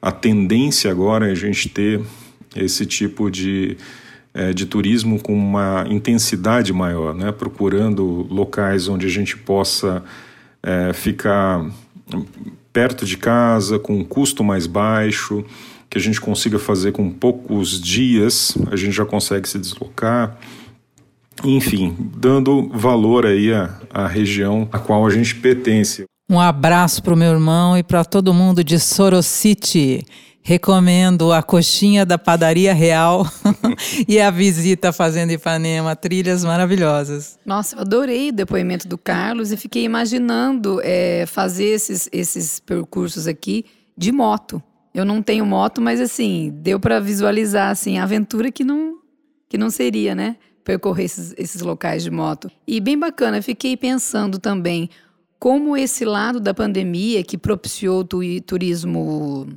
a 0.00 0.12
tendência 0.12 0.90
agora 0.90 1.28
é 1.28 1.32
a 1.32 1.34
gente 1.34 1.68
ter 1.68 2.00
esse 2.56 2.86
tipo 2.86 3.30
de, 3.30 3.76
é, 4.32 4.52
de 4.52 4.66
turismo 4.66 5.20
com 5.20 5.34
uma 5.34 5.84
intensidade 5.88 6.72
maior, 6.72 7.14
né? 7.14 7.32
procurando 7.32 8.26
locais 8.30 8.88
onde 8.88 9.06
a 9.06 9.10
gente 9.10 9.36
possa 9.36 10.02
é, 10.62 10.92
ficar 10.92 11.64
perto 12.72 13.04
de 13.04 13.16
casa, 13.16 13.78
com 13.78 13.98
um 13.98 14.04
custo 14.04 14.42
mais 14.42 14.66
baixo, 14.66 15.44
que 15.88 15.98
a 15.98 16.00
gente 16.00 16.20
consiga 16.20 16.58
fazer 16.58 16.92
com 16.92 17.10
poucos 17.10 17.80
dias, 17.80 18.56
a 18.70 18.76
gente 18.76 18.92
já 18.92 19.04
consegue 19.04 19.48
se 19.48 19.58
deslocar 19.58 20.38
enfim, 21.44 21.96
dando 22.16 22.68
valor 22.68 23.26
aí 23.26 23.52
à, 23.52 23.78
à 23.90 24.06
região 24.06 24.68
a 24.72 24.78
qual 24.78 25.06
a 25.06 25.10
gente 25.10 25.34
pertence. 25.36 26.04
Um 26.30 26.38
abraço 26.38 27.02
para 27.02 27.12
o 27.12 27.16
meu 27.16 27.32
irmão 27.32 27.76
e 27.76 27.82
para 27.82 28.04
todo 28.04 28.32
mundo 28.32 28.62
de 28.62 28.78
Sorocity. 28.78 30.04
Recomendo 30.42 31.32
a 31.32 31.42
coxinha 31.42 32.06
da 32.06 32.16
Padaria 32.16 32.72
Real 32.72 33.26
e 34.08 34.18
a 34.18 34.30
visita 34.30 34.88
à 34.88 34.92
Fazenda 34.92 35.32
Ipanema, 35.32 35.94
trilhas 35.94 36.44
maravilhosas. 36.44 37.38
Nossa, 37.44 37.76
eu 37.76 37.80
adorei 37.80 38.30
o 38.30 38.32
depoimento 38.32 38.88
do 38.88 38.96
Carlos 38.96 39.52
e 39.52 39.56
fiquei 39.56 39.84
imaginando 39.84 40.80
é, 40.82 41.26
fazer 41.26 41.66
esses, 41.66 42.08
esses 42.10 42.58
percursos 42.58 43.26
aqui 43.26 43.66
de 43.96 44.12
moto. 44.12 44.62
Eu 44.94 45.04
não 45.04 45.22
tenho 45.22 45.44
moto, 45.44 45.80
mas 45.80 46.00
assim, 46.00 46.50
deu 46.62 46.80
para 46.80 47.00
visualizar 47.00 47.70
assim, 47.70 47.98
a 47.98 48.04
aventura 48.04 48.50
que 48.50 48.64
não, 48.64 48.98
que 49.48 49.58
não 49.58 49.68
seria, 49.68 50.14
né? 50.14 50.36
Percorrer 50.64 51.06
esses, 51.06 51.34
esses 51.36 51.60
locais 51.62 52.02
de 52.02 52.10
moto. 52.10 52.50
E 52.66 52.80
bem 52.80 52.98
bacana, 52.98 53.42
fiquei 53.42 53.76
pensando 53.76 54.38
também 54.38 54.88
como 55.38 55.76
esse 55.76 56.04
lado 56.04 56.38
da 56.38 56.52
pandemia 56.52 57.24
que 57.24 57.38
propiciou 57.38 58.00
o 58.00 58.40
turismo 58.42 59.48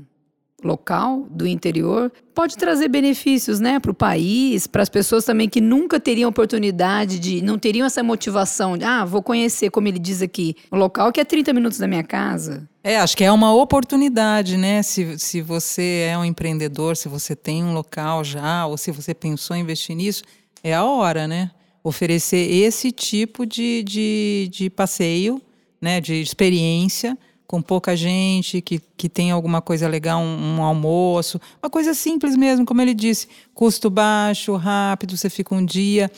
local 0.63 1.27
do 1.29 1.45
interior 1.45 2.11
pode 2.33 2.57
trazer 2.57 2.87
benefícios, 2.87 3.59
né, 3.59 3.79
para 3.79 3.91
o 3.91 3.93
país, 3.93 4.65
para 4.65 4.81
as 4.81 4.89
pessoas 4.89 5.25
também 5.25 5.47
que 5.47 5.61
nunca 5.61 5.99
teriam 5.99 6.29
oportunidade 6.29 7.19
de, 7.19 7.41
não 7.41 7.59
teriam 7.59 7.85
essa 7.85 8.01
motivação 8.01 8.77
de, 8.77 8.85
ah, 8.85 9.05
vou 9.05 9.21
conhecer, 9.21 9.69
como 9.69 9.87
ele 9.87 9.99
diz 9.99 10.21
aqui, 10.21 10.55
um 10.71 10.77
local 10.77 11.11
que 11.11 11.19
é 11.19 11.25
30 11.25 11.53
minutos 11.53 11.77
da 11.77 11.87
minha 11.87 12.03
casa. 12.03 12.67
É, 12.83 12.97
acho 12.97 13.15
que 13.15 13.23
é 13.23 13.31
uma 13.31 13.53
oportunidade, 13.53 14.57
né? 14.57 14.83
Se, 14.83 15.17
se 15.17 15.41
você 15.41 16.07
é 16.09 16.17
um 16.17 16.25
empreendedor, 16.25 16.97
se 16.97 17.07
você 17.07 17.35
tem 17.35 17.63
um 17.63 17.73
local 17.73 18.23
já, 18.23 18.65
ou 18.65 18.77
se 18.77 18.91
você 18.91 19.13
pensou 19.13 19.55
em 19.55 19.61
investir 19.61 19.95
nisso, 19.95 20.23
é 20.63 20.73
a 20.73 20.83
hora, 20.85 21.27
né? 21.27 21.51
Oferecer 21.83 22.49
esse 22.49 22.91
tipo 22.91 23.45
de, 23.45 23.83
de, 23.83 24.49
de 24.51 24.69
passeio, 24.69 25.41
né? 25.81 25.99
De 25.99 26.21
experiência 26.21 27.17
com 27.45 27.61
pouca 27.61 27.95
gente, 27.95 28.61
que, 28.61 28.81
que 28.97 29.07
tem 29.07 29.29
alguma 29.29 29.61
coisa 29.61 29.87
legal, 29.87 30.19
um, 30.19 30.57
um, 30.57 30.63
almoço, 30.63 31.39
uma 31.61 31.69
coisa 31.69 31.93
simples 31.93 32.35
mesmo, 32.35 32.65
como 32.65 32.81
ele 32.81 32.95
disse, 32.95 33.27
custo 33.53 33.91
baixo, 33.91 34.55
rápido, 34.55 35.15
você 35.15 35.29
fica 35.29 35.53
um 35.53 35.63
dia. 35.63 36.09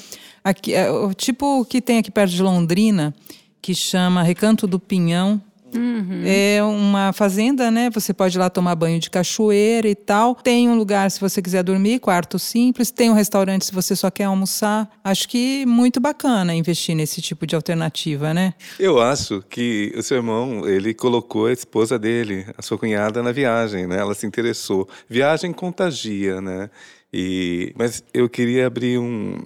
Aqui, 0.41 0.73
é, 0.73 0.89
o 0.89 1.13
tipo 1.13 1.65
que 1.65 1.81
tem 1.81 1.97
aqui 1.97 2.09
perto 2.09 2.31
de 2.31 2.41
Londrina, 2.41 3.13
que 3.61 3.75
chama 3.75 4.23
Recanto 4.23 4.65
do 4.65 4.79
Pinhão, 4.79 5.41
Uhum. 5.77 6.23
É 6.25 6.63
uma 6.63 7.13
fazenda, 7.13 7.69
né? 7.69 7.89
Você 7.91 8.13
pode 8.13 8.37
ir 8.37 8.39
lá 8.39 8.49
tomar 8.49 8.75
banho 8.75 8.99
de 8.99 9.09
cachoeira 9.09 9.87
e 9.87 9.95
tal. 9.95 10.35
Tem 10.35 10.69
um 10.69 10.77
lugar 10.77 11.09
se 11.11 11.19
você 11.19 11.41
quiser 11.41 11.63
dormir, 11.63 11.99
quarto 11.99 12.39
simples. 12.39 12.91
Tem 12.91 13.09
um 13.09 13.13
restaurante 13.13 13.65
se 13.65 13.73
você 13.73 13.95
só 13.95 14.09
quer 14.09 14.25
almoçar. 14.25 14.89
Acho 15.03 15.27
que 15.27 15.65
muito 15.65 15.99
bacana 15.99 16.53
investir 16.53 16.95
nesse 16.95 17.21
tipo 17.21 17.45
de 17.45 17.55
alternativa, 17.55 18.33
né? 18.33 18.53
Eu 18.79 18.99
acho 19.01 19.43
que 19.49 19.93
o 19.95 20.03
seu 20.03 20.17
irmão, 20.17 20.67
ele 20.67 20.93
colocou 20.93 21.47
a 21.47 21.53
esposa 21.53 21.97
dele, 21.99 22.45
a 22.57 22.61
sua 22.61 22.77
cunhada, 22.77 23.21
na 23.21 23.31
viagem, 23.31 23.87
né? 23.87 23.97
Ela 23.97 24.13
se 24.13 24.25
interessou. 24.25 24.87
Viagem 25.09 25.51
contagia, 25.53 26.41
né? 26.41 26.69
E, 27.17 27.73
mas 27.77 28.03
eu 28.13 28.27
queria 28.27 28.67
abrir 28.67 28.97
um. 28.97 29.37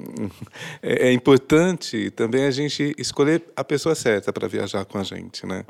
É, 0.82 1.10
é 1.10 1.14
importante 1.14 2.10
também 2.12 2.46
a 2.46 2.52
gente 2.52 2.96
escolher 2.98 3.44
a 3.56 3.64
pessoa 3.64 3.94
certa 3.94 4.34
para 4.34 4.48
viajar 4.48 4.86
com 4.86 4.98
a 4.98 5.04
gente, 5.04 5.46
né? 5.46 5.64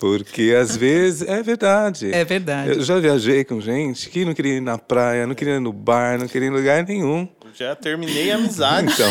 Porque 0.00 0.54
às 0.58 0.76
vezes 0.76 1.28
é 1.28 1.42
verdade. 1.42 2.12
É 2.12 2.24
verdade. 2.24 2.70
Eu 2.70 2.82
já 2.82 3.00
viajei 3.00 3.42
com 3.42 3.60
gente 3.60 4.08
que 4.08 4.24
não 4.24 4.32
queria 4.32 4.54
ir 4.54 4.60
na 4.60 4.78
praia, 4.78 5.26
não 5.26 5.34
queria 5.34 5.56
ir 5.56 5.60
no 5.60 5.72
bar, 5.72 6.18
não 6.18 6.28
queria 6.28 6.46
ir 6.46 6.52
em 6.52 6.54
lugar 6.54 6.84
nenhum. 6.84 7.28
Já 7.52 7.74
terminei 7.74 8.30
a 8.30 8.36
amizade. 8.36 8.92
Então. 8.92 9.10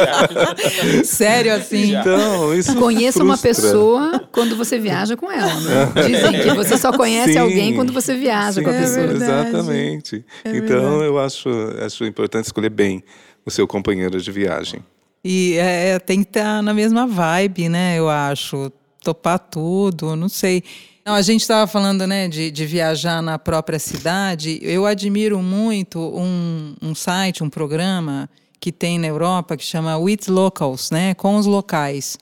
Sério 1.04 1.54
assim? 1.54 1.94
Então, 1.94 2.54
isso 2.54 2.74
Conheça 2.76 3.18
frustra. 3.18 3.24
uma 3.24 3.36
pessoa 3.36 4.28
quando 4.32 4.56
você 4.56 4.78
viaja 4.78 5.14
com 5.14 5.30
ela, 5.30 5.60
né? 5.60 5.92
Dizem 6.06 6.40
que 6.40 6.54
você 6.54 6.78
só 6.78 6.90
conhece 6.92 7.34
Sim, 7.34 7.38
alguém 7.38 7.74
quando 7.74 7.92
você 7.92 8.14
viaja 8.14 8.60
sim, 8.60 8.62
com 8.62 8.70
a 8.70 8.72
pessoa. 8.72 9.04
É. 9.04 9.12
Exatamente. 9.12 10.24
É 10.42 10.56
então, 10.56 10.98
verdade. 10.98 11.04
eu 11.04 11.18
acho, 11.18 11.50
acho 11.84 12.04
importante 12.06 12.46
escolher 12.46 12.70
bem 12.70 13.04
o 13.44 13.50
seu 13.50 13.66
companheiro 13.66 14.18
de 14.18 14.32
viagem. 14.32 14.80
E 15.22 15.56
é, 15.58 15.98
tem 15.98 16.22
que 16.22 16.30
estar 16.30 16.62
na 16.62 16.72
mesma 16.72 17.06
vibe, 17.06 17.68
né? 17.68 17.98
Eu 17.98 18.08
acho. 18.08 18.72
Topar 19.02 19.38
tudo, 19.38 20.14
não 20.14 20.28
sei. 20.28 20.62
Não, 21.04 21.14
a 21.14 21.22
gente 21.22 21.40
estava 21.40 21.66
falando 21.66 22.06
né, 22.06 22.28
de, 22.28 22.50
de 22.50 22.64
viajar 22.64 23.20
na 23.20 23.36
própria 23.36 23.78
cidade. 23.78 24.60
Eu 24.62 24.86
admiro 24.86 25.42
muito 25.42 25.98
um, 25.98 26.76
um 26.80 26.94
site, 26.94 27.42
um 27.42 27.50
programa 27.50 28.30
que 28.60 28.70
tem 28.70 29.00
na 29.00 29.08
Europa 29.08 29.56
que 29.56 29.64
chama 29.64 29.98
With 29.98 30.28
Locals, 30.28 30.92
né? 30.92 31.14
Com 31.14 31.34
os 31.36 31.46
locais. 31.46 32.16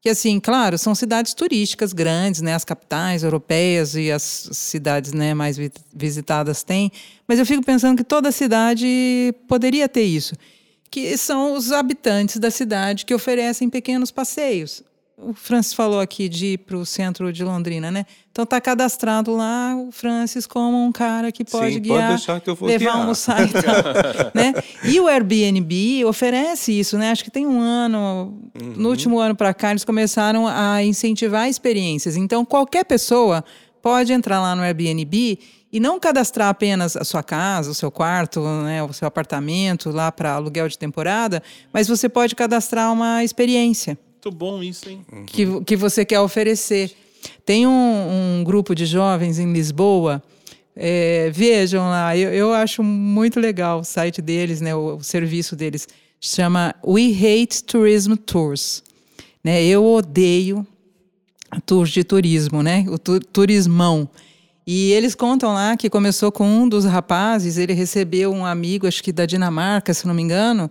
que 0.00 0.08
assim, 0.08 0.38
claro, 0.38 0.78
são 0.78 0.94
cidades 0.94 1.34
turísticas 1.34 1.92
grandes, 1.92 2.40
né, 2.40 2.54
as 2.54 2.64
capitais 2.64 3.24
europeias 3.24 3.96
e 3.96 4.12
as 4.12 4.48
cidades, 4.52 5.12
né, 5.12 5.34
mais 5.34 5.56
visitadas 5.92 6.62
têm, 6.62 6.90
mas 7.26 7.40
eu 7.40 7.46
fico 7.46 7.64
pensando 7.64 7.96
que 7.96 8.04
toda 8.04 8.30
cidade 8.30 9.34
poderia 9.48 9.88
ter 9.88 10.02
isso, 10.02 10.34
que 10.90 11.16
são 11.16 11.54
os 11.56 11.72
habitantes 11.72 12.38
da 12.38 12.50
cidade 12.50 13.04
que 13.04 13.14
oferecem 13.14 13.70
pequenos 13.70 14.10
passeios 14.10 14.82
o 15.24 15.32
Francis 15.34 15.72
falou 15.74 16.00
aqui 16.00 16.28
de 16.28 16.46
ir 16.54 16.58
para 16.58 16.76
o 16.76 16.84
centro 16.86 17.32
de 17.32 17.44
Londrina, 17.44 17.90
né? 17.90 18.04
Então 18.30 18.44
tá 18.46 18.60
cadastrado 18.60 19.34
lá 19.36 19.74
o 19.76 19.92
Francis 19.92 20.46
como 20.46 20.84
um 20.84 20.90
cara 20.92 21.30
que 21.30 21.44
pode 21.44 21.74
Sim, 21.74 21.80
guiar, 21.80 22.18
pode 22.24 22.62
levar 22.62 22.78
guiar. 22.78 22.96
almoçar 22.96 23.42
e 23.46 23.52
tal, 23.52 24.32
né? 24.34 24.54
E 24.84 24.98
o 25.00 25.06
Airbnb 25.08 26.04
oferece 26.04 26.72
isso, 26.78 26.96
né? 26.98 27.10
Acho 27.10 27.24
que 27.24 27.30
tem 27.30 27.46
um 27.46 27.60
ano, 27.60 28.38
Uhum. 28.60 28.74
no 28.76 28.88
último 28.90 29.18
ano 29.18 29.34
para 29.34 29.52
cá 29.54 29.70
eles 29.70 29.84
começaram 29.84 30.46
a 30.46 30.82
incentivar 30.82 31.48
experiências. 31.48 32.16
Então 32.16 32.44
qualquer 32.44 32.84
pessoa 32.84 33.44
pode 33.80 34.12
entrar 34.12 34.40
lá 34.40 34.54
no 34.54 34.62
Airbnb 34.62 35.38
e 35.72 35.80
não 35.80 35.98
cadastrar 35.98 36.48
apenas 36.48 36.96
a 36.96 37.04
sua 37.04 37.22
casa, 37.22 37.70
o 37.70 37.74
seu 37.74 37.90
quarto, 37.90 38.40
né, 38.62 38.82
o 38.82 38.92
seu 38.92 39.08
apartamento 39.08 39.90
lá 39.90 40.12
para 40.12 40.32
aluguel 40.32 40.68
de 40.68 40.78
temporada, 40.78 41.42
mas 41.72 41.88
você 41.88 42.08
pode 42.10 42.34
cadastrar 42.34 42.92
uma 42.92 43.24
experiência 43.24 43.98
Muito 44.24 44.38
bom 44.38 44.62
isso, 44.62 44.88
hein? 44.88 45.04
que, 45.26 45.64
que 45.64 45.74
você 45.74 46.04
quer 46.04 46.20
oferecer. 46.20 46.92
Tem 47.44 47.66
um, 47.66 48.38
um 48.38 48.44
grupo 48.44 48.72
de 48.72 48.86
jovens 48.86 49.40
em 49.40 49.52
Lisboa. 49.52 50.22
é, 50.76 51.28
vejam 51.30 51.90
lá, 51.90 52.16
eu, 52.16 52.32
eu 52.32 52.52
acho 52.52 52.84
muito 52.84 53.40
legal 53.40 53.80
o 53.80 53.84
site 53.84 54.22
deles, 54.22 54.60
né, 54.60 54.72
o, 54.76 54.98
o 54.98 55.02
serviço 55.02 55.56
deles. 55.56 55.88
Chama 56.20 56.72
We 56.86 57.08
Hate 57.10 57.64
Tourism 57.64 58.14
Tours. 58.14 58.84
Né, 59.42 59.64
eu 59.64 59.84
odeio 59.84 60.64
tours 61.66 61.90
de 61.90 62.04
turismo, 62.04 62.62
né? 62.62 62.84
O 62.88 62.98
tu, 62.98 63.18
turismão. 63.18 64.08
E 64.64 64.92
eles 64.92 65.16
contam 65.16 65.52
lá 65.52 65.76
que 65.76 65.90
começou 65.90 66.30
com 66.30 66.46
um 66.46 66.68
dos 66.68 66.84
rapazes, 66.84 67.58
ele 67.58 67.72
recebeu 67.72 68.32
um 68.32 68.46
amigo, 68.46 68.86
acho 68.86 69.02
que 69.02 69.10
da 69.10 69.26
Dinamarca, 69.26 69.92
se 69.92 70.06
não 70.06 70.14
me 70.14 70.22
engano, 70.22 70.70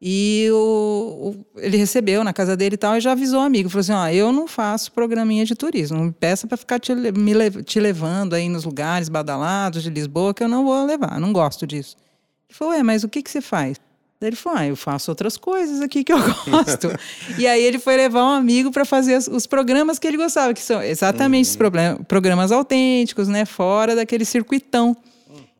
e 0.00 0.48
o, 0.52 1.30
o- 1.30 1.46
ele 1.60 1.76
recebeu 1.76 2.22
na 2.22 2.32
casa 2.32 2.56
dele 2.56 2.74
e 2.74 2.78
tal, 2.78 2.96
e 2.96 3.00
já 3.00 3.12
avisou 3.12 3.40
o 3.40 3.42
amigo. 3.42 3.68
Falou 3.70 3.80
assim: 3.80 3.92
Ó, 3.92 4.06
eu 4.08 4.30
não 4.32 4.46
faço 4.46 4.92
programinha 4.92 5.44
de 5.44 5.54
turismo. 5.54 5.96
Não 5.98 6.12
peça 6.12 6.46
para 6.46 6.56
ficar 6.56 6.78
te, 6.78 6.94
me 6.94 7.34
te 7.64 7.80
levando 7.80 8.34
aí 8.34 8.48
nos 8.48 8.64
lugares 8.64 9.08
badalados 9.08 9.82
de 9.82 9.90
Lisboa, 9.90 10.34
que 10.34 10.42
eu 10.42 10.48
não 10.48 10.64
vou 10.64 10.84
levar, 10.84 11.18
não 11.20 11.32
gosto 11.32 11.66
disso. 11.66 11.96
Ele 12.48 12.56
falou: 12.58 12.74
Ué, 12.74 12.82
mas 12.82 13.04
o 13.04 13.08
que, 13.08 13.22
que 13.22 13.30
você 13.30 13.40
faz? 13.40 13.78
Daí 14.20 14.28
ele 14.28 14.36
falou: 14.36 14.58
Ah, 14.58 14.66
eu 14.66 14.76
faço 14.76 15.10
outras 15.10 15.36
coisas 15.38 15.80
aqui 15.80 16.04
que 16.04 16.12
eu 16.12 16.18
gosto. 16.50 16.88
e 17.38 17.46
aí 17.46 17.62
ele 17.62 17.78
foi 17.78 17.96
levar 17.96 18.22
um 18.24 18.30
amigo 18.34 18.70
para 18.70 18.84
fazer 18.84 19.16
os 19.30 19.46
programas 19.46 19.98
que 19.98 20.06
ele 20.06 20.16
gostava, 20.18 20.52
que 20.52 20.62
são 20.62 20.82
exatamente 20.82 21.48
os 21.50 21.56
problem- 21.56 21.96
programas 22.06 22.52
autênticos, 22.52 23.28
né? 23.28 23.44
Fora 23.46 23.94
daquele 23.96 24.24
circuitão. 24.26 24.94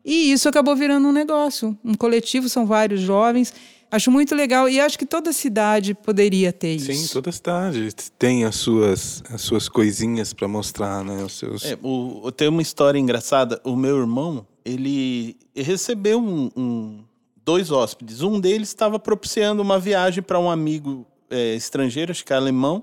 E 0.04 0.30
isso 0.30 0.48
acabou 0.48 0.76
virando 0.76 1.08
um 1.08 1.12
negócio, 1.12 1.76
um 1.84 1.94
coletivo, 1.94 2.48
são 2.48 2.64
vários 2.64 3.00
jovens. 3.00 3.52
Acho 3.90 4.10
muito 4.10 4.34
legal 4.34 4.68
e 4.68 4.80
acho 4.80 4.98
que 4.98 5.06
toda 5.06 5.32
cidade 5.32 5.94
poderia 5.94 6.52
ter 6.52 6.74
isso. 6.74 6.92
Sim, 6.92 7.12
toda 7.12 7.30
cidade 7.30 7.88
tem 8.18 8.44
as 8.44 8.56
suas, 8.56 9.22
as 9.30 9.40
suas 9.42 9.68
coisinhas 9.68 10.32
para 10.32 10.48
mostrar, 10.48 11.04
né? 11.04 11.22
Os 11.22 11.38
seus... 11.38 11.64
É, 11.64 11.78
o, 11.82 12.30
tem 12.32 12.48
uma 12.48 12.62
história 12.62 12.98
engraçada. 12.98 13.60
O 13.64 13.76
meu 13.76 13.96
irmão, 13.98 14.46
ele 14.64 15.36
recebeu 15.54 16.18
um, 16.18 16.50
um- 16.56 17.04
dois 17.44 17.70
hóspedes. 17.70 18.22
Um 18.22 18.40
deles 18.40 18.68
estava 18.68 18.98
propiciando 18.98 19.62
uma 19.62 19.78
viagem 19.78 20.20
para 20.22 20.38
um 20.40 20.50
amigo 20.50 21.06
é, 21.30 21.54
estrangeiro, 21.54 22.10
acho 22.10 22.24
que 22.24 22.32
é 22.32 22.36
alemão, 22.36 22.82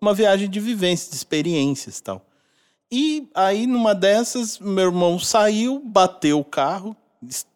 uma 0.00 0.14
viagem 0.14 0.48
de 0.48 0.60
vivência, 0.60 1.10
de 1.10 1.16
experiências 1.16 1.98
e 1.98 2.02
tal. 2.02 2.24
E 2.90 3.28
aí, 3.34 3.66
numa 3.66 3.94
dessas, 3.96 4.60
meu 4.60 4.84
irmão 4.86 5.18
saiu, 5.18 5.82
bateu 5.84 6.38
o 6.38 6.44
carro, 6.44 6.96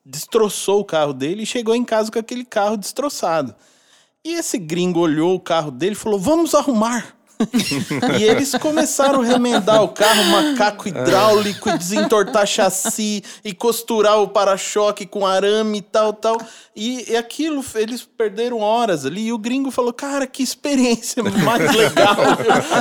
destroçou 0.04 0.80
o 0.80 0.84
carro 0.84 1.12
dele 1.12 1.42
e 1.42 1.46
chegou 1.46 1.74
em 1.74 1.84
casa 1.84 2.10
com 2.10 2.18
aquele 2.18 2.44
carro 2.44 2.76
destroçado. 2.76 3.54
E 4.24 4.34
esse 4.34 4.58
gringo 4.58 5.00
olhou 5.00 5.34
o 5.34 5.40
carro 5.40 5.70
dele 5.70 5.92
e 5.92 5.96
falou: 5.96 6.18
Vamos 6.18 6.54
arrumar. 6.54 7.16
e 8.20 8.22
eles 8.22 8.52
começaram 8.56 9.22
a 9.22 9.24
remendar 9.24 9.82
o 9.82 9.88
carro, 9.88 10.22
macaco 10.24 10.86
hidráulico, 10.86 11.70
e 11.70 11.78
desentortar 11.78 12.46
chassi 12.46 13.24
e 13.42 13.54
costurar 13.54 14.20
o 14.20 14.28
para-choque 14.28 15.06
com 15.06 15.26
arame 15.26 15.78
e 15.78 15.80
tal, 15.80 16.12
tal. 16.12 16.36
E, 16.76 17.10
e 17.10 17.16
aquilo, 17.16 17.64
eles 17.76 18.02
perderam 18.02 18.58
horas 18.58 19.06
ali. 19.06 19.28
E 19.28 19.32
o 19.32 19.38
gringo 19.38 19.70
falou: 19.70 19.90
Cara, 19.90 20.26
que 20.26 20.42
experiência 20.42 21.22
mais 21.22 21.74
legal. 21.74 22.16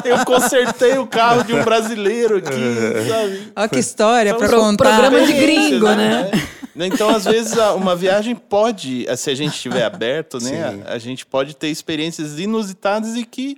Eu, 0.03 0.17
eu 0.17 0.25
consertei 0.25 0.97
o 0.97 1.07
carro 1.07 1.45
de 1.45 1.53
um 1.53 1.63
brasileiro 1.63 2.35
aqui, 2.35 3.07
sabe? 3.07 3.53
Olha 3.55 3.69
que 3.69 3.79
história 3.79 4.35
para 4.35 4.47
Pro- 4.49 4.59
contar. 4.59 4.99
programa 4.99 5.25
de 5.25 5.33
gringo, 5.33 5.87
né? 5.87 6.31
É. 6.33 6.58
Então, 6.87 7.09
às 7.09 7.25
vezes, 7.25 7.57
uma 7.75 7.95
viagem 7.95 8.35
pode, 8.35 9.05
se 9.17 9.29
a 9.29 9.35
gente 9.35 9.53
estiver 9.55 9.83
aberto, 9.83 10.39
né? 10.39 10.83
A, 10.85 10.93
a 10.93 10.97
gente 10.99 11.25
pode 11.25 11.55
ter 11.55 11.69
experiências 11.69 12.39
inusitadas 12.39 13.15
e 13.15 13.25
que 13.25 13.57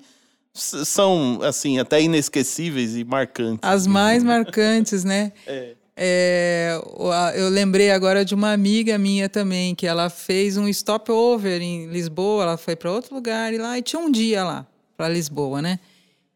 são, 0.54 1.40
assim, 1.44 1.80
até 1.80 2.02
inesquecíveis 2.02 2.96
e 2.96 3.04
marcantes. 3.04 3.60
As 3.62 3.88
mais 3.88 4.24
marcantes, 4.24 5.04
né? 5.04 5.32
É, 5.96 6.80
a- 7.14 7.34
eu 7.36 7.50
lembrei 7.50 7.92
agora 7.92 8.26
de 8.26 8.34
uma 8.34 8.52
amiga 8.54 8.98
minha 8.98 9.30
também, 9.30 9.76
que 9.76 9.86
ela 9.86 10.10
fez 10.10 10.58
um 10.58 10.68
stopover 10.72 11.62
em 11.62 11.88
Lisboa, 11.88 12.44
ela 12.44 12.58
foi 12.58 12.76
para 12.76 12.92
outro 12.92 13.14
lugar 13.14 13.54
e 13.54 13.58
lá, 13.58 13.78
e 13.78 13.82
tinha 13.82 14.02
um 14.02 14.12
dia 14.12 14.44
lá, 14.44 14.66
para 14.98 15.08
Lisboa, 15.10 15.62
né? 15.62 15.80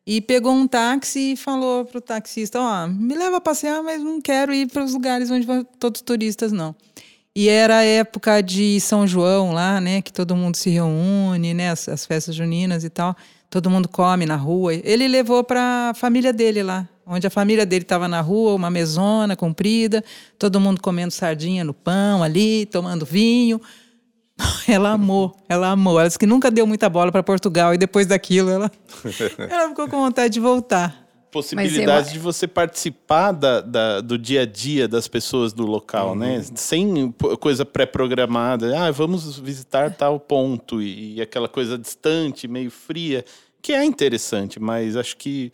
E 0.07 0.21
pegou 0.21 0.53
um 0.53 0.67
táxi 0.67 1.33
e 1.33 1.35
falou 1.35 1.83
pro 1.83 1.99
taxista: 1.99 2.59
Ó, 2.59 2.87
me 2.87 3.15
leva 3.15 3.37
a 3.37 3.41
passear, 3.41 3.81
mas 3.81 4.03
não 4.03 4.21
quero 4.21 4.53
ir 4.53 4.67
para 4.67 4.83
os 4.83 4.93
lugares 4.93 5.31
onde 5.31 5.47
vão 5.47 5.63
todos 5.79 6.01
turistas, 6.01 6.51
não. 6.51 6.75
E 7.35 7.49
era 7.49 7.77
a 7.77 7.83
época 7.83 8.41
de 8.41 8.79
São 8.79 9.07
João 9.07 9.51
lá, 9.51 9.81
né? 9.81 10.01
Que 10.01 10.13
todo 10.13 10.35
mundo 10.35 10.55
se 10.55 10.69
reúne, 10.69 11.53
né? 11.53 11.71
As, 11.71 11.89
as 11.89 12.05
festas 12.05 12.35
juninas 12.35 12.83
e 12.83 12.89
tal. 12.89 13.15
Todo 13.49 13.69
mundo 13.69 13.89
come 13.89 14.25
na 14.25 14.35
rua. 14.35 14.73
Ele 14.73 15.07
levou 15.07 15.43
para 15.43 15.89
a 15.89 15.93
família 15.93 16.31
dele 16.31 16.61
lá, 16.61 16.87
onde 17.05 17.25
a 17.25 17.29
família 17.29 17.65
dele 17.65 17.83
estava 17.83 18.07
na 18.07 18.21
rua, 18.21 18.53
uma 18.53 18.69
mesona 18.69 19.35
comprida, 19.35 20.03
todo 20.37 20.59
mundo 20.59 20.81
comendo 20.81 21.11
sardinha 21.11 21.63
no 21.63 21.73
pão 21.73 22.21
ali, 22.21 22.65
tomando 22.67 23.05
vinho. 23.05 23.59
Ela 24.67 24.91
amou, 24.91 25.35
ela 25.47 25.69
amou. 25.69 25.99
Ela 25.99 26.07
disse 26.07 26.19
que 26.19 26.25
nunca 26.25 26.49
deu 26.51 26.65
muita 26.65 26.89
bola 26.89 27.11
para 27.11 27.21
Portugal 27.23 27.73
e 27.73 27.77
depois 27.77 28.07
daquilo 28.07 28.49
ela, 28.49 28.71
ela 29.49 29.69
ficou 29.69 29.87
com 29.87 29.97
vontade 29.97 30.33
de 30.33 30.39
voltar. 30.39 31.03
Possibilidade 31.31 32.07
eu- 32.09 32.13
de 32.13 32.19
você 32.19 32.47
participar 32.47 33.31
da, 33.31 33.61
da- 33.61 34.01
do 34.01 34.17
dia 34.17 34.41
a 34.41 34.45
dia 34.45 34.87
das 34.87 35.07
pessoas 35.07 35.53
do 35.53 35.65
local, 35.65 36.15
né? 36.15 36.43
Sem 36.55 37.11
p- 37.11 37.37
coisa 37.37 37.63
pré-programada. 37.65 38.77
Ah, 38.77 38.89
vamos 38.91 39.37
visitar 39.37 39.91
tal 39.91 40.19
ponto 40.19 40.81
e, 40.81 41.15
e 41.15 41.21
aquela 41.21 41.47
coisa 41.49 41.77
distante, 41.77 42.47
meio 42.47 42.71
fria, 42.71 43.23
que 43.61 43.71
é 43.73 43.83
interessante, 43.83 44.59
mas 44.59 44.95
acho 44.95 45.15
que 45.17 45.51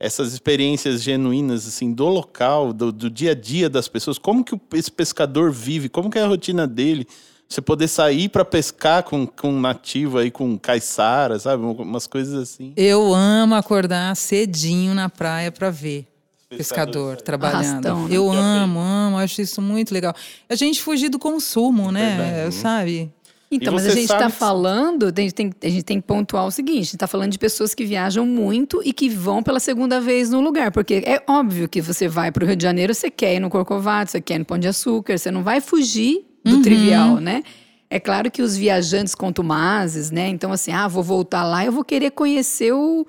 essas 0.00 0.32
experiências 0.32 1.02
genuínas 1.02 1.66
assim 1.66 1.92
do 1.92 2.06
local, 2.08 2.72
do, 2.72 2.90
do 2.90 3.10
dia 3.10 3.32
a 3.32 3.34
dia 3.34 3.68
das 3.68 3.86
pessoas, 3.88 4.16
como 4.18 4.42
que 4.44 4.54
o- 4.54 4.60
esse 4.74 4.90
pescador 4.90 5.52
vive, 5.52 5.88
como 5.88 6.10
que 6.10 6.18
é 6.18 6.22
a 6.22 6.26
rotina 6.26 6.66
dele, 6.66 7.06
você 7.48 7.62
poder 7.62 7.88
sair 7.88 8.28
para 8.28 8.44
pescar 8.44 9.02
com, 9.02 9.26
com 9.26 9.50
um 9.50 9.60
nativo 9.60 10.18
aí, 10.18 10.30
com 10.30 10.58
caiçara, 10.58 11.38
sabe, 11.38 11.62
umas 11.64 12.06
coisas 12.06 12.34
assim. 12.34 12.72
Eu 12.76 13.14
amo 13.14 13.54
acordar 13.54 14.14
cedinho 14.16 14.94
na 14.94 15.08
praia 15.08 15.50
para 15.50 15.70
ver 15.70 16.06
pescador 16.50 17.16
trabalhando. 17.20 17.86
Arrastão, 17.86 18.08
né? 18.08 18.16
Eu 18.16 18.30
amo, 18.30 18.78
amo, 18.80 19.18
acho 19.18 19.40
isso 19.40 19.60
muito 19.62 19.92
legal. 19.92 20.14
A 20.48 20.54
gente 20.54 20.80
fugir 20.82 21.08
do 21.08 21.18
consumo, 21.18 21.90
né? 21.92 22.50
Sabe? 22.50 23.10
Então, 23.50 23.72
mas 23.72 23.86
a 23.86 23.90
você 23.90 23.94
gente 24.00 24.12
está 24.12 24.26
que- 24.26 24.36
falando, 24.36 25.06
a 25.06 25.20
gente, 25.20 25.32
tem, 25.34 25.50
a 25.62 25.68
gente 25.70 25.82
tem 25.82 26.00
que 26.02 26.06
pontuar 26.06 26.46
o 26.46 26.50
seguinte: 26.50 26.74
a 26.80 26.82
gente 26.82 26.94
está 26.96 27.06
falando 27.06 27.32
de 27.32 27.38
pessoas 27.38 27.74
que 27.74 27.82
viajam 27.82 28.26
muito 28.26 28.82
e 28.84 28.92
que 28.92 29.08
vão 29.08 29.42
pela 29.42 29.58
segunda 29.58 30.02
vez 30.02 30.28
no 30.28 30.42
lugar. 30.42 30.70
Porque 30.70 31.02
é 31.06 31.22
óbvio 31.26 31.66
que 31.66 31.80
você 31.80 32.06
vai 32.08 32.30
para 32.30 32.44
o 32.44 32.46
Rio 32.46 32.56
de 32.56 32.62
Janeiro, 32.62 32.94
você 32.94 33.10
quer 33.10 33.34
ir 33.36 33.40
no 33.40 33.48
Corcovado, 33.48 34.10
você 34.10 34.20
quer 34.20 34.34
ir 34.34 34.40
no 34.40 34.44
Pão 34.44 34.58
de 34.58 34.68
Açúcar, 34.68 35.16
você 35.16 35.30
não 35.30 35.42
vai 35.42 35.62
fugir 35.62 36.26
do 36.44 36.62
trivial, 36.62 37.16
né? 37.16 37.42
É 37.90 37.98
claro 37.98 38.30
que 38.30 38.42
os 38.42 38.56
viajantes 38.56 39.14
contumazes, 39.14 40.10
né? 40.10 40.28
Então, 40.28 40.52
assim, 40.52 40.72
ah, 40.72 40.86
vou 40.88 41.02
voltar 41.02 41.42
lá, 41.44 41.64
eu 41.64 41.72
vou 41.72 41.82
querer 41.84 42.10
conhecer 42.10 42.72
o, 42.72 43.06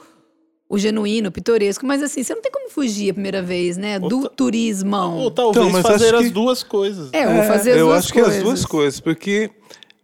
o 0.69 0.77
genuíno, 0.77 1.27
o 1.29 1.31
pitoresco. 1.31 1.85
Mas, 1.85 2.01
assim, 2.01 2.23
você 2.23 2.33
não 2.33 2.41
tem 2.41 2.51
como 2.51 2.69
fugir 2.69 3.09
a 3.09 3.13
primeira 3.13 3.41
vez, 3.41 3.75
né? 3.75 3.99
Do 3.99 4.23
ta- 4.23 4.29
turismão. 4.29 5.17
Ou 5.17 5.29
talvez 5.31 5.57
Então, 5.67 5.69
mas 5.73 5.81
fazer 5.85 6.05
acho 6.07 6.15
as 6.15 6.23
que- 6.23 6.29
duas 6.29 6.63
coisas. 6.63 7.09
É, 7.11 7.25
eu 7.25 7.33
vou 7.33 7.43
fazer 7.43 7.71
as 7.71 7.77
eu 7.77 7.85
duas 7.87 7.97
acho 8.05 8.13
coisas. 8.13 8.31
que 8.31 8.37
as 8.37 8.43
duas 8.43 8.65
coisas, 8.65 8.99
porque 9.01 9.49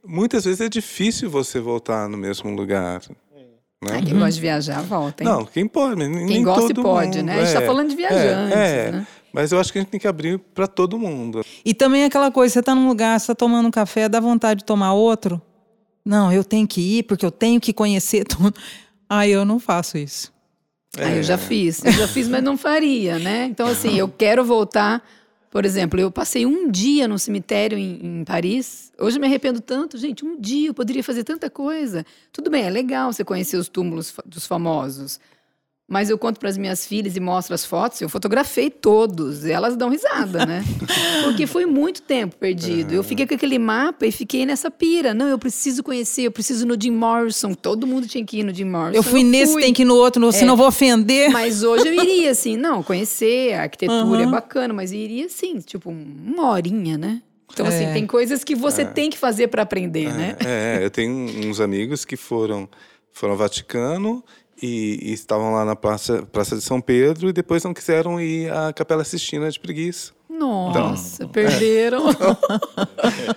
muitas 0.05 0.43
vezes 0.43 0.59
é 0.61 0.67
difícil 0.67 1.30
você 1.30 1.59
voltar 1.59 2.09
no 2.09 2.17
mesmo 2.17 2.53
lugar. 2.53 3.01
Né? 3.84 3.97
Ah, 3.97 4.01
quem 4.01 4.13
gosta 4.15 4.32
de 4.32 4.41
viajar, 4.41 4.82
volta, 4.82 5.23
hein? 5.23 5.30
Não, 5.30 5.45
quem 5.45 5.67
pode, 5.67 6.01
Quem 6.28 6.43
gosta 6.43 6.61
todo 6.73 6.82
pode, 6.82 7.17
mundo. 7.19 7.28
né? 7.28 7.41
A 7.41 7.45
gente 7.45 7.53
tá 7.53 7.61
é. 7.61 7.65
falando 7.65 7.89
de 7.89 7.95
viajantes, 7.95 8.57
É, 8.57 8.88
é. 8.88 8.91
né? 8.91 9.07
Mas 9.36 9.51
eu 9.51 9.59
acho 9.59 9.69
que 9.73 9.77
a 9.77 9.81
gente 9.81 9.91
tem 9.91 9.99
que 9.99 10.07
abrir 10.07 10.39
para 10.39 10.65
todo 10.65 10.97
mundo. 10.97 11.43
E 11.65 11.73
também 11.73 12.05
aquela 12.05 12.31
coisa, 12.31 12.53
você 12.53 12.59
está 12.61 12.73
num 12.73 12.88
lugar, 12.88 13.19
você 13.19 13.25
está 13.25 13.36
tomando 13.36 13.67
um 13.67 13.71
café, 13.71 14.07
dá 14.07 14.21
vontade 14.21 14.59
de 14.59 14.65
tomar 14.65 14.93
outro? 14.93 15.41
Não, 16.05 16.31
eu 16.31 16.41
tenho 16.41 16.65
que 16.65 16.79
ir 16.79 17.03
porque 17.03 17.25
eu 17.25 17.31
tenho 17.31 17.59
que 17.59 17.73
conhecer. 17.73 18.25
Ah, 19.07 19.27
eu 19.27 19.45
não 19.45 19.59
faço 19.59 19.99
isso. 19.99 20.33
Ah, 20.97 21.11
eu 21.11 21.21
já 21.21 21.38
fiz. 21.38 21.86
Eu 21.86 21.91
já 21.91 22.07
fiz, 22.07 22.27
mas 22.27 22.43
não 22.43 22.57
faria, 22.57 23.19
né? 23.19 23.45
Então, 23.45 23.67
assim, 23.67 23.95
eu 23.99 24.07
quero 24.09 24.43
voltar. 24.43 25.07
Por 25.51 25.63
exemplo, 25.63 25.99
eu 25.99 26.09
passei 26.09 26.43
um 26.43 26.71
dia 26.71 27.07
no 27.07 27.19
cemitério 27.19 27.77
em, 27.77 27.99
em 28.03 28.23
Paris. 28.23 28.91
Hoje 28.99 29.17
eu 29.17 29.21
me 29.21 29.27
arrependo 29.27 29.61
tanto, 29.61 29.95
gente. 29.95 30.25
Um 30.25 30.41
dia 30.41 30.69
eu 30.69 30.73
poderia 30.73 31.03
fazer 31.03 31.23
tanta 31.23 31.47
coisa. 31.47 32.03
Tudo 32.33 32.49
bem, 32.49 32.63
é 32.63 32.69
legal 32.71 33.13
você 33.13 33.23
conhecer 33.23 33.57
os 33.57 33.69
túmulos 33.69 34.11
dos 34.25 34.47
famosos. 34.47 35.19
Mas 35.88 36.09
eu 36.09 36.17
conto 36.17 36.39
para 36.39 36.49
as 36.49 36.57
minhas 36.57 36.83
filhas 36.83 37.15
e 37.15 37.19
mostro 37.19 37.53
as 37.53 37.63
fotos, 37.63 38.01
eu 38.01 38.09
fotografei 38.09 38.71
todos, 38.71 39.45
e 39.45 39.51
elas 39.51 39.75
dão 39.77 39.88
risada, 39.89 40.43
né? 40.43 40.63
Porque 41.23 41.45
foi 41.45 41.67
muito 41.67 42.01
tempo 42.01 42.36
perdido. 42.38 42.91
Eu 42.91 43.03
fiquei 43.03 43.27
com 43.27 43.36
aquele 43.36 43.59
mapa 43.59 44.03
e 44.07 44.11
fiquei 44.11 44.47
nessa 44.47 44.71
pira. 44.71 45.13
Não, 45.13 45.27
eu 45.27 45.38
preciso 45.38 45.83
conhecer, 45.83 46.23
eu 46.23 46.31
preciso 46.31 46.65
ir 46.65 46.67
no 46.67 46.75
Jim 46.81 46.89
Morrison. 46.89 47.53
Todo 47.53 47.86
mundo 47.86 48.07
tinha 48.07 48.25
que 48.25 48.39
ir 48.39 48.43
no 48.43 48.51
Jim 48.51 48.63
Morrison. 48.65 48.97
Eu 48.97 49.03
fui 49.03 49.23
nesse, 49.23 49.53
fui. 49.53 49.61
tem 49.61 49.71
que 49.73 49.83
ir 49.83 49.86
no 49.86 49.93
outro, 49.95 50.19
no, 50.19 50.29
É. 50.29 50.31
senão 50.31 50.53
eu 50.53 50.57
vou 50.57 50.67
ofender. 50.67 51.29
Mas 51.29 51.61
hoje 51.61 51.88
eu 51.88 51.93
iria, 51.93 52.31
assim, 52.31 52.57
não, 52.57 52.81
conhecer 52.81 53.53
a 53.53 53.61
arquitetura 53.61 54.23
é 54.23 54.27
bacana, 54.27 54.73
mas 54.73 54.91
iria, 54.91 55.27
assim, 55.27 55.59
tipo, 55.59 55.91
uma 55.91 56.49
horinha, 56.49 56.97
né? 56.97 57.21
Então, 57.53 57.63
assim, 57.67 57.83
É. 57.86 57.93
tem 57.93 58.07
coisas 58.07 58.43
que 58.43 58.55
você 58.55 58.83
tem 58.83 59.11
que 59.11 59.19
fazer 59.19 59.49
para 59.49 59.61
aprender, 59.61 60.11
né? 60.11 60.36
É, 60.43 60.79
eu 60.83 60.89
tenho 60.89 61.11
uns 61.47 61.59
amigos 61.61 62.03
que 62.03 62.17
foram, 62.17 62.67
foram 63.11 63.33
ao 63.33 63.38
Vaticano 63.38 64.23
e, 64.61 64.99
e 65.01 65.13
estavam 65.13 65.53
lá 65.53 65.65
na 65.65 65.75
praça, 65.75 66.23
praça 66.31 66.55
de 66.55 66.61
São 66.61 66.79
Pedro 66.81 67.29
e 67.29 67.33
depois 67.33 67.63
não 67.63 67.73
quiseram 67.73 68.19
ir 68.19 68.51
à 68.51 68.71
Capela 68.73 69.03
Sistina 69.03 69.49
de 69.49 69.59
preguiça. 69.59 70.13
Nossa, 70.39 71.27
perderam. 71.27 72.03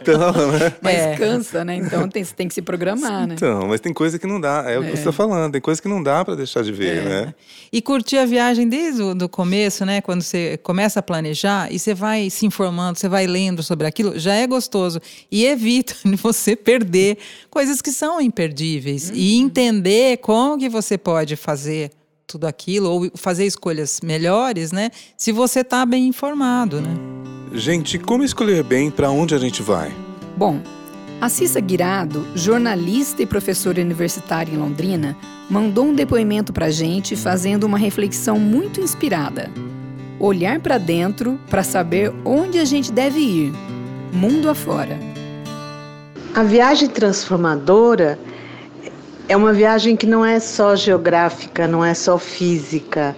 Então, 0.01 0.19
né? 0.53 0.75
Mas 0.81 0.95
É. 0.97 1.17
cansa, 1.17 1.65
né? 1.65 1.77
Então 1.77 2.09
tem, 2.09 2.25
tem 2.25 2.49
que 2.49 2.55
se 2.55 2.63
programar, 2.63 3.27
né? 3.27 3.35
Então, 3.35 3.67
mas 3.69 3.81
tem 3.81 3.93
coisa 3.93 4.19
que 4.19 4.27
não 4.27 4.41
dá, 4.41 4.65
é 4.67 4.79
o 4.79 4.83
que 4.83 4.91
você 4.91 4.99
está 4.99 5.13
falando, 5.13 5.53
tem 5.53 5.61
coisa 5.61 5.81
que 5.81 5.89
não 5.89 6.03
dá 6.03 6.25
para 6.25 6.35
deixar 6.35 6.63
de 6.63 6.73
ver, 6.73 7.03
né? 7.05 7.35
E 7.73 7.83
curtir 7.83 8.17
a 8.19 8.25
viagem 8.25 8.69
desde 8.69 9.03
o 9.03 9.15
do 9.15 9.29
começo, 9.29 9.85
né? 9.85 10.01
Quando 10.01 10.23
você 10.23 10.59
começa 10.63 11.01
a 11.01 11.03
planejar 11.03 11.71
e 11.73 11.79
você 11.79 11.95
vai 11.95 12.31
se 12.31 12.47
informando, 12.47 12.99
você 12.99 13.09
vai 13.09 13.27
lendo 13.27 13.63
sobre 13.63 13.87
aquilo, 13.87 14.19
já 14.19 14.35
é 14.35 14.47
gostoso. 14.47 15.01
E 15.31 15.45
evita 15.45 15.95
você 16.23 16.57
perder 16.57 17.19
coisas 17.51 17.83
que 17.83 17.93
são 17.93 18.21
imperdíveis. 18.21 19.11
E 19.15 19.37
entender 19.37 20.19
como 20.19 20.59
que 20.59 20.69
você 20.69 20.97
pode 20.97 21.37
fazer 21.37 21.91
tudo 22.29 22.47
aquilo, 22.47 22.91
ou 22.91 23.11
fazer 23.15 23.47
escolhas 23.47 24.01
melhores, 24.03 24.71
né? 24.71 24.91
Se 25.17 25.33
você 25.33 25.61
está 25.61 25.85
bem 25.87 26.07
informado, 26.07 26.81
né? 26.81 26.95
Gente, 27.55 27.99
como 27.99 28.23
escolher 28.23 28.63
bem 28.63 28.91
para 28.91 29.11
onde 29.11 29.35
a 29.35 29.39
gente 29.39 29.63
vai? 29.63 29.91
Bom, 30.37 30.61
a 31.21 31.31
Cissa 31.31 31.59
Guirado, 31.59 32.25
jornalista 32.35 33.23
e 33.23 33.27
professora 33.27 33.81
universitária 33.81 34.53
em 34.53 34.59
Londrina, 34.59 35.17
mandou 35.49 35.87
um 35.87 35.95
depoimento 35.95 36.53
pra 36.53 36.71
gente 36.71 37.17
fazendo 37.17 37.65
uma 37.65 37.79
reflexão 37.79 38.39
muito 38.39 38.79
inspirada. 38.79 39.51
Olhar 40.21 40.61
para 40.61 40.77
dentro 40.77 41.41
para 41.49 41.63
saber 41.63 42.13
onde 42.25 42.59
a 42.59 42.65
gente 42.65 42.93
deve 42.93 43.21
ir, 43.21 43.53
mundo 44.13 44.51
afora. 44.51 44.99
A 46.35 46.43
viagem 46.43 46.89
transformadora 46.89 48.19
é 49.29 49.37
uma 49.37 49.53
viagem 49.53 49.95
que 49.95 50.07
não 50.07 50.25
é 50.25 50.41
só 50.41 50.75
geográfica, 50.75 51.69
não 51.69 51.85
é 51.85 51.93
só 51.93 52.19
física, 52.19 53.15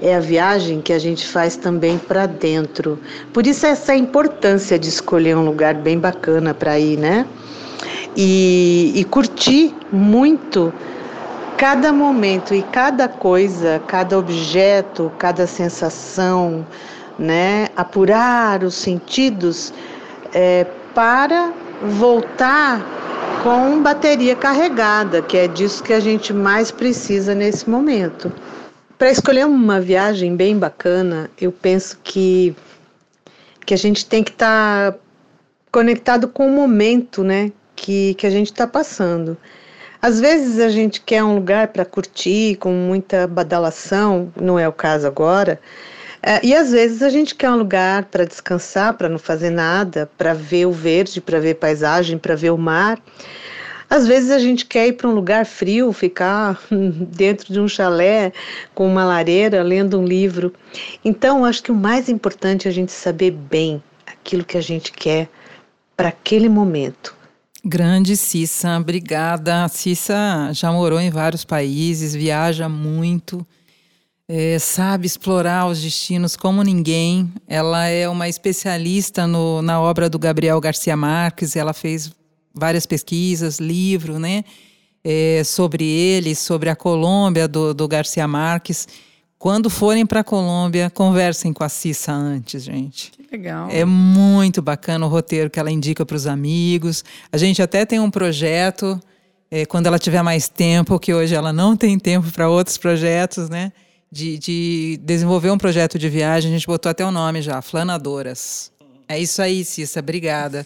é 0.00 0.14
a 0.14 0.20
viagem 0.20 0.82
que 0.82 0.92
a 0.92 0.98
gente 0.98 1.26
faz 1.26 1.56
também 1.56 1.96
para 1.96 2.26
dentro. 2.26 2.98
Por 3.32 3.46
isso 3.46 3.64
essa 3.64 3.94
importância 3.94 4.78
de 4.78 4.88
escolher 4.88 5.34
um 5.36 5.44
lugar 5.44 5.74
bem 5.74 5.98
bacana 5.98 6.52
para 6.52 6.78
ir, 6.78 6.98
né? 6.98 7.26
E, 8.14 8.92
e 8.94 9.04
curtir 9.04 9.74
muito 9.90 10.72
cada 11.56 11.92
momento 11.92 12.54
e 12.54 12.62
cada 12.62 13.08
coisa, 13.08 13.80
cada 13.86 14.18
objeto, 14.18 15.10
cada 15.18 15.46
sensação, 15.46 16.66
né? 17.18 17.68
Apurar 17.74 18.62
os 18.62 18.74
sentidos 18.74 19.72
é, 20.34 20.66
para 20.94 21.52
voltar 21.82 23.03
com 23.44 23.82
bateria 23.82 24.34
carregada, 24.34 25.20
que 25.20 25.36
é 25.36 25.46
disso 25.46 25.82
que 25.82 25.92
a 25.92 26.00
gente 26.00 26.32
mais 26.32 26.70
precisa 26.70 27.34
nesse 27.34 27.68
momento. 27.68 28.32
Para 28.96 29.10
escolher 29.10 29.44
uma 29.44 29.78
viagem 29.82 30.34
bem 30.34 30.58
bacana, 30.58 31.30
eu 31.38 31.52
penso 31.52 31.98
que, 32.02 32.56
que 33.66 33.74
a 33.74 33.76
gente 33.76 34.06
tem 34.06 34.24
que 34.24 34.30
estar 34.30 34.92
tá 34.92 34.98
conectado 35.70 36.26
com 36.26 36.46
o 36.46 36.50
momento 36.50 37.22
né, 37.22 37.52
que, 37.76 38.14
que 38.14 38.26
a 38.26 38.30
gente 38.30 38.50
está 38.50 38.66
passando. 38.66 39.36
Às 40.00 40.18
vezes 40.18 40.58
a 40.58 40.70
gente 40.70 41.02
quer 41.02 41.22
um 41.22 41.34
lugar 41.34 41.68
para 41.68 41.84
curtir 41.84 42.56
com 42.56 42.72
muita 42.72 43.26
badalação, 43.26 44.32
não 44.40 44.58
é 44.58 44.66
o 44.66 44.72
caso 44.72 45.06
agora, 45.06 45.60
é, 46.26 46.40
e 46.42 46.54
às 46.54 46.70
vezes 46.70 47.02
a 47.02 47.10
gente 47.10 47.34
quer 47.34 47.50
um 47.50 47.56
lugar 47.56 48.06
para 48.06 48.24
descansar, 48.24 48.94
para 48.94 49.10
não 49.10 49.18
fazer 49.18 49.50
nada, 49.50 50.10
para 50.16 50.32
ver 50.32 50.66
o 50.66 50.72
verde, 50.72 51.20
para 51.20 51.38
ver 51.38 51.56
paisagem, 51.56 52.16
para 52.16 52.34
ver 52.34 52.50
o 52.50 52.56
mar. 52.56 52.98
Às 53.90 54.06
vezes 54.06 54.30
a 54.30 54.38
gente 54.38 54.64
quer 54.64 54.88
ir 54.88 54.94
para 54.94 55.06
um 55.06 55.14
lugar 55.14 55.44
frio, 55.44 55.92
ficar 55.92 56.58
dentro 56.70 57.52
de 57.52 57.60
um 57.60 57.68
chalé 57.68 58.32
com 58.74 58.86
uma 58.86 59.04
lareira, 59.04 59.62
lendo 59.62 60.00
um 60.00 60.04
livro. 60.04 60.52
Então, 61.04 61.44
acho 61.44 61.62
que 61.62 61.70
o 61.70 61.74
mais 61.74 62.08
importante 62.08 62.66
é 62.66 62.70
a 62.70 62.74
gente 62.74 62.90
saber 62.90 63.30
bem 63.30 63.82
aquilo 64.06 64.44
que 64.44 64.56
a 64.56 64.62
gente 64.62 64.92
quer 64.92 65.28
para 65.94 66.08
aquele 66.08 66.48
momento. 66.48 67.14
Grande 67.62 68.16
Cissa, 68.16 68.78
obrigada. 68.78 69.68
Cissa 69.68 70.50
já 70.52 70.72
morou 70.72 70.98
em 70.98 71.10
vários 71.10 71.44
países, 71.44 72.14
viaja 72.14 72.68
muito. 72.68 73.46
É, 74.26 74.58
sabe 74.58 75.06
explorar 75.06 75.66
os 75.66 75.82
destinos 75.82 76.34
como 76.34 76.62
ninguém. 76.62 77.30
Ela 77.46 77.88
é 77.88 78.08
uma 78.08 78.28
especialista 78.28 79.26
no, 79.26 79.60
na 79.60 79.80
obra 79.80 80.08
do 80.08 80.18
Gabriel 80.18 80.58
Garcia 80.60 80.96
Marques. 80.96 81.56
Ela 81.56 81.74
fez 81.74 82.10
várias 82.54 82.86
pesquisas, 82.86 83.58
livro, 83.58 84.18
né, 84.18 84.44
é, 85.02 85.42
sobre 85.44 85.84
ele, 85.84 86.34
sobre 86.34 86.70
a 86.70 86.76
Colômbia 86.76 87.46
do, 87.46 87.74
do 87.74 87.86
Garcia 87.86 88.26
Marques. 88.26 88.88
Quando 89.38 89.68
forem 89.68 90.06
para 90.06 90.20
a 90.20 90.24
Colômbia, 90.24 90.88
conversem 90.88 91.52
com 91.52 91.62
a 91.62 91.68
Cissa 91.68 92.12
antes, 92.12 92.62
gente. 92.62 93.10
Que 93.10 93.26
legal. 93.30 93.68
É 93.70 93.84
muito 93.84 94.62
bacana 94.62 95.04
o 95.04 95.08
roteiro 95.08 95.50
que 95.50 95.60
ela 95.60 95.70
indica 95.70 96.06
para 96.06 96.16
os 96.16 96.26
amigos. 96.26 97.04
A 97.30 97.36
gente 97.36 97.60
até 97.60 97.84
tem 97.84 98.00
um 98.00 98.10
projeto, 98.10 98.98
é, 99.50 99.66
quando 99.66 99.86
ela 99.86 99.98
tiver 99.98 100.22
mais 100.22 100.48
tempo, 100.48 100.98
que 100.98 101.12
hoje 101.12 101.34
ela 101.34 101.52
não 101.52 101.76
tem 101.76 101.98
tempo 101.98 102.30
para 102.32 102.48
outros 102.48 102.78
projetos, 102.78 103.50
né? 103.50 103.70
De, 104.14 104.38
de, 104.38 105.00
desenvolver 105.02 105.50
um 105.50 105.58
projeto 105.58 105.98
de 105.98 106.08
viagem, 106.08 106.48
a 106.48 106.54
gente 106.54 106.68
botou 106.68 106.88
até 106.88 107.04
o 107.04 107.10
nome 107.10 107.42
já, 107.42 107.60
Flanadoras. 107.60 108.70
É 109.08 109.18
isso 109.18 109.42
aí, 109.42 109.64
Cissa, 109.64 109.98
obrigada. 109.98 110.64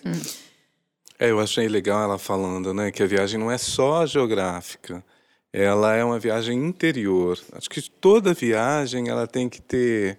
É, 1.19 1.31
eu 1.31 1.41
achei 1.41 1.67
legal 1.67 2.03
ela 2.03 2.19
falando, 2.19 2.75
né, 2.75 2.91
que 2.91 3.03
a 3.03 3.07
viagem 3.07 3.41
não 3.41 3.51
é 3.51 3.57
só 3.57 4.05
geográfica, 4.05 5.03
ela 5.51 5.95
é 5.95 6.05
uma 6.05 6.19
viagem 6.19 6.63
interior. 6.63 7.39
Acho 7.53 7.71
que 7.71 7.81
toda 7.91 8.35
viagem 8.35 9.09
ela 9.09 9.27
tem 9.27 9.49
que 9.49 9.63
ter 9.63 10.19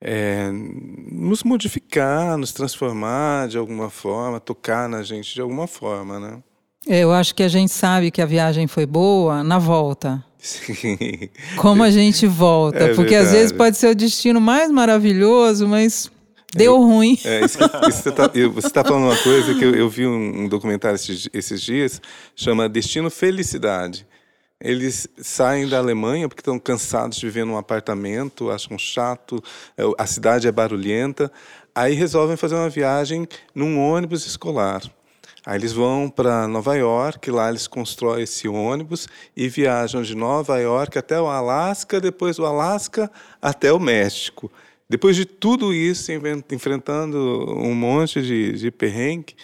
é, 0.00 0.48
nos 0.52 1.42
modificar, 1.42 2.38
nos 2.38 2.52
transformar 2.52 3.48
de 3.48 3.58
alguma 3.58 3.90
forma, 3.90 4.38
tocar 4.38 4.88
na 4.88 5.02
gente 5.02 5.34
de 5.34 5.40
alguma 5.40 5.66
forma, 5.66 6.20
né? 6.20 6.42
É, 6.86 7.00
eu 7.00 7.12
acho 7.12 7.34
que 7.34 7.42
a 7.42 7.48
gente 7.48 7.72
sabe 7.72 8.12
que 8.12 8.22
a 8.22 8.26
viagem 8.26 8.68
foi 8.68 8.86
boa 8.86 9.42
na 9.42 9.58
volta. 9.58 10.24
Sim. 10.46 11.28
Como 11.56 11.82
a 11.82 11.90
gente 11.90 12.26
volta. 12.26 12.78
É 12.78 12.94
porque 12.94 13.14
às 13.16 13.24
verdade. 13.24 13.36
vezes 13.36 13.52
pode 13.52 13.76
ser 13.76 13.88
o 13.88 13.94
destino 13.94 14.40
mais 14.40 14.70
maravilhoso, 14.70 15.66
mas 15.66 16.08
deu 16.54 16.80
ruim. 16.80 17.18
É, 17.24 17.44
isso 17.44 17.58
isso 17.88 18.02
você 18.02 18.08
está 18.10 18.28
você 18.28 18.70
tá 18.70 18.84
falando 18.84 19.06
uma 19.06 19.16
coisa 19.16 19.54
que 19.54 19.64
eu, 19.64 19.74
eu 19.74 19.88
vi 19.88 20.06
um, 20.06 20.44
um 20.44 20.48
documentário 20.48 20.94
esses, 20.94 21.28
esses 21.32 21.60
dias, 21.60 22.00
chama 22.36 22.68
Destino 22.68 23.10
Felicidade. 23.10 24.06
Eles 24.60 25.08
saem 25.18 25.68
da 25.68 25.78
Alemanha 25.78 26.28
porque 26.28 26.40
estão 26.40 26.58
cansados 26.58 27.18
de 27.18 27.26
viver 27.26 27.44
num 27.44 27.58
apartamento, 27.58 28.50
acham 28.50 28.78
chato, 28.78 29.42
é, 29.76 29.82
a 29.98 30.06
cidade 30.06 30.46
é 30.46 30.52
barulhenta. 30.52 31.30
Aí 31.74 31.92
resolvem 31.92 32.36
fazer 32.36 32.54
uma 32.54 32.70
viagem 32.70 33.28
num 33.54 33.78
ônibus 33.78 34.24
escolar. 34.26 34.80
Aí 35.46 35.56
eles 35.56 35.72
vão 35.72 36.10
para 36.10 36.48
Nova 36.48 36.74
York, 36.74 37.30
lá 37.30 37.48
eles 37.48 37.68
constroem 37.68 38.24
esse 38.24 38.48
ônibus 38.48 39.06
e 39.36 39.48
viajam 39.48 40.02
de 40.02 40.16
Nova 40.16 40.58
York 40.58 40.98
até 40.98 41.20
o 41.20 41.28
Alasca, 41.28 42.00
depois 42.00 42.34
do 42.34 42.44
Alasca 42.44 43.08
até 43.40 43.72
o 43.72 43.78
México. 43.78 44.50
Depois 44.90 45.14
de 45.14 45.24
tudo 45.24 45.72
isso, 45.72 46.10
enfrentando 46.50 47.16
um 47.58 47.76
monte 47.76 48.20
de, 48.22 48.54
de 48.54 48.72
perrengue, 48.72 49.36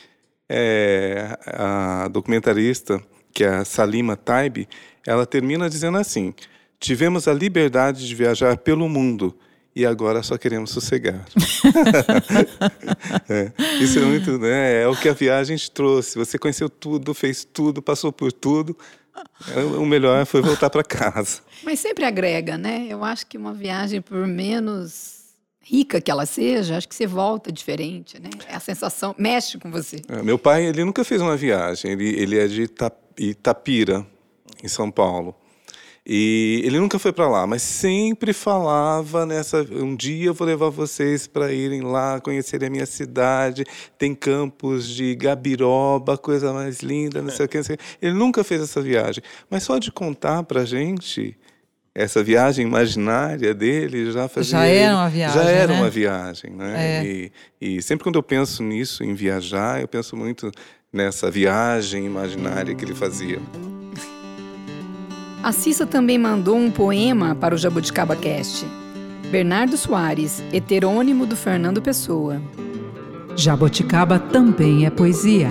é, 0.49 1.39
a 1.47 2.09
documentarista, 2.09 3.01
que 3.33 3.45
é 3.45 3.49
a 3.49 3.65
Salima 3.65 4.17
Taib, 4.17 4.67
ela 5.07 5.25
termina 5.25 5.71
dizendo 5.71 5.99
assim: 5.99 6.35
tivemos 6.81 7.29
a 7.29 7.33
liberdade 7.33 8.09
de 8.09 8.15
viajar 8.17 8.57
pelo 8.57 8.89
mundo 8.89 9.39
e 9.75 9.87
agora 9.87 10.23
só 10.23 10.37
queremos 10.37 10.71
sossegar. 10.71 11.25
É, 13.29 13.53
isso 13.81 13.99
é 13.99 14.03
muito, 14.03 14.39
né? 14.39 14.83
É 14.83 14.89
o 14.89 14.97
que 14.97 15.09
a 15.09 15.13
viagem 15.13 15.57
te 15.57 15.71
trouxe. 15.71 16.19
Você 16.19 16.39
conheceu 16.39 16.69
tudo, 16.69 17.15
fez 17.15 17.45
tudo, 17.45 17.81
passou 17.81 18.13
por 18.13 18.33
tudo. 18.33 18.77
o 19.79 19.87
melhor 19.87 20.25
foi 20.27 20.43
voltar 20.43 20.71
para 20.71 20.83
casa. 20.83 21.41
Mas 21.63 21.81
sempre 21.81 22.05
agrega, 22.05 22.59
né? 22.59 22.87
Eu 22.89 23.05
acho 23.05 23.27
que 23.27 23.39
uma 23.39 23.53
viagem, 23.53 24.01
por 24.01 24.27
menos 24.27 25.23
rica 25.63 26.01
que 26.01 26.11
ela 26.11 26.27
seja, 26.27 26.77
acho 26.77 26.89
que 26.89 26.95
você 26.95 27.07
volta 27.07 27.53
diferente, 27.53 28.21
né? 28.21 28.31
É 28.49 28.55
a 28.55 28.61
sensação 28.61 29.15
mexe 29.17 29.59
com 29.59 29.71
você. 29.71 30.03
É, 30.09 30.23
meu 30.23 30.39
pai, 30.39 30.67
ele 30.67 30.85
nunca 30.85 31.05
fez 31.05 31.21
uma 31.21 31.37
viagem. 31.37 31.93
Ele, 31.93 32.09
ele 32.09 32.39
é 32.39 32.47
de 32.47 32.69
Itapira, 33.19 34.07
em 34.63 34.69
São 34.69 34.91
Paulo. 34.91 35.35
E 36.05 36.63
ele 36.65 36.81
nunca 36.81 36.99
foi 36.99 37.13
para 37.13 37.29
lá, 37.29 37.47
mas 37.47 37.63
sempre 37.63 38.33
falava 38.33 39.25
nessa. 39.25 39.63
Um 39.71 39.95
dia 39.95 40.27
eu 40.27 40.35
vou 40.35 40.47
levar 40.47 40.69
vocês 40.69 41.29
para 41.29 41.53
irem 41.53 41.83
lá, 41.83 42.21
conhecerem 42.21 42.67
a 42.67 42.71
minha 42.71 42.87
cidade. 42.87 43.65
Tem 43.97 44.13
campos 44.13 44.89
de 44.89 45.15
Gabiroba, 45.15 46.19
coisa 46.19 46.53
mais 46.53 46.81
linda, 46.81 47.23
não 47.23 47.31
sei 47.31 47.47
o 47.47 47.49
que. 47.49 47.59
Ele 48.01 48.15
nunca 48.15 48.43
fez 48.43 48.61
essa 48.63 48.83
viagem. 48.83 49.23
Mas 49.49 49.63
só 49.63 49.79
de 49.79 49.93
contar 49.93 50.43
para 50.43 50.65
gente 50.65 51.37
essa 51.95 52.23
viagem 52.23 52.67
imaginária 52.67 53.55
dele 53.55 54.11
já 54.11 54.27
fazia. 54.27 54.59
Já 54.59 54.65
era 54.65 54.97
uma 54.97 55.09
viagem. 55.09 55.43
Já 55.43 55.51
era 55.51 55.73
né? 55.73 55.79
uma 55.79 55.91
viagem, 55.91 56.51
né? 56.51 56.75
É. 56.77 57.05
E, 57.05 57.33
e 57.61 57.83
sempre 57.83 58.03
quando 58.03 58.17
eu 58.17 58.23
penso 58.23 58.63
nisso, 58.63 59.05
em 59.05 59.15
viajar, 59.15 59.81
eu 59.81 59.87
penso 59.87 60.17
muito 60.17 60.51
nessa 60.93 61.31
viagem 61.31 62.07
imaginária 62.07 62.75
que 62.75 62.85
ele 62.85 62.95
fazia. 62.95 63.41
A 65.43 65.51
Cissa 65.51 65.85
também 65.85 66.19
mandou 66.19 66.57
um 66.57 66.71
poema 66.71 67.35
para 67.35 67.53
o 67.53 67.59
Jabuticaba 67.59 68.15
Cast. 68.15 68.65
Bernardo 69.29 69.77
Soares, 69.77 70.41
heterônimo 70.53 71.27
do 71.27 71.35
Fernando 71.35 71.83
Pessoa. 71.83 72.41
Jaboticaba 73.35 74.21
também 74.21 74.87
é 74.87 74.91
poesia. 74.91 75.49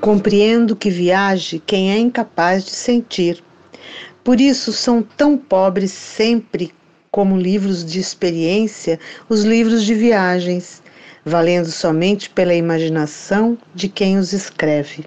Compreendo 0.00 0.74
que 0.74 0.90
viaje 0.90 1.62
quem 1.64 1.92
é 1.92 1.98
incapaz 1.98 2.64
de 2.64 2.72
sentir. 2.72 3.40
Por 4.24 4.40
isso 4.40 4.72
são 4.72 5.00
tão 5.00 5.38
pobres 5.38 5.92
sempre 5.92 6.74
como 7.12 7.36
livros 7.36 7.84
de 7.84 8.00
experiência 8.00 8.98
os 9.28 9.44
livros 9.44 9.84
de 9.84 9.94
viagens, 9.94 10.82
valendo 11.24 11.70
somente 11.70 12.28
pela 12.30 12.52
imaginação 12.52 13.56
de 13.72 13.88
quem 13.88 14.18
os 14.18 14.32
escreve. 14.32 15.06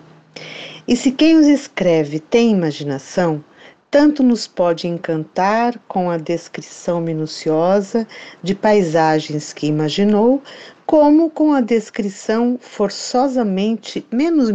E 0.88 0.96
se 0.96 1.12
quem 1.12 1.38
os 1.38 1.48
escreve 1.48 2.20
tem 2.20 2.52
imaginação, 2.52 3.44
tanto 3.92 4.24
nos 4.24 4.48
pode 4.48 4.88
encantar 4.88 5.78
com 5.88 6.10
a 6.10 6.18
descrição 6.18 7.02
minuciosa 7.02 8.08
de 8.42 8.56
paisagens 8.56 9.52
que 9.54 9.68
imaginou, 9.68 10.42
como 10.86 11.30
com 11.30 11.54
a 11.54 11.62
descrição 11.62 12.58
forçosamente 12.60 14.06
menos 14.12 14.50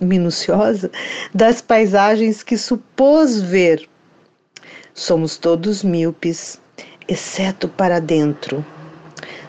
minuciosa 0.00 0.90
das 1.34 1.60
paisagens 1.62 2.42
que 2.42 2.56
supôs 2.56 3.40
ver. 3.40 3.88
Somos 4.94 5.36
todos 5.36 5.84
míopes, 5.84 6.60
exceto 7.06 7.68
para 7.68 8.00
dentro. 8.00 8.64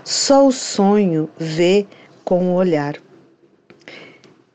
Só 0.03 0.45
o 0.45 0.51
sonho 0.51 1.29
vê 1.37 1.87
com 2.23 2.51
o 2.51 2.53
olhar. 2.53 2.95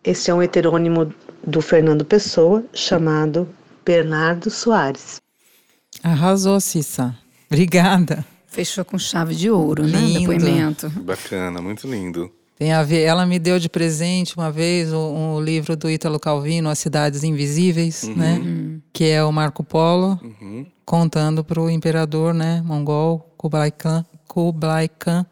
Este 0.05 0.31
é 0.31 0.35
um 0.35 0.43
heterônimo 0.43 1.13
do 1.47 1.61
Fernando 1.63 2.05
Pessoa, 2.05 2.65
chamado 2.73 3.49
Bernardo 3.85 4.51
Soares. 4.51 5.21
Arrasou, 6.03 6.61
Cissa. 6.61 7.17
Obrigada. 7.51 8.25
Fechou 8.47 8.85
com 8.85 8.99
chave 8.99 9.35
de 9.35 9.51
ouro, 9.51 9.87
né? 9.87 9.99
Lindo. 9.99 10.21
Depoimento. 10.33 10.91
Bacana, 10.91 11.61
muito 11.61 11.89
lindo. 11.89 12.31
Tem 12.57 12.73
a 12.73 12.83
ver. 12.83 13.03
Ela 13.03 13.27
me 13.27 13.39
deu 13.39 13.59
de 13.59 13.69
presente 13.69 14.37
uma 14.37 14.51
vez 14.51 14.93
o, 14.93 14.99
um 15.13 15.41
livro 15.41 15.77
do 15.77 15.91
Ítalo 15.91 16.21
Calvino, 16.21 16.69
As 16.69 16.79
Cidades 16.79 17.25
Invisíveis, 17.25 18.05
né? 18.17 18.41
Que 18.93 19.07
é 19.07 19.25
o 19.25 19.33
Marco 19.33 19.65
Polo 19.65 20.21
Uhum. 20.23 20.67
contando 20.85 21.43
para 21.43 21.61
o 21.61 21.69
imperador, 21.69 22.33
né, 22.33 22.63
mongol 22.65 23.35
Kublai 23.37 23.71
Khan, 23.71 24.05
Kublai 24.29 24.89
Khan 24.89 25.27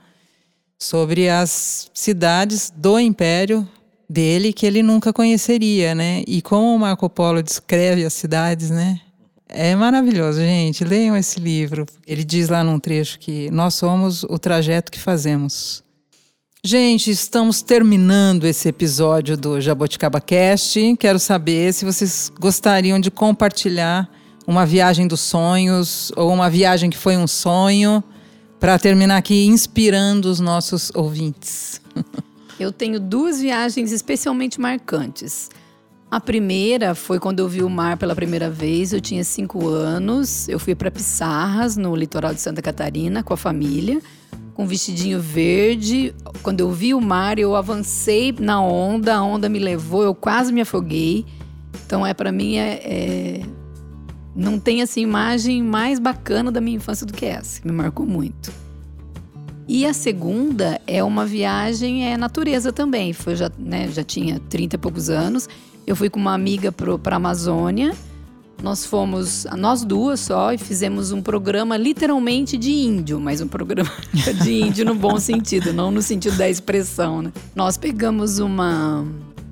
sobre 0.78 1.28
as 1.28 1.90
cidades 1.94 2.72
do 2.74 2.98
império 2.98 3.68
dele 4.12 4.52
que 4.52 4.66
ele 4.66 4.82
nunca 4.82 5.12
conheceria, 5.12 5.94
né? 5.94 6.22
E 6.26 6.42
como 6.42 6.74
o 6.74 6.78
Marco 6.78 7.08
Polo 7.08 7.42
descreve 7.42 8.04
as 8.04 8.12
cidades, 8.12 8.68
né? 8.68 9.00
É 9.48 9.74
maravilhoso, 9.74 10.38
gente. 10.38 10.84
Leiam 10.84 11.16
esse 11.16 11.40
livro. 11.40 11.86
Ele 12.06 12.22
diz 12.22 12.48
lá 12.48 12.62
num 12.62 12.78
trecho 12.78 13.18
que 13.18 13.50
nós 13.50 13.74
somos 13.74 14.22
o 14.24 14.38
trajeto 14.38 14.92
que 14.92 14.98
fazemos. 14.98 15.82
Gente, 16.64 17.10
estamos 17.10 17.62
terminando 17.62 18.44
esse 18.44 18.68
episódio 18.68 19.36
do 19.36 19.60
Jaboticaba 19.60 20.20
Cast. 20.20 20.96
Quero 20.98 21.18
saber 21.18 21.72
se 21.72 21.84
vocês 21.84 22.30
gostariam 22.38 23.00
de 23.00 23.10
compartilhar 23.10 24.08
uma 24.46 24.66
viagem 24.66 25.06
dos 25.06 25.20
sonhos 25.20 26.12
ou 26.16 26.32
uma 26.32 26.48
viagem 26.50 26.90
que 26.90 26.96
foi 26.96 27.16
um 27.16 27.26
sonho 27.26 28.04
para 28.60 28.78
terminar 28.78 29.16
aqui 29.16 29.46
inspirando 29.46 30.26
os 30.26 30.38
nossos 30.38 30.92
ouvintes. 30.94 31.80
Eu 32.62 32.72
tenho 32.72 33.00
duas 33.00 33.40
viagens 33.40 33.90
especialmente 33.92 34.60
marcantes. 34.60 35.50
A 36.10 36.20
primeira 36.20 36.94
foi 36.94 37.18
quando 37.18 37.40
eu 37.40 37.48
vi 37.48 37.62
o 37.62 37.70
mar 37.70 37.96
pela 37.96 38.14
primeira 38.14 38.50
vez. 38.50 38.92
Eu 38.92 39.00
tinha 39.00 39.24
cinco 39.24 39.66
anos. 39.66 40.48
Eu 40.48 40.58
fui 40.58 40.74
para 40.74 40.90
Pissarras, 40.90 41.76
no 41.76 41.96
litoral 41.96 42.34
de 42.34 42.40
Santa 42.40 42.60
Catarina, 42.60 43.22
com 43.22 43.32
a 43.32 43.36
família, 43.36 44.00
com 44.54 44.64
um 44.64 44.66
vestidinho 44.66 45.18
verde. 45.20 46.14
Quando 46.42 46.60
eu 46.60 46.70
vi 46.70 46.92
o 46.92 47.00
mar, 47.00 47.38
eu 47.38 47.56
avancei 47.56 48.34
na 48.38 48.62
onda. 48.62 49.16
A 49.16 49.22
onda 49.22 49.48
me 49.48 49.58
levou. 49.58 50.02
Eu 50.02 50.14
quase 50.14 50.52
me 50.52 50.60
afoguei. 50.60 51.24
Então, 51.86 52.06
é 52.06 52.12
para 52.12 52.30
mim 52.30 52.56
é, 52.56 52.80
é- 52.84 53.42
não 54.36 54.58
tem 54.58 54.82
assim 54.82 55.00
imagem 55.00 55.62
mais 55.62 55.98
bacana 55.98 56.52
da 56.52 56.60
minha 56.60 56.76
infância 56.76 57.06
do 57.06 57.12
que 57.12 57.24
essa. 57.24 57.60
Me 57.64 57.72
marcou 57.72 58.04
muito. 58.06 58.52
E 59.68 59.86
a 59.86 59.92
segunda 59.92 60.80
é 60.86 61.02
uma 61.02 61.24
viagem 61.24 62.06
é 62.06 62.16
natureza 62.16 62.72
também. 62.72 63.12
Foi 63.12 63.36
já, 63.36 63.50
né, 63.58 63.88
já 63.88 64.02
tinha 64.02 64.40
30 64.48 64.76
e 64.76 64.78
poucos 64.78 65.08
anos. 65.08 65.48
Eu 65.86 65.96
fui 65.96 66.10
com 66.10 66.18
uma 66.18 66.34
amiga 66.34 66.72
para 66.72 67.14
a 67.14 67.16
Amazônia. 67.16 67.94
Nós 68.62 68.86
fomos, 68.86 69.44
nós 69.58 69.84
duas 69.84 70.20
só, 70.20 70.52
e 70.52 70.58
fizemos 70.58 71.10
um 71.10 71.20
programa 71.20 71.76
literalmente 71.76 72.56
de 72.56 72.70
índio, 72.70 73.20
mas 73.20 73.40
um 73.40 73.48
programa 73.48 73.90
de 74.40 74.52
índio 74.52 74.84
no 74.84 74.94
bom 74.94 75.18
sentido, 75.18 75.72
não 75.72 75.90
no 75.90 76.00
sentido 76.00 76.36
da 76.36 76.48
expressão, 76.48 77.22
né? 77.22 77.32
Nós 77.56 77.76
pegamos 77.76 78.38
uma. 78.38 79.04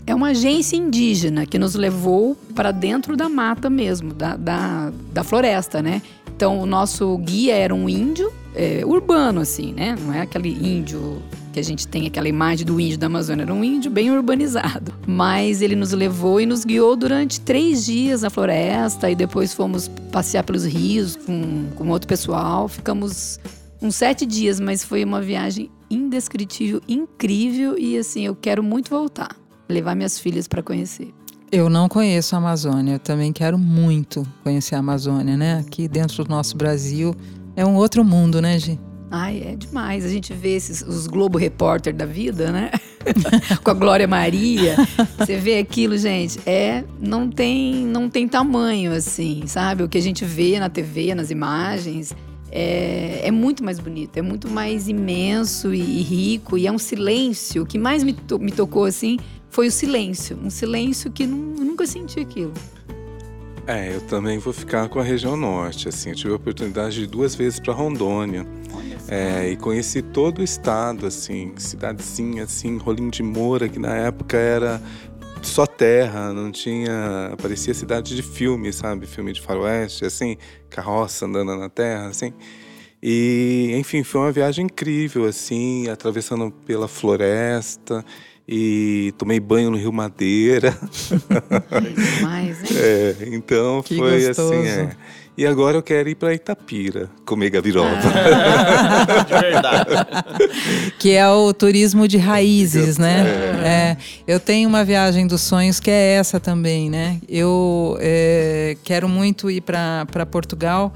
É 0.06 0.14
uma 0.14 0.28
agência 0.28 0.76
indígena 0.76 1.44
que 1.44 1.58
nos 1.58 1.74
levou 1.74 2.36
para 2.54 2.70
dentro 2.70 3.16
da 3.16 3.28
mata 3.28 3.68
mesmo, 3.68 4.12
da, 4.12 4.36
da, 4.36 4.92
da 5.12 5.24
floresta, 5.24 5.82
né? 5.82 6.02
Então, 6.40 6.58
o 6.58 6.64
nosso 6.64 7.18
guia 7.18 7.54
era 7.54 7.74
um 7.74 7.86
índio 7.86 8.32
é, 8.54 8.82
urbano, 8.86 9.42
assim, 9.42 9.74
né? 9.74 9.94
Não 10.00 10.14
é 10.14 10.22
aquele 10.22 10.48
índio 10.48 11.22
que 11.52 11.60
a 11.60 11.62
gente 11.62 11.86
tem 11.86 12.06
aquela 12.06 12.30
imagem 12.30 12.64
do 12.64 12.80
índio 12.80 12.96
da 12.96 13.08
Amazônia. 13.08 13.42
Era 13.42 13.52
um 13.52 13.62
índio 13.62 13.90
bem 13.90 14.10
urbanizado. 14.10 14.90
Mas 15.06 15.60
ele 15.60 15.76
nos 15.76 15.92
levou 15.92 16.40
e 16.40 16.46
nos 16.46 16.64
guiou 16.64 16.96
durante 16.96 17.42
três 17.42 17.84
dias 17.84 18.22
na 18.22 18.30
floresta. 18.30 19.10
E 19.10 19.14
depois 19.14 19.52
fomos 19.52 19.88
passear 20.10 20.42
pelos 20.42 20.64
rios 20.64 21.14
com, 21.14 21.66
com 21.76 21.90
outro 21.90 22.08
pessoal. 22.08 22.68
Ficamos 22.68 23.38
uns 23.82 23.96
sete 23.96 24.24
dias, 24.24 24.58
mas 24.58 24.82
foi 24.82 25.04
uma 25.04 25.20
viagem 25.20 25.70
indescritível, 25.90 26.80
incrível. 26.88 27.76
E 27.76 27.98
assim, 27.98 28.24
eu 28.24 28.34
quero 28.34 28.62
muito 28.62 28.88
voltar. 28.88 29.36
Levar 29.68 29.94
minhas 29.94 30.18
filhas 30.18 30.48
para 30.48 30.62
conhecer. 30.62 31.12
Eu 31.52 31.68
não 31.68 31.88
conheço 31.88 32.34
a 32.36 32.38
Amazônia, 32.38 32.94
eu 32.94 32.98
também 32.98 33.32
quero 33.32 33.58
muito 33.58 34.24
conhecer 34.44 34.76
a 34.76 34.78
Amazônia, 34.78 35.36
né? 35.36 35.58
Aqui 35.58 35.88
dentro 35.88 36.22
do 36.22 36.30
nosso 36.30 36.56
Brasil 36.56 37.14
é 37.56 37.66
um 37.66 37.74
outro 37.74 38.04
mundo, 38.04 38.40
né, 38.40 38.56
Gi? 38.58 38.78
Ai, 39.10 39.42
é 39.44 39.56
demais. 39.56 40.04
A 40.04 40.08
gente 40.08 40.32
vê 40.32 40.54
esses, 40.54 40.80
os 40.82 41.08
Globo 41.08 41.36
Repórter 41.36 41.92
da 41.92 42.06
vida, 42.06 42.52
né? 42.52 42.70
Com 43.64 43.70
a 43.72 43.74
Glória 43.74 44.06
Maria. 44.06 44.76
Você 45.18 45.36
vê 45.38 45.58
aquilo, 45.58 45.98
gente, 45.98 46.38
é 46.46 46.84
não 47.00 47.28
tem 47.28 47.84
não 47.84 48.08
tem 48.08 48.28
tamanho 48.28 48.92
assim, 48.92 49.42
sabe? 49.46 49.82
O 49.82 49.88
que 49.88 49.98
a 49.98 50.02
gente 50.02 50.24
vê 50.24 50.60
na 50.60 50.68
TV, 50.68 51.12
nas 51.16 51.32
imagens, 51.32 52.14
é, 52.52 53.22
é 53.24 53.30
muito 53.32 53.64
mais 53.64 53.80
bonito, 53.80 54.16
é 54.16 54.22
muito 54.22 54.48
mais 54.48 54.86
imenso 54.86 55.74
e, 55.74 55.80
e 55.80 56.02
rico 56.02 56.56
e 56.56 56.68
é 56.68 56.70
um 56.70 56.78
silêncio. 56.78 57.64
O 57.64 57.66
que 57.66 57.78
mais 57.78 58.04
me, 58.04 58.12
to- 58.12 58.38
me 58.38 58.52
tocou 58.52 58.84
assim 58.84 59.18
foi 59.50 59.66
o 59.66 59.70
silêncio, 59.72 60.38
um 60.42 60.48
silêncio 60.50 61.10
que 61.10 61.26
nu- 61.26 61.56
eu 61.58 61.64
nunca 61.64 61.86
senti 61.86 62.20
aquilo. 62.20 62.52
É, 63.66 63.94
eu 63.94 64.00
também 64.02 64.38
vou 64.38 64.52
ficar 64.52 64.88
com 64.88 64.98
a 64.98 65.02
região 65.02 65.36
norte. 65.36 65.88
Assim, 65.88 66.10
eu 66.10 66.16
tive 66.16 66.32
a 66.32 66.36
oportunidade 66.36 66.94
de 66.96 67.02
ir 67.02 67.06
duas 67.06 67.34
vezes 67.34 67.60
para 67.60 67.72
Rondônia. 67.72 68.46
É, 69.06 69.48
e 69.50 69.56
conheci 69.56 70.02
todo 70.02 70.38
o 70.38 70.42
estado, 70.42 71.06
assim, 71.06 71.52
cidadezinha, 71.56 72.44
assim, 72.44 72.78
Rolim 72.78 73.10
de 73.10 73.22
Moura, 73.22 73.68
que 73.68 73.78
na 73.78 73.94
época 73.94 74.36
era 74.36 74.80
só 75.42 75.66
terra, 75.66 76.32
não 76.32 76.50
tinha. 76.50 77.34
parecia 77.40 77.74
cidade 77.74 78.14
de 78.14 78.22
filme, 78.22 78.72
sabe? 78.72 79.06
Filme 79.06 79.32
de 79.32 79.40
faroeste, 79.40 80.04
assim, 80.04 80.36
carroça 80.68 81.26
andando 81.26 81.56
na 81.56 81.68
terra, 81.68 82.06
assim. 82.08 82.32
E, 83.02 83.72
enfim, 83.76 84.02
foi 84.02 84.20
uma 84.20 84.32
viagem 84.32 84.66
incrível, 84.66 85.24
assim, 85.24 85.88
atravessando 85.88 86.50
pela 86.66 86.86
floresta. 86.86 88.04
E 88.52 89.14
tomei 89.16 89.38
banho 89.38 89.70
no 89.70 89.76
Rio 89.76 89.92
Madeira. 89.92 90.76
Demais, 92.18 92.58
hein? 92.64 92.70
É, 92.76 93.14
então 93.28 93.80
Que 93.82 93.96
foi 93.96 94.26
gostoso. 94.26 94.52
assim. 94.54 94.66
É. 94.66 94.90
E 95.38 95.46
agora 95.46 95.76
eu 95.76 95.82
quero 95.82 96.08
ir 96.08 96.16
para 96.16 96.34
Itapira 96.34 97.08
comer 97.24 97.50
gabiroba. 97.50 97.88
De 99.26 99.40
verdade. 99.40 99.90
Que 100.98 101.12
é 101.12 101.28
o 101.28 101.54
turismo 101.54 102.08
de 102.08 102.18
raízes, 102.18 102.98
né? 102.98 103.24
É, 103.64 103.96
eu 104.26 104.40
tenho 104.40 104.68
uma 104.68 104.84
viagem 104.84 105.26
dos 105.28 105.40
sonhos 105.40 105.78
que 105.78 105.90
é 105.90 106.14
essa 106.14 106.40
também, 106.40 106.90
né? 106.90 107.18
Eu 107.28 107.96
é, 108.00 108.76
quero 108.82 109.08
muito 109.08 109.48
ir 109.48 109.60
para 109.60 110.26
Portugal, 110.30 110.92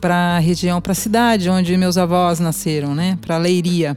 para 0.00 0.36
a 0.36 0.38
região, 0.38 0.80
para 0.80 0.92
a 0.92 0.96
cidade 0.96 1.50
onde 1.50 1.76
meus 1.76 1.98
avós 1.98 2.40
nasceram, 2.40 2.94
né? 2.94 3.18
Para 3.20 3.36
Leiria. 3.36 3.96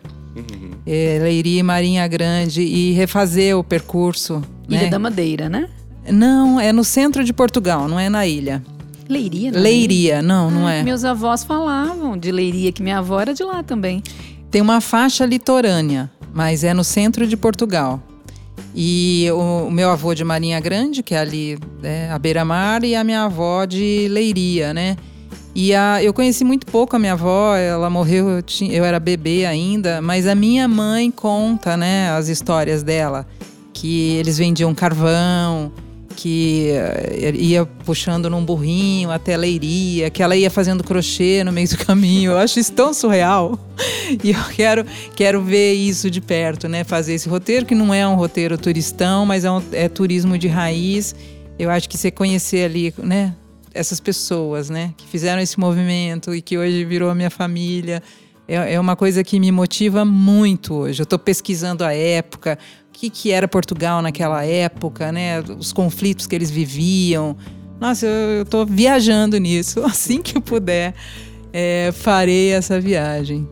É, 0.85 1.19
Leiria 1.21 1.59
e 1.59 1.63
Marinha 1.63 2.07
Grande 2.07 2.61
e 2.61 2.91
refazer 2.93 3.57
o 3.57 3.63
percurso. 3.63 4.41
Ilha 4.69 4.83
né? 4.83 4.89
da 4.89 4.99
Madeira, 4.99 5.49
né? 5.49 5.69
Não, 6.09 6.59
é 6.59 6.71
no 6.71 6.83
centro 6.83 7.23
de 7.23 7.33
Portugal, 7.33 7.87
não 7.87 7.99
é 7.99 8.09
na 8.09 8.25
ilha. 8.25 8.63
Leiria, 9.09 9.51
né? 9.51 9.59
Leiria, 9.59 10.21
não, 10.21 10.51
não 10.51 10.67
Ah, 10.67 10.73
é. 10.73 10.83
Meus 10.83 11.03
avós 11.03 11.43
falavam 11.43 12.17
de 12.17 12.31
Leiria, 12.31 12.71
que 12.71 12.81
minha 12.81 12.99
avó 12.99 13.19
era 13.19 13.33
de 13.33 13.43
lá 13.43 13.63
também. 13.63 14.03
Tem 14.51 14.61
uma 14.61 14.81
faixa 14.81 15.25
litorânea, 15.25 16.09
mas 16.33 16.63
é 16.63 16.73
no 16.73 16.83
centro 16.83 17.25
de 17.25 17.35
Portugal. 17.37 18.01
E 18.75 19.27
o, 19.31 19.67
o 19.67 19.71
meu 19.71 19.89
avô 19.89 20.13
de 20.13 20.23
Marinha 20.23 20.59
Grande, 20.59 21.01
que 21.01 21.15
é 21.15 21.19
ali 21.19 21.57
é, 21.81 22.09
à 22.11 22.19
beira-mar, 22.19 22.83
e 22.83 22.95
a 22.95 23.03
minha 23.03 23.23
avó 23.23 23.65
de 23.65 24.07
Leiria, 24.09 24.73
né? 24.73 24.95
E 25.59 25.73
a, 25.73 26.03
eu 26.03 26.13
conheci 26.13 26.43
muito 26.43 26.67
pouco 26.67 26.95
a 26.95 26.99
minha 26.99 27.13
avó, 27.13 27.55
ela 27.55 27.89
morreu, 27.89 28.29
eu, 28.29 28.43
tinha, 28.43 28.71
eu 28.71 28.85
era 28.85 28.99
bebê 28.99 29.43
ainda, 29.43 29.99
mas 30.03 30.27
a 30.27 30.35
minha 30.35 30.67
mãe 30.67 31.09
conta, 31.09 31.75
né, 31.75 32.11
as 32.11 32.27
histórias 32.27 32.83
dela, 32.83 33.25
que 33.73 34.17
eles 34.17 34.37
vendiam 34.37 34.75
carvão, 34.75 35.71
que 36.15 36.69
eh, 36.69 37.33
ia 37.35 37.65
puxando 37.65 38.29
num 38.29 38.45
burrinho 38.45 39.09
até 39.09 39.35
leiria, 39.35 40.11
que 40.11 40.21
ela 40.21 40.35
ia 40.35 40.51
fazendo 40.51 40.83
crochê 40.83 41.43
no 41.43 41.51
meio 41.51 41.67
do 41.69 41.77
caminho. 41.83 42.33
Eu 42.33 42.37
acho 42.37 42.59
isso 42.59 42.73
tão 42.73 42.93
surreal. 42.93 43.57
E 44.23 44.31
eu 44.31 44.43
quero, 44.55 44.85
quero 45.17 45.41
ver 45.41 45.73
isso 45.73 46.09
de 46.09 46.21
perto, 46.21 46.69
né? 46.69 46.85
Fazer 46.85 47.13
esse 47.13 47.27
roteiro, 47.27 47.65
que 47.65 47.75
não 47.75 47.93
é 47.93 48.07
um 48.07 48.15
roteiro 48.15 48.57
turistão, 48.57 49.25
mas 49.25 49.43
é, 49.43 49.51
um, 49.51 49.61
é 49.73 49.89
turismo 49.89 50.37
de 50.37 50.47
raiz. 50.47 51.13
Eu 51.59 51.69
acho 51.69 51.89
que 51.89 51.97
você 51.97 52.09
conhecer 52.09 52.63
ali, 52.63 52.93
né? 52.97 53.35
Essas 53.77 53.99
pessoas, 53.99 54.69
né? 54.69 54.93
Que 54.97 55.07
fizeram 55.07 55.41
esse 55.41 55.59
movimento 55.59 56.33
e 56.33 56.41
que 56.41 56.57
hoje 56.57 56.83
virou 56.83 57.09
a 57.09 57.15
minha 57.15 57.29
família. 57.29 58.01
É, 58.47 58.73
é 58.73 58.79
uma 58.79 58.95
coisa 58.95 59.23
que 59.23 59.39
me 59.39 59.51
motiva 59.51 60.03
muito 60.03 60.73
hoje. 60.73 61.01
Eu 61.01 61.03
estou 61.03 61.19
pesquisando 61.19 61.83
a 61.83 61.93
época, 61.93 62.57
o 62.89 62.91
que, 62.93 63.09
que 63.09 63.31
era 63.31 63.47
Portugal 63.47 64.01
naquela 64.01 64.43
época, 64.43 65.11
né? 65.11 65.41
Os 65.41 65.71
conflitos 65.71 66.25
que 66.25 66.35
eles 66.35 66.49
viviam. 66.49 67.37
Nossa, 67.79 68.05
eu 68.05 68.43
estou 68.43 68.65
viajando 68.65 69.37
nisso. 69.37 69.83
Assim 69.85 70.21
que 70.21 70.37
eu 70.37 70.41
puder, 70.41 70.95
é, 71.53 71.91
farei 71.93 72.51
essa 72.51 72.79
viagem. 72.79 73.47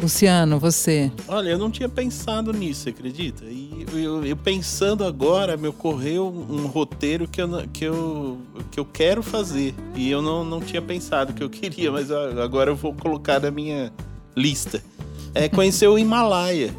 Luciano, 0.00 0.58
você. 0.58 1.10
Olha, 1.28 1.50
eu 1.50 1.58
não 1.58 1.70
tinha 1.70 1.88
pensado 1.88 2.52
nisso, 2.52 2.82
você 2.82 2.90
acredita? 2.90 3.44
E 3.44 3.86
eu, 3.92 4.24
eu 4.24 4.36
pensando 4.36 5.04
agora, 5.04 5.56
me 5.56 5.68
ocorreu 5.68 6.26
um 6.26 6.66
roteiro 6.66 7.28
que 7.28 7.40
eu, 7.40 7.48
que 7.72 7.84
eu, 7.84 8.38
que 8.70 8.80
eu 8.80 8.84
quero 8.84 9.22
fazer. 9.22 9.74
E 9.94 10.10
eu 10.10 10.20
não, 10.20 10.44
não 10.44 10.60
tinha 10.60 10.82
pensado 10.82 11.32
que 11.32 11.42
eu 11.42 11.48
queria, 11.48 11.90
mas 11.90 12.10
agora 12.10 12.70
eu 12.70 12.76
vou 12.76 12.92
colocar 12.92 13.40
na 13.40 13.50
minha 13.50 13.92
lista. 14.36 14.82
É 15.34 15.48
conhecer 15.48 15.86
o 15.88 15.98
Himalaia. 15.98 16.74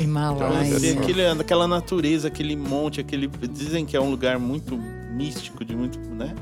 Himalaia. 0.00 0.50
Conhecer 0.50 0.98
aquele, 0.98 1.26
aquela 1.26 1.68
natureza, 1.68 2.28
aquele 2.28 2.56
monte, 2.56 3.00
aquele. 3.00 3.28
Dizem 3.28 3.84
que 3.84 3.96
é 3.96 4.00
um 4.00 4.10
lugar 4.10 4.38
muito 4.38 4.76
místico, 5.12 5.64
de 5.64 5.76
muito, 5.76 5.98
né? 5.98 6.34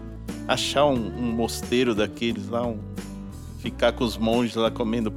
Achar 0.49 0.87
um, 0.87 0.95
um 0.95 1.33
mosteiro 1.33 1.95
daqueles 1.95 2.49
lá, 2.49 2.67
um, 2.67 2.79
ficar 3.59 3.93
com 3.93 4.05
os 4.05 4.17
monges 4.17 4.57
lá 4.57 4.71
comendo 4.71 5.13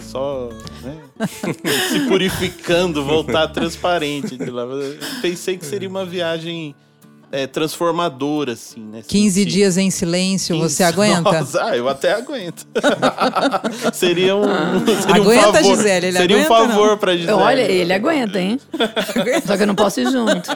só, 0.00 0.48
né? 0.82 0.96
se 1.90 2.00
purificando, 2.08 3.04
voltar 3.04 3.48
transparente 3.48 4.36
de 4.36 4.50
lá. 4.50 4.64
Pensei 5.20 5.56
que 5.56 5.64
seria 5.66 5.88
uma 5.88 6.04
viagem 6.04 6.74
é, 7.32 7.46
transformadora, 7.46 8.52
assim, 8.52 8.80
né? 8.80 9.02
15 9.08 9.40
Sentir- 9.40 9.50
dias 9.50 9.78
em 9.78 9.90
silêncio, 9.90 10.58
você 10.58 10.84
15 10.84 10.92
aguenta? 10.92 11.32
Nossa, 11.32 11.64
ah, 11.64 11.76
eu 11.76 11.88
até 11.88 12.12
aguento. 12.12 12.66
seria 13.94 14.36
um, 14.36 14.42
seria 14.86 15.22
Aguenta, 15.22 15.48
um 15.48 15.52
favor. 15.54 15.76
Gisele, 15.76 16.06
ele 16.08 16.18
seria 16.18 16.36
aguenta, 16.36 16.52
um 16.52 16.56
favor 16.68 16.88
não? 16.88 16.98
pra 16.98 17.16
Gisele. 17.16 17.32
Olha, 17.32 17.60
ele 17.62 17.92
aguenta, 17.92 18.38
hein? 18.38 18.60
Só 19.46 19.56
que 19.56 19.62
eu 19.62 19.66
não 19.66 19.74
posso 19.74 20.00
ir 20.00 20.10
junto. 20.10 20.50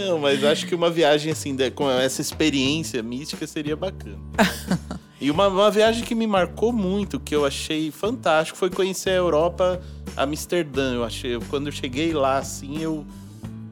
Não, 0.00 0.18
mas 0.18 0.42
acho 0.42 0.66
que 0.66 0.74
uma 0.74 0.90
viagem 0.90 1.30
assim, 1.30 1.54
com 1.74 1.90
essa 1.90 2.22
experiência 2.22 3.02
mística 3.02 3.46
seria 3.46 3.76
bacana. 3.76 4.18
E 5.22 5.30
uma, 5.30 5.48
uma 5.48 5.70
viagem 5.70 6.02
que 6.02 6.14
me 6.14 6.26
marcou 6.26 6.72
muito, 6.72 7.20
que 7.20 7.36
eu 7.36 7.44
achei 7.44 7.90
fantástico, 7.90 8.56
foi 8.56 8.70
conhecer 8.70 9.10
a 9.10 9.16
Europa, 9.16 9.78
Amsterdã. 10.16 10.94
Eu 10.94 11.04
achei, 11.04 11.38
quando 11.50 11.66
eu 11.66 11.72
cheguei 11.72 12.14
lá, 12.14 12.38
assim, 12.38 12.80
eu. 12.80 13.04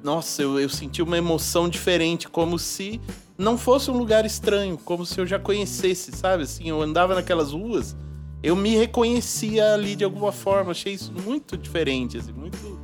Nossa, 0.04 0.42
eu, 0.42 0.60
eu 0.60 0.68
senti 0.68 1.00
uma 1.00 1.16
emoção 1.16 1.66
diferente, 1.66 2.28
como 2.28 2.58
se 2.58 3.00
não 3.38 3.56
fosse 3.56 3.90
um 3.90 3.96
lugar 3.96 4.26
estranho, 4.26 4.76
como 4.76 5.06
se 5.06 5.18
eu 5.18 5.26
já 5.26 5.38
conhecesse, 5.38 6.12
sabe? 6.12 6.42
Assim, 6.42 6.68
eu 6.68 6.82
andava 6.82 7.14
naquelas 7.14 7.52
ruas, 7.52 7.96
eu 8.42 8.54
me 8.54 8.76
reconhecia 8.76 9.72
ali 9.72 9.96
de 9.96 10.04
alguma 10.04 10.32
forma. 10.32 10.72
Achei 10.72 10.92
isso 10.92 11.14
muito 11.14 11.56
diferente, 11.56 12.18
assim, 12.18 12.32
muito 12.32 12.78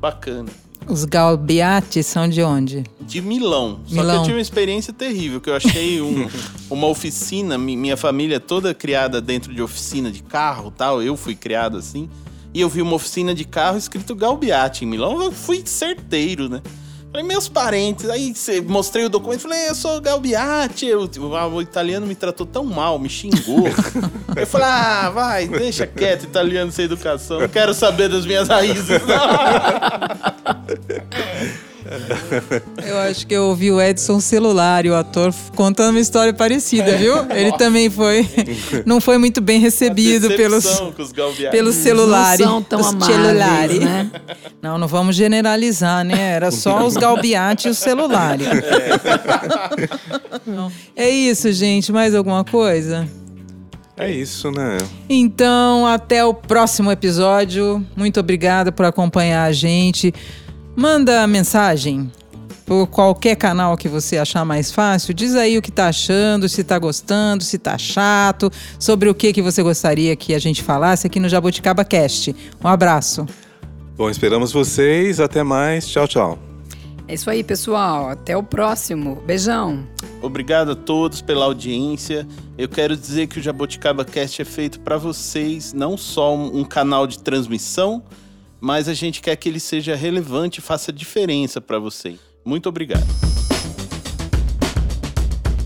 bacana 0.00 0.48
Os 0.86 1.04
Galbiati 1.04 2.02
são 2.02 2.28
de 2.28 2.42
onde? 2.42 2.84
de 3.00 3.22
Milão. 3.22 3.80
Só 3.86 3.88
que 3.88 3.94
Milão. 3.94 4.16
eu 4.16 4.22
tive 4.22 4.34
uma 4.34 4.40
experiência 4.42 4.92
terrível, 4.92 5.40
que 5.40 5.48
eu 5.48 5.54
achei 5.56 5.98
um- 6.02 6.28
uma 6.70 6.86
oficina, 6.88 7.56
mi- 7.56 7.74
minha 7.74 7.96
família 7.96 8.38
toda 8.38 8.74
criada 8.74 9.18
dentro 9.18 9.54
de 9.54 9.62
oficina 9.62 10.10
de 10.10 10.22
carro 10.22 10.70
tal, 10.70 11.02
eu 11.02 11.16
fui 11.16 11.34
criado 11.34 11.78
assim, 11.78 12.06
e 12.52 12.60
eu 12.60 12.68
vi 12.68 12.82
uma 12.82 12.94
oficina 12.94 13.34
de 13.34 13.46
carro 13.46 13.78
escrito 13.78 14.14
Galbiati 14.14 14.84
em 14.84 14.88
Milão, 14.88 15.22
eu 15.22 15.32
fui 15.32 15.62
certeiro, 15.64 16.50
né? 16.50 16.60
Falei, 17.10 17.26
meus 17.26 17.48
parentes, 17.48 18.08
aí 18.10 18.34
mostrei 18.66 19.06
o 19.06 19.08
documento, 19.08 19.40
falei, 19.40 19.68
eu 19.70 19.74
sou 19.74 19.98
Galbiati, 20.00 20.86
eu- 20.86 21.08
o, 21.18 21.54
o 21.54 21.62
italiano 21.62 22.06
me 22.06 22.14
tratou 22.14 22.44
tão 22.46 22.64
mal, 22.64 22.98
me 22.98 23.08
xingou. 23.08 23.66
eu 24.36 24.46
falei, 24.46 24.66
ah, 24.68 25.10
vai, 25.10 25.48
deixa 25.48 25.86
quieto, 25.86 26.24
italiano 26.24 26.70
sem 26.70 26.84
educação, 26.84 27.40
eu 27.40 27.48
quero 27.48 27.72
saber 27.72 28.08
das 28.10 28.26
minhas 28.26 28.48
raízes. 28.48 29.00
Eu 32.86 32.98
acho 32.98 33.26
que 33.26 33.34
eu 33.34 33.44
ouvi 33.44 33.70
o 33.70 33.80
Edson 33.80 34.20
Celular, 34.20 34.84
o 34.86 34.94
ator, 34.94 35.34
contando 35.54 35.90
uma 35.90 36.00
história 36.00 36.32
parecida, 36.32 36.96
viu? 36.96 37.14
Ele 37.34 37.52
também 37.52 37.88
foi. 37.90 38.28
Não 38.84 39.00
foi 39.00 39.18
muito 39.18 39.40
bem 39.40 39.58
recebido 39.60 40.28
pelos, 40.28 40.64
pelos 41.50 41.74
celulares. 41.74 42.44
Não 42.44 42.52
são 42.54 42.62
tão 42.62 42.80
os 42.80 42.86
amáveis, 42.88 43.16
celulares. 43.20 43.80
né? 43.80 44.10
Não, 44.60 44.78
não 44.78 44.88
vamos 44.88 45.16
generalizar, 45.16 46.04
né? 46.04 46.32
Era 46.32 46.50
só 46.50 46.86
os 46.86 46.94
Galbiati 46.94 47.68
e 47.68 47.70
os 47.70 47.78
celulares. 47.78 48.46
Não. 50.46 50.70
É 50.94 51.08
isso, 51.08 51.50
gente. 51.52 51.92
Mais 51.92 52.14
alguma 52.14 52.44
coisa? 52.44 53.08
É 53.96 54.10
isso, 54.10 54.50
né? 54.52 54.78
Então, 55.08 55.86
até 55.86 56.24
o 56.24 56.32
próximo 56.32 56.90
episódio. 56.92 57.84
Muito 57.96 58.20
obrigada 58.20 58.70
por 58.70 58.84
acompanhar 58.86 59.44
a 59.44 59.52
gente. 59.52 60.14
Manda 60.78 61.26
mensagem 61.26 62.08
por 62.64 62.86
qualquer 62.86 63.34
canal 63.34 63.76
que 63.76 63.88
você 63.88 64.16
achar 64.16 64.44
mais 64.44 64.70
fácil. 64.70 65.12
Diz 65.12 65.34
aí 65.34 65.58
o 65.58 65.60
que 65.60 65.72
tá 65.72 65.88
achando, 65.88 66.48
se 66.48 66.62
tá 66.62 66.78
gostando, 66.78 67.42
se 67.42 67.58
tá 67.58 67.76
chato, 67.76 68.48
sobre 68.78 69.08
o 69.08 69.14
que, 69.14 69.32
que 69.32 69.42
você 69.42 69.60
gostaria 69.60 70.14
que 70.14 70.32
a 70.36 70.38
gente 70.38 70.62
falasse 70.62 71.04
aqui 71.04 71.18
no 71.18 71.28
Jabuticaba 71.28 71.84
Cast. 71.84 72.32
Um 72.62 72.68
abraço. 72.68 73.26
Bom, 73.96 74.08
esperamos 74.08 74.52
vocês. 74.52 75.18
Até 75.18 75.42
mais. 75.42 75.84
Tchau, 75.88 76.06
tchau. 76.06 76.38
É 77.08 77.14
isso 77.14 77.28
aí, 77.28 77.42
pessoal. 77.42 78.08
Até 78.08 78.36
o 78.36 78.42
próximo. 78.44 79.20
Beijão. 79.26 79.84
Obrigado 80.22 80.70
a 80.70 80.76
todos 80.76 81.20
pela 81.20 81.44
audiência. 81.44 82.24
Eu 82.56 82.68
quero 82.68 82.96
dizer 82.96 83.26
que 83.26 83.40
o 83.40 83.42
Jaboticaba 83.42 84.04
Cast 84.04 84.40
é 84.40 84.44
feito 84.44 84.78
para 84.78 84.96
vocês, 84.96 85.72
não 85.72 85.96
só 85.96 86.36
um, 86.36 86.60
um 86.60 86.64
canal 86.64 87.04
de 87.04 87.18
transmissão, 87.18 88.00
mas 88.60 88.88
a 88.88 88.94
gente 88.94 89.20
quer 89.20 89.36
que 89.36 89.48
ele 89.48 89.60
seja 89.60 89.94
relevante 89.94 90.60
e 90.60 90.62
faça 90.62 90.92
diferença 90.92 91.60
para 91.60 91.78
vocês. 91.78 92.18
Muito 92.44 92.68
obrigado. 92.68 93.06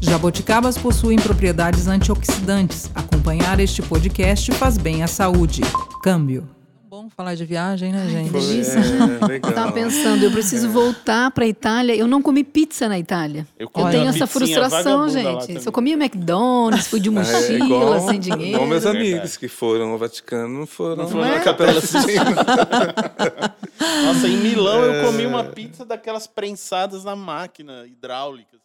Jaboticabas 0.00 0.76
possuem 0.76 1.16
propriedades 1.16 1.86
antioxidantes. 1.86 2.90
Acompanhar 2.94 3.60
este 3.60 3.80
podcast 3.80 4.52
faz 4.52 4.76
bem 4.76 5.02
à 5.02 5.06
saúde. 5.06 5.62
Câmbio. 6.02 6.61
Bom 6.92 7.08
falar 7.08 7.34
de 7.34 7.46
viagem, 7.46 7.90
né, 7.90 8.06
gente? 8.06 8.28
Foi, 8.28 8.60
é, 8.60 9.24
legal. 9.26 9.50
Eu 9.50 9.54
tava 9.54 9.72
pensando, 9.72 10.22
eu 10.24 10.30
preciso 10.30 10.68
voltar 10.68 11.30
para 11.30 11.46
Itália. 11.46 11.96
Eu 11.96 12.06
não 12.06 12.20
comi 12.20 12.44
pizza 12.44 12.86
na 12.86 12.98
Itália. 12.98 13.46
Eu, 13.58 13.70
Eu 13.74 13.90
tenho 13.90 14.08
essa 14.08 14.26
frustração, 14.26 15.08
gente. 15.08 15.62
Só 15.62 15.72
comia 15.72 15.94
McDonald's, 15.94 16.88
fui 16.88 17.00
de 17.00 17.08
mochila, 17.08 17.38
É, 17.38 17.54
igual, 17.54 18.08
sem 18.08 18.20
dinheiro. 18.20 18.44
igual 18.44 18.66
meus 18.66 18.82
Verdade. 18.84 19.06
amigos 19.10 19.38
que 19.38 19.48
foram 19.48 19.92
ao 19.92 19.96
Vaticano 19.96 20.58
não 20.58 20.66
foram, 20.66 20.96
Não 20.96 21.08
foram 21.08 21.24
na 21.24 21.36
na 21.36 21.40
Capela 21.40 21.80
Sistina. 21.80 22.24
Nossa, 24.04 24.28
em 24.28 24.36
Milão 24.36 24.84
É. 24.84 25.00
eu 25.00 25.06
comi 25.06 25.24
uma 25.24 25.44
pizza 25.44 25.86
daquelas 25.86 26.26
prensadas 26.26 27.04
na 27.04 27.16
máquina 27.16 27.86
hidráulica. 27.86 28.58